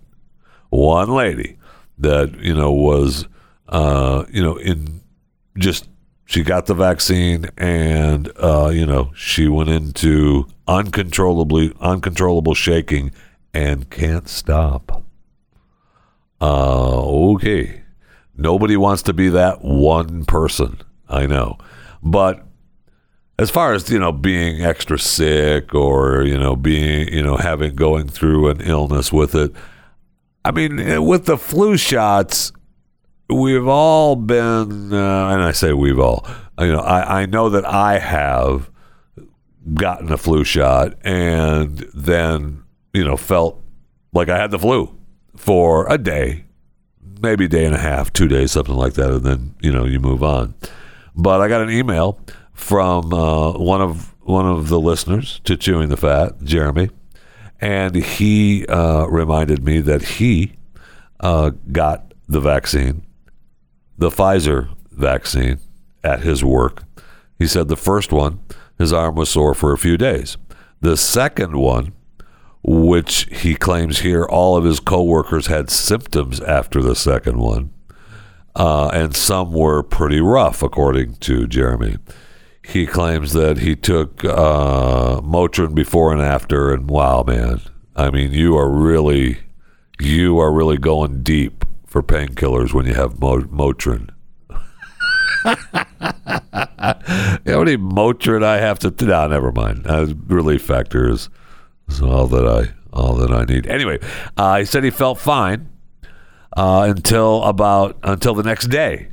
One 0.69 1.11
lady 1.11 1.57
that, 1.99 2.33
you 2.39 2.55
know, 2.55 2.71
was 2.71 3.27
uh, 3.69 4.25
you 4.29 4.41
know, 4.41 4.57
in 4.57 5.01
just 5.57 5.87
she 6.25 6.43
got 6.43 6.65
the 6.65 6.73
vaccine 6.73 7.49
and 7.57 8.31
uh, 8.37 8.71
you 8.73 8.85
know, 8.85 9.11
she 9.15 9.47
went 9.47 9.69
into 9.69 10.47
uncontrollably 10.67 11.73
uncontrollable 11.79 12.55
shaking 12.55 13.11
and 13.53 13.89
can't 13.89 14.27
stop. 14.27 15.03
Uh, 16.41 17.01
okay. 17.33 17.83
Nobody 18.35 18.77
wants 18.77 19.03
to 19.03 19.13
be 19.13 19.29
that 19.29 19.63
one 19.63 20.25
person. 20.25 20.81
I 21.07 21.27
know. 21.27 21.57
But 22.01 22.43
as 23.41 23.49
far 23.49 23.73
as, 23.73 23.89
you 23.89 23.97
know, 23.97 24.11
being 24.11 24.61
extra 24.61 24.99
sick 24.99 25.73
or, 25.73 26.21
you 26.23 26.37
know, 26.37 26.55
being, 26.55 27.11
you 27.11 27.23
know, 27.23 27.37
having 27.37 27.75
going 27.75 28.07
through 28.07 28.49
an 28.49 28.61
illness 28.61 29.11
with 29.11 29.33
it, 29.33 29.51
I 30.45 30.51
mean, 30.51 31.03
with 31.05 31.25
the 31.25 31.37
flu 31.37 31.75
shots, 31.75 32.51
we've 33.29 33.67
all 33.67 34.15
been, 34.15 34.93
uh, 34.93 35.29
and 35.29 35.41
I 35.41 35.53
say 35.53 35.73
we've 35.73 35.99
all, 35.99 36.27
you 36.59 36.71
know, 36.71 36.81
I, 36.81 37.21
I 37.21 37.25
know 37.25 37.49
that 37.49 37.65
I 37.65 37.97
have 37.97 38.69
gotten 39.73 40.11
a 40.11 40.17
flu 40.17 40.43
shot 40.43 40.93
and 41.03 41.79
then, 41.95 42.63
you 42.93 43.03
know, 43.03 43.17
felt 43.17 43.59
like 44.13 44.29
I 44.29 44.37
had 44.37 44.51
the 44.51 44.59
flu 44.59 44.95
for 45.35 45.91
a 45.91 45.97
day, 45.97 46.45
maybe 47.21 47.47
day 47.47 47.65
and 47.65 47.73
a 47.73 47.79
half, 47.79 48.13
two 48.13 48.27
days, 48.27 48.51
something 48.51 48.75
like 48.75 48.93
that, 48.93 49.11
and 49.11 49.23
then 49.23 49.55
you 49.61 49.71
know 49.71 49.85
you 49.85 49.99
move 49.99 50.23
on. 50.23 50.53
But 51.15 51.41
I 51.41 51.47
got 51.47 51.61
an 51.61 51.69
email 51.69 52.19
from 52.53 53.13
uh, 53.13 53.53
one 53.53 53.81
of 53.81 54.13
one 54.21 54.45
of 54.45 54.69
the 54.69 54.79
listeners 54.79 55.41
to 55.43 55.57
Chewing 55.57 55.89
the 55.89 55.97
Fat, 55.97 56.43
Jeremy, 56.43 56.89
and 57.59 57.95
he 57.95 58.65
uh, 58.67 59.05
reminded 59.07 59.63
me 59.63 59.81
that 59.81 60.03
he 60.03 60.53
uh, 61.19 61.51
got 61.71 62.13
the 62.27 62.39
vaccine, 62.39 63.05
the 63.97 64.09
Pfizer 64.09 64.69
vaccine, 64.91 65.59
at 66.03 66.21
his 66.21 66.43
work. 66.43 66.83
He 67.37 67.47
said 67.47 67.67
the 67.67 67.75
first 67.75 68.11
one, 68.11 68.39
his 68.77 68.93
arm 68.93 69.15
was 69.15 69.29
sore 69.29 69.53
for 69.53 69.73
a 69.73 69.77
few 69.77 69.97
days. 69.97 70.37
The 70.81 70.97
second 70.97 71.55
one, 71.55 71.93
which 72.63 73.27
he 73.31 73.55
claims 73.55 73.99
here 73.99 74.25
all 74.25 74.57
of 74.57 74.63
his 74.63 74.79
coworkers 74.79 75.47
had 75.47 75.69
symptoms 75.69 76.41
after 76.41 76.81
the 76.81 76.95
second 76.95 77.39
one, 77.39 77.71
uh, 78.55 78.89
and 78.89 79.15
some 79.15 79.51
were 79.51 79.81
pretty 79.83 80.19
rough, 80.19 80.61
according 80.61 81.15
to 81.15 81.47
Jeremy. 81.47 81.97
He 82.71 82.85
claims 82.85 83.33
that 83.33 83.57
he 83.59 83.75
took 83.75 84.23
uh, 84.23 85.19
Motrin 85.21 85.75
before 85.75 86.13
and 86.13 86.21
after, 86.21 86.73
and 86.73 86.89
wow, 86.89 87.23
man, 87.23 87.59
I 87.95 88.09
mean, 88.09 88.31
you 88.31 88.57
are 88.57 88.69
really, 88.69 89.39
you 89.99 90.39
are 90.39 90.53
really 90.53 90.77
going 90.77 91.21
deep 91.21 91.65
for 91.85 92.01
painkillers 92.01 92.73
when 92.73 92.85
you 92.85 92.93
have 92.93 93.19
Mo- 93.19 93.41
Motrin. 93.41 94.09
how 95.43 95.53
many 97.45 97.75
Motrin 97.77 98.43
I 98.43 98.59
have 98.59 98.79
to? 98.79 99.05
No, 99.05 99.27
never 99.27 99.51
mind. 99.51 99.85
Uh, 99.85 100.13
relief 100.27 100.61
factor 100.61 101.09
is 101.09 101.29
is 101.89 102.01
all 102.01 102.27
that 102.27 102.47
I 102.47 102.73
all 102.93 103.15
that 103.15 103.31
I 103.31 103.43
need. 103.43 103.67
Anyway, 103.67 103.99
uh, 104.37 104.59
he 104.59 104.65
said 104.65 104.83
he 104.83 104.89
felt 104.89 105.19
fine 105.19 105.69
uh, 106.55 106.87
until 106.89 107.43
about 107.43 107.97
until 108.03 108.33
the 108.33 108.43
next 108.43 108.67
day, 108.67 109.09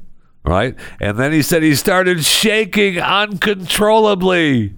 right? 0.48 0.74
And 1.00 1.18
then 1.18 1.32
he 1.32 1.42
said 1.42 1.62
he 1.62 1.74
started 1.74 2.24
shaking 2.24 2.98
uncontrollably. 2.98 4.74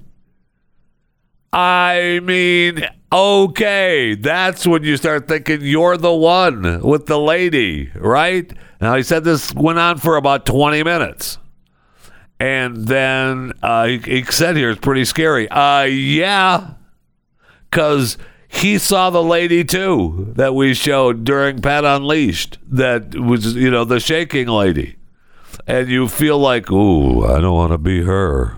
I 1.52 2.20
mean, 2.22 2.86
okay, 3.12 4.14
that's 4.14 4.66
when 4.66 4.82
you 4.82 4.96
start 4.96 5.28
thinking 5.28 5.60
you're 5.62 5.96
the 5.96 6.12
one 6.14 6.82
with 6.82 7.06
the 7.06 7.18
lady, 7.18 7.90
right? 7.94 8.52
Now 8.80 8.96
he 8.96 9.02
said 9.02 9.24
this 9.24 9.54
went 9.54 9.78
on 9.78 9.98
for 9.98 10.16
about 10.16 10.46
20 10.46 10.82
minutes. 10.82 11.38
And 12.38 12.86
then 12.86 13.52
uh, 13.62 13.86
he, 13.86 13.98
he 13.98 14.24
said 14.24 14.56
here 14.56 14.70
it's 14.70 14.80
pretty 14.80 15.04
scary. 15.04 15.48
Uh, 15.48 15.82
yeah, 15.82 16.72
because 17.70 18.16
he 18.48 18.78
saw 18.78 19.10
the 19.10 19.22
lady 19.22 19.62
too 19.62 20.32
that 20.36 20.54
we 20.54 20.72
showed 20.74 21.24
during 21.24 21.60
Pat 21.60 21.84
Unleashed 21.84 22.58
that 22.70 23.14
was, 23.14 23.54
you 23.54 23.70
know, 23.70 23.84
the 23.84 24.00
shaking 24.00 24.48
lady. 24.48 24.96
And 25.66 25.88
you 25.88 26.08
feel 26.08 26.38
like, 26.38 26.70
ooh, 26.70 27.24
I 27.24 27.40
don't 27.40 27.54
want 27.54 27.72
to 27.72 27.78
be 27.78 28.02
her. 28.02 28.56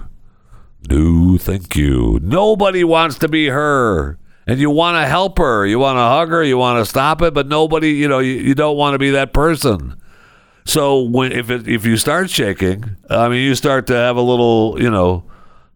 No, 0.88 1.36
thank 1.38 1.76
you. 1.76 2.18
Nobody 2.22 2.84
wants 2.84 3.18
to 3.18 3.28
be 3.28 3.48
her. 3.48 4.18
And 4.46 4.58
you 4.58 4.70
want 4.70 4.96
to 4.96 5.06
help 5.06 5.38
her. 5.38 5.64
You 5.64 5.78
want 5.78 5.96
to 5.96 6.02
hug 6.02 6.30
her. 6.30 6.42
You 6.42 6.58
want 6.58 6.80
to 6.80 6.88
stop 6.88 7.22
it. 7.22 7.32
But 7.32 7.46
nobody, 7.46 7.90
you 7.90 8.08
know, 8.08 8.18
you, 8.18 8.32
you 8.32 8.54
don't 8.54 8.76
want 8.76 8.94
to 8.94 8.98
be 8.98 9.10
that 9.10 9.32
person. 9.32 9.96
So 10.64 11.02
when 11.02 11.32
if 11.32 11.50
it, 11.50 11.68
if 11.68 11.86
you 11.86 11.96
start 11.96 12.30
shaking, 12.30 12.96
I 13.08 13.28
mean, 13.28 13.44
you 13.44 13.54
start 13.54 13.86
to 13.88 13.94
have 13.94 14.16
a 14.16 14.22
little, 14.22 14.80
you 14.80 14.90
know, 14.90 15.24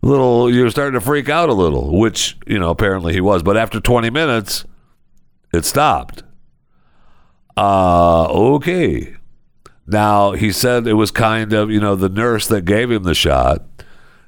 little 0.02 0.52
you're 0.52 0.70
starting 0.70 0.98
to 0.98 1.04
freak 1.04 1.28
out 1.28 1.48
a 1.48 1.52
little, 1.52 1.98
which, 1.98 2.36
you 2.46 2.58
know, 2.58 2.70
apparently 2.70 3.12
he 3.12 3.20
was. 3.20 3.42
But 3.42 3.56
after 3.56 3.80
20 3.80 4.10
minutes, 4.10 4.64
it 5.52 5.64
stopped. 5.64 6.22
Uh, 7.56 8.26
okay. 8.26 9.16
Now, 9.86 10.32
he 10.32 10.52
said 10.52 10.86
it 10.86 10.94
was 10.94 11.10
kind 11.10 11.52
of, 11.52 11.70
you 11.70 11.80
know, 11.80 11.94
the 11.94 12.08
nurse 12.08 12.48
that 12.48 12.64
gave 12.64 12.90
him 12.90 13.04
the 13.04 13.14
shot. 13.14 13.62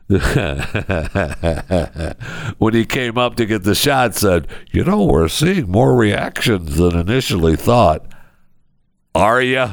when 2.59 2.73
he 2.73 2.87
came 2.87 3.19
up 3.19 3.37
to 3.37 3.45
get 3.45 3.65
the 3.65 3.75
shot, 3.75 4.15
said, 4.15 4.49
You 4.71 4.85
know, 4.85 5.05
we're 5.05 5.29
seeing 5.29 5.71
more 5.71 5.95
reactions 5.95 6.77
than 6.77 6.97
initially 6.97 7.57
thought. 7.57 8.07
Are 9.15 9.43
you? 9.43 9.67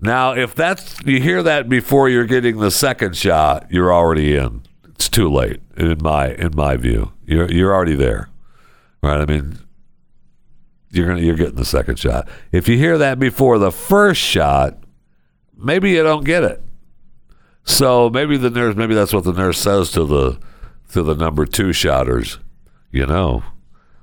Now, 0.00 0.32
if 0.32 0.54
that's 0.54 0.98
you 1.04 1.20
hear 1.20 1.42
that 1.42 1.68
before 1.68 2.08
you're 2.08 2.24
getting 2.24 2.58
the 2.58 2.70
second 2.70 3.16
shot, 3.16 3.66
you're 3.70 3.92
already 3.92 4.34
in. 4.34 4.62
It's 4.88 5.08
too 5.08 5.30
late 5.30 5.60
in 5.76 5.98
my 6.02 6.30
in 6.30 6.56
my 6.56 6.76
view. 6.76 7.12
You're 7.26 7.50
you're 7.52 7.74
already 7.74 7.94
there, 7.94 8.30
right? 9.02 9.20
I 9.20 9.26
mean, 9.26 9.58
you're 10.90 11.06
gonna 11.06 11.20
you're 11.20 11.36
getting 11.36 11.56
the 11.56 11.64
second 11.64 11.98
shot. 11.98 12.28
If 12.52 12.68
you 12.68 12.76
hear 12.76 12.98
that 12.98 13.18
before 13.18 13.58
the 13.58 13.72
first 13.72 14.20
shot, 14.20 14.78
maybe 15.56 15.90
you 15.90 16.02
don't 16.02 16.24
get 16.24 16.42
it. 16.42 16.62
So 17.64 18.10
maybe 18.10 18.36
the 18.36 18.50
nurse, 18.50 18.76
maybe 18.76 18.94
that's 18.94 19.12
what 19.12 19.24
the 19.24 19.32
nurse 19.32 19.58
says 19.58 19.90
to 19.92 20.04
the 20.04 20.38
to 20.92 21.02
the 21.02 21.14
number 21.14 21.46
two 21.46 21.72
shotters. 21.72 22.38
You 22.90 23.06
know, 23.06 23.44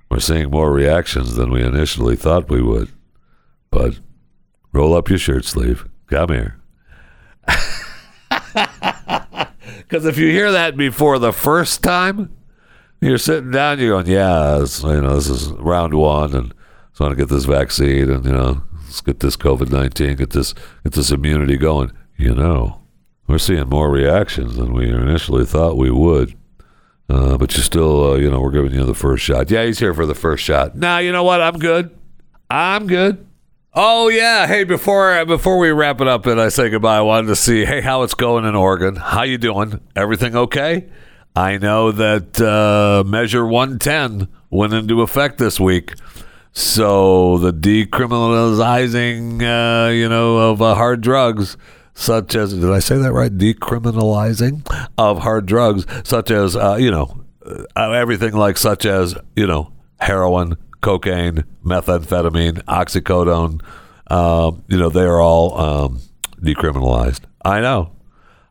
we're 0.09 0.19
seeing 0.19 0.49
more 0.49 0.71
reactions 0.71 1.35
than 1.35 1.51
we 1.51 1.61
initially 1.61 2.15
thought 2.15 2.49
we 2.49 2.61
would, 2.61 2.89
but 3.69 3.99
Roll 4.77 4.95
up 4.95 5.09
your 5.09 5.17
shirt 5.17 5.43
sleeve. 5.43 5.87
Come 6.07 6.29
here. 6.29 6.59
Because 9.79 10.05
if 10.05 10.17
you 10.17 10.29
hear 10.29 10.51
that 10.51 10.75
before 10.75 11.17
the 11.17 11.31
first 11.31 11.81
time, 11.81 12.35
you're 12.99 13.17
sitting 13.17 13.51
down, 13.51 13.79
you're 13.79 13.91
going, 13.91 14.07
yeah, 14.07 14.57
you 14.57 15.01
know, 15.01 15.15
this 15.15 15.29
is 15.29 15.47
round 15.51 15.93
one, 15.93 16.35
and 16.35 16.53
I 16.99 17.03
want 17.03 17.17
to 17.17 17.21
get 17.21 17.29
this 17.29 17.45
vaccine, 17.45 18.09
and 18.09 18.25
you 18.25 18.31
know, 18.31 18.63
let's 18.85 19.01
get 19.01 19.19
this 19.19 19.37
COVID 19.37 19.69
nineteen, 19.71 20.15
get 20.15 20.31
this, 20.31 20.53
get 20.83 20.93
this 20.93 21.11
immunity 21.11 21.57
going. 21.57 21.91
You 22.17 22.33
know, 22.33 22.81
we're 23.27 23.37
seeing 23.37 23.69
more 23.69 23.91
reactions 23.91 24.55
than 24.55 24.73
we 24.73 24.89
initially 24.89 25.45
thought 25.45 25.77
we 25.77 25.91
would. 25.91 26.35
Uh, 27.09 27.37
but 27.37 27.55
you 27.55 27.63
still, 27.63 28.11
uh, 28.11 28.15
you 28.15 28.29
know, 28.29 28.41
we're 28.41 28.51
giving 28.51 28.73
you 28.73 28.83
the 28.83 28.93
first 28.93 29.23
shot. 29.23 29.49
Yeah, 29.49 29.63
he's 29.65 29.79
here 29.79 29.93
for 29.93 30.05
the 30.05 30.15
first 30.15 30.43
shot. 30.43 30.75
Now, 30.75 30.97
you 30.97 31.11
know 31.11 31.23
what? 31.23 31.41
I'm 31.41 31.57
good. 31.57 31.97
I'm 32.49 32.87
good. 32.87 33.25
Oh 33.73 34.07
yeah. 34.07 34.47
Hey, 34.47 34.63
before 34.63 35.23
before 35.25 35.59
we 35.59 35.69
wrap 35.69 36.01
it 36.01 36.07
up 36.07 36.25
and 36.25 36.41
I 36.41 36.49
say 36.49 36.69
goodbye, 36.69 36.97
I 36.97 37.01
wanted 37.01 37.27
to 37.27 37.35
see 37.35 37.63
hey 37.63 37.81
how 37.81 38.01
it's 38.01 38.15
going 38.15 38.43
in 38.43 38.55
Oregon. 38.55 38.95
How 38.95 39.21
you 39.21 39.37
doing? 39.37 39.81
Everything 39.95 40.35
okay? 40.35 40.87
I 41.35 41.59
know 41.59 41.91
that 41.91 42.41
uh, 42.41 43.03
Measure 43.07 43.45
110 43.45 44.27
went 44.49 44.73
into 44.73 45.03
effect 45.03 45.37
this 45.37 45.59
week. 45.59 45.93
So 46.57 47.37
the 47.37 47.53
decriminalizing, 47.53 49.43
uh, 49.43 49.91
you 49.91 50.09
know, 50.09 50.37
of 50.37 50.59
uh, 50.59 50.73
hard 50.73 51.01
drugs, 51.01 51.55
such 51.93 52.33
as 52.33 52.51
did 52.51 52.71
I 52.71 52.79
say 52.79 52.97
that 52.97 53.13
right? 53.13 53.31
Decriminalizing 53.31 54.67
of 54.97 55.19
hard 55.19 55.45
drugs, 55.45 55.85
such 56.03 56.31
as 56.31 56.55
uh, 56.55 56.77
you 56.79 56.89
know, 56.89 57.23
uh, 57.45 57.91
everything 57.91 58.33
like 58.33 58.57
such 58.57 58.87
as 58.87 59.15
you 59.35 59.45
know, 59.45 59.71
heroin, 59.99 60.57
cocaine, 60.81 61.43
methamphetamine, 61.63 62.63
oxycodone. 62.63 63.61
Uh, 64.07 64.51
you 64.67 64.79
know, 64.79 64.89
they 64.89 65.05
are 65.05 65.21
all 65.21 65.59
um, 65.59 65.99
decriminalized. 66.41 67.21
I 67.45 67.59
know. 67.59 67.91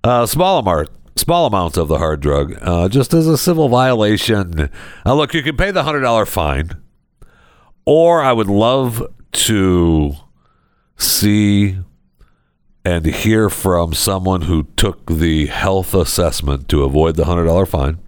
Uh, 0.05 0.27
small 0.27 0.61
amount, 0.61 0.91
small 1.17 1.47
amounts 1.47 1.77
of 1.77 1.89
the 1.89 1.99
hard 1.99 2.21
drug, 2.21 2.57
uh, 2.63 2.89
just 2.89 3.13
as 3.13 3.27
a 3.27 3.37
civil 3.37 3.69
violation. 3.69 4.71
Look, 5.05 5.35
you 5.35 5.43
can 5.43 5.57
pay 5.57 5.73
the 5.73 5.83
hundred 5.83 6.03
dollar 6.03 6.25
fine, 6.25 6.71
or 7.87 8.23
I 8.23 8.33
would 8.33 8.49
love 8.49 9.03
to 9.33 10.13
see 10.97 11.79
and 12.85 13.07
hear 13.07 13.49
from 13.49 13.95
someone 13.95 14.43
who 14.43 14.65
took 14.77 15.07
the 15.07 15.47
health 15.47 15.95
assessment 15.95 16.69
to 16.69 16.85
avoid 16.85 17.17
the 17.17 17.25
hundred 17.25 17.47
dollar 17.47 17.67
fine. 17.67 17.99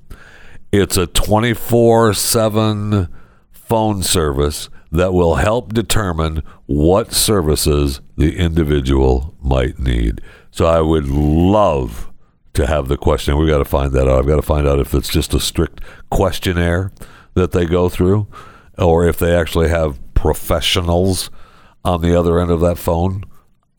It's 0.70 0.96
a 0.96 1.06
twenty 1.06 1.54
four 1.54 2.12
seven 2.12 3.08
phone 3.50 4.02
service 4.02 4.68
that 4.90 5.12
will 5.12 5.36
help 5.36 5.74
determine 5.74 6.42
what 6.66 7.12
services 7.12 8.00
the 8.16 8.36
individual 8.38 9.34
might 9.40 9.78
need. 9.78 10.20
So 10.50 10.66
I 10.66 10.80
would 10.80 11.06
love 11.08 12.10
to 12.54 12.66
have 12.66 12.88
the 12.88 12.96
question. 12.96 13.36
We've 13.36 13.48
got 13.48 13.58
to 13.58 13.64
find 13.64 13.92
that 13.92 14.08
out. 14.08 14.18
I've 14.18 14.26
got 14.26 14.36
to 14.36 14.42
find 14.42 14.66
out 14.66 14.80
if 14.80 14.94
it's 14.94 15.10
just 15.10 15.34
a 15.34 15.40
strict 15.40 15.82
questionnaire 16.10 16.90
that 17.34 17.52
they 17.52 17.66
go 17.66 17.88
through 17.88 18.26
or 18.78 19.06
if 19.06 19.18
they 19.18 19.34
actually 19.34 19.68
have 19.68 19.98
professionals 20.14 21.30
on 21.84 22.02
the 22.02 22.18
other 22.18 22.40
end 22.40 22.50
of 22.50 22.60
that 22.60 22.78
phone. 22.78 23.24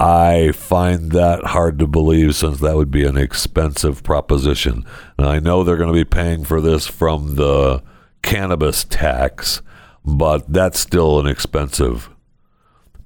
I 0.01 0.53
find 0.53 1.11
that 1.11 1.43
hard 1.43 1.77
to 1.79 1.87
believe 1.87 2.33
since 2.33 2.59
that 2.59 2.77
would 2.77 2.89
be 2.89 3.05
an 3.05 3.17
expensive 3.17 4.01
proposition. 4.01 4.85
And 5.17 5.27
I 5.27 5.39
know 5.39 5.63
they're 5.63 5.75
going 5.75 5.93
to 5.93 5.93
be 5.93 6.05
paying 6.05 6.45
for 6.45 6.61
this 6.61 6.87
from 6.87 7.35
the 7.35 7.83
cannabis 8.21 8.85
tax 8.85 9.61
but 10.05 10.51
that's 10.51 10.79
still 10.79 11.19
an 11.19 11.27
expensive 11.27 12.09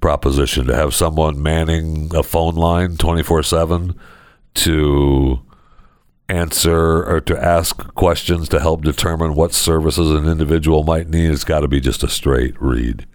proposition 0.00 0.66
to 0.66 0.74
have 0.74 0.94
someone 0.94 1.42
manning 1.42 2.10
a 2.14 2.22
phone 2.22 2.54
line 2.54 2.96
24/7 2.96 3.94
to 4.54 5.40
answer 6.28 7.04
or 7.04 7.20
to 7.20 7.42
ask 7.42 7.76
questions 7.94 8.48
to 8.48 8.60
help 8.60 8.82
determine 8.82 9.34
what 9.34 9.52
services 9.52 10.10
an 10.10 10.26
individual 10.26 10.82
might 10.82 11.08
need 11.08 11.30
it's 11.30 11.44
got 11.44 11.60
to 11.60 11.68
be 11.68 11.80
just 11.80 12.02
a 12.02 12.08
straight 12.08 12.54
read 12.60 13.06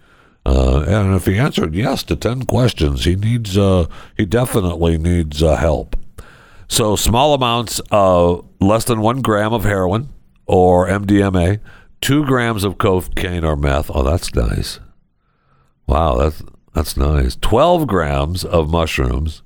uh, 0.46 0.84
and 0.86 1.14
if 1.14 1.26
he 1.26 1.36
answered 1.36 1.74
yes 1.74 2.02
to 2.04 2.14
10 2.14 2.44
questions 2.44 3.04
he 3.04 3.16
needs 3.16 3.58
uh, 3.58 3.86
he 4.16 4.24
definitely 4.24 4.96
needs 4.96 5.42
uh, 5.42 5.56
help 5.56 5.96
so 6.68 6.94
small 6.94 7.34
amounts 7.34 7.80
of 7.90 8.46
less 8.60 8.84
than 8.84 9.00
one 9.00 9.22
gram 9.22 9.52
of 9.52 9.64
heroin 9.64 10.08
or 10.46 10.86
mdma 10.86 11.58
two 12.00 12.24
grams 12.24 12.64
of 12.64 12.78
cocaine 12.78 13.44
or 13.44 13.56
meth. 13.56 13.90
Oh, 13.92 14.02
that's 14.02 14.34
nice. 14.34 14.80
Wow, 15.86 16.16
that's 16.16 16.42
that's 16.72 16.96
nice. 16.96 17.36
Twelve 17.36 17.86
grams 17.86 18.44
of 18.44 18.70
mushrooms, 18.70 19.42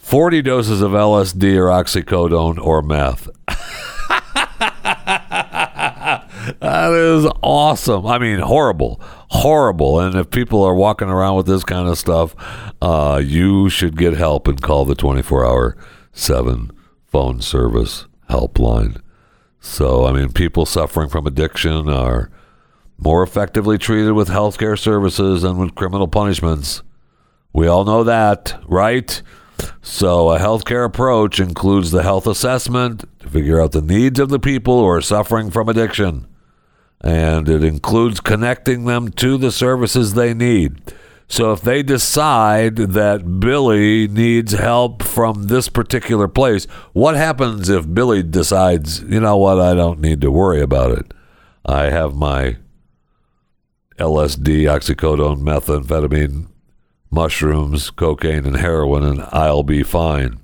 forty 0.00 0.42
doses 0.42 0.82
of 0.82 0.92
LSD 0.92 1.56
or 1.56 1.66
oxycodone 1.66 2.58
or 2.58 2.82
meth. 2.82 3.28
that 6.60 6.92
is 6.92 7.30
awesome. 7.42 8.06
I 8.06 8.18
mean, 8.18 8.40
horrible, 8.40 9.00
horrible. 9.28 10.00
And 10.00 10.16
if 10.16 10.30
people 10.30 10.62
are 10.64 10.74
walking 10.74 11.08
around 11.08 11.36
with 11.36 11.46
this 11.46 11.64
kind 11.64 11.88
of 11.88 11.98
stuff, 11.98 12.34
uh, 12.82 13.22
you 13.24 13.68
should 13.68 13.96
get 13.96 14.14
help 14.14 14.48
and 14.48 14.60
call 14.60 14.84
the 14.84 14.94
twenty-four 14.94 15.46
hour 15.46 15.76
seven 16.12 16.70
phone 17.06 17.40
service 17.40 18.06
helpline. 18.28 19.00
So, 19.60 20.06
I 20.06 20.12
mean, 20.12 20.32
people 20.32 20.64
suffering 20.64 21.08
from 21.10 21.26
addiction 21.26 21.88
are 21.88 22.30
more 22.96 23.22
effectively 23.22 23.78
treated 23.78 24.12
with 24.12 24.28
healthcare 24.28 24.78
services 24.78 25.42
than 25.42 25.58
with 25.58 25.74
criminal 25.74 26.08
punishments. 26.08 26.82
We 27.52 27.66
all 27.66 27.84
know 27.84 28.04
that, 28.04 28.58
right? 28.66 29.20
So, 29.82 30.30
a 30.30 30.38
healthcare 30.38 30.84
approach 30.84 31.40
includes 31.40 31.90
the 31.90 32.02
health 32.02 32.26
assessment 32.26 33.04
to 33.20 33.28
figure 33.28 33.60
out 33.60 33.72
the 33.72 33.82
needs 33.82 34.20
of 34.20 34.28
the 34.28 34.38
people 34.38 34.80
who 34.80 34.88
are 34.88 35.00
suffering 35.00 35.50
from 35.50 35.68
addiction. 35.68 36.26
And 37.00 37.48
it 37.48 37.64
includes 37.64 38.20
connecting 38.20 38.84
them 38.84 39.10
to 39.12 39.38
the 39.38 39.50
services 39.50 40.14
they 40.14 40.34
need. 40.34 40.92
So 41.30 41.52
if 41.52 41.60
they 41.60 41.84
decide 41.84 42.74
that 42.76 43.38
Billy 43.38 44.08
needs 44.08 44.52
help 44.52 45.04
from 45.04 45.44
this 45.44 45.68
particular 45.68 46.26
place, 46.26 46.64
what 46.92 47.14
happens 47.14 47.68
if 47.68 47.94
Billy 47.94 48.24
decides, 48.24 49.00
you 49.02 49.20
know 49.20 49.36
what, 49.36 49.60
I 49.60 49.74
don't 49.74 50.00
need 50.00 50.20
to 50.22 50.30
worry 50.32 50.60
about 50.60 50.90
it? 50.90 51.14
I 51.64 51.84
have 51.84 52.14
my 52.14 52.56
LSD, 53.96 54.62
oxycodone, 54.64 55.42
methamphetamine, 55.42 56.48
mushrooms, 57.10 57.90
cocaine, 57.90 58.46
and 58.46 58.56
heroin, 58.56 59.02
and 59.02 59.20
I'll 59.32 59.62
be 59.62 59.82
fine. 59.82 60.40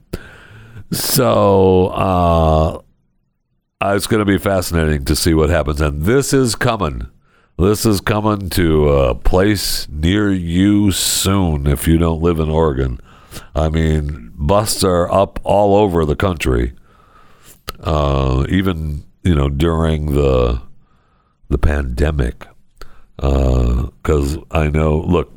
So 0.90 1.88
uh, 1.88 2.80
it's 3.82 4.06
going 4.06 4.20
to 4.20 4.30
be 4.30 4.38
fascinating 4.38 5.04
to 5.04 5.16
see 5.16 5.34
what 5.34 5.50
happens. 5.50 5.80
And 5.80 6.02
this 6.02 6.32
is 6.32 6.54
coming. 6.54 7.08
This 7.58 7.86
is 7.86 8.00
coming 8.00 8.50
to 8.50 8.88
a 8.90 9.14
place 9.14 9.88
near 9.88 10.30
you 10.30 10.92
soon 10.92 11.66
if 11.66 11.88
you 11.88 11.98
don't 11.98 12.20
live 12.20 12.38
in 12.38 12.50
Oregon. 12.50 13.00
I 13.54 13.70
mean, 13.70 14.32
busts 14.34 14.84
are 14.84 15.10
up 15.10 15.40
all 15.42 15.74
over 15.76 16.04
the 16.04 16.16
country. 16.16 16.74
Uh, 17.80 18.46
even 18.48 19.04
you 19.22 19.34
know 19.34 19.48
during 19.48 20.14
the 20.14 20.62
the 21.48 21.58
pandemic, 21.58 22.46
because 23.16 24.36
uh, 24.36 24.40
I 24.50 24.68
know. 24.68 24.98
Look, 24.98 25.35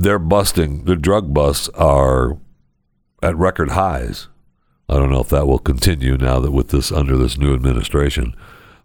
they're 0.00 0.18
busting. 0.18 0.84
The 0.86 0.96
drug 0.96 1.34
busts 1.34 1.68
are 1.74 2.38
at 3.22 3.36
record 3.36 3.72
highs. 3.72 4.28
I 4.88 4.94
don't 4.94 5.10
know 5.10 5.20
if 5.20 5.28
that 5.28 5.46
will 5.46 5.58
continue 5.58 6.16
now 6.16 6.40
that 6.40 6.52
with 6.52 6.68
this 6.68 6.90
under 6.90 7.18
this 7.18 7.36
new 7.36 7.52
administration, 7.54 8.34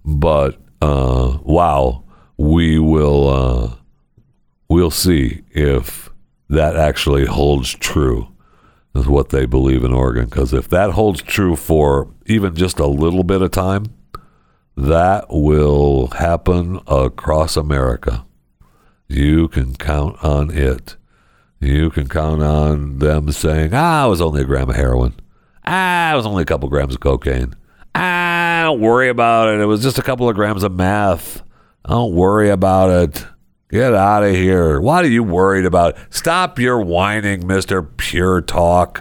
but 0.04 0.60
uh, 0.82 1.38
wow, 1.42 2.04
we 2.38 2.78
will 2.78 3.30
uh, 3.30 3.76
we'll 4.68 4.92
see 4.92 5.44
if 5.52 6.10
that 6.50 6.76
actually 6.76 7.26
holds 7.26 7.74
true 7.74 8.28
is 8.94 9.08
what 9.08 9.30
they 9.30 9.46
believe 9.46 9.86
in 9.86 9.94
Oregon. 9.94 10.26
Because 10.26 10.54
if 10.54 10.68
that 10.68 10.92
holds 10.92 11.22
true 11.22 11.56
for 11.56 12.10
even 12.26 12.56
just 12.56 12.78
a 12.78 12.88
little 12.88 13.24
bit 13.24 13.42
of 13.42 13.52
time, 13.52 13.86
that 14.76 15.28
will 15.30 16.08
happen 16.08 16.82
across 16.88 17.56
America. 17.56 18.26
You 19.08 19.48
can 19.48 19.76
count 19.76 20.22
on 20.22 20.52
it. 20.52 20.98
You 21.60 21.90
can 21.90 22.08
count 22.08 22.44
on 22.44 23.00
them 23.00 23.32
saying, 23.32 23.72
ah, 23.74 24.06
it 24.06 24.10
was 24.10 24.22
only 24.22 24.42
a 24.42 24.46
gram 24.46 24.70
of 24.70 24.76
heroin. 24.76 25.14
Ah, 25.66 26.14
it 26.14 26.16
was 26.16 26.26
only 26.26 26.44
a 26.44 26.46
couple 26.46 26.70
grams 26.70 26.94
of 26.94 27.00
cocaine. 27.00 27.56
Ah, 27.96 28.62
don't 28.66 28.82
worry 28.82 29.10
about 29.10 29.54
it. 29.54 29.62
It 29.62 29.66
was 29.66 29.82
just 29.82 29.98
a 29.98 30.02
couple 30.04 30.30
of 30.30 30.36
grams 30.36 30.64
of 30.64 30.74
meth. 30.74 31.42
Don't 31.88 32.14
worry 32.14 32.50
about 32.50 32.90
it. 32.90 33.26
Get 33.72 33.94
out 33.94 34.24
of 34.24 34.36
here. 34.36 34.80
What 34.80 35.06
are 35.06 35.10
you 35.10 35.24
worried 35.24 35.66
about? 35.66 35.98
Stop 36.10 36.60
your 36.60 36.80
whining, 36.82 37.44
Mr. 37.44 37.86
Pure 37.98 38.42
Talk. 38.42 39.00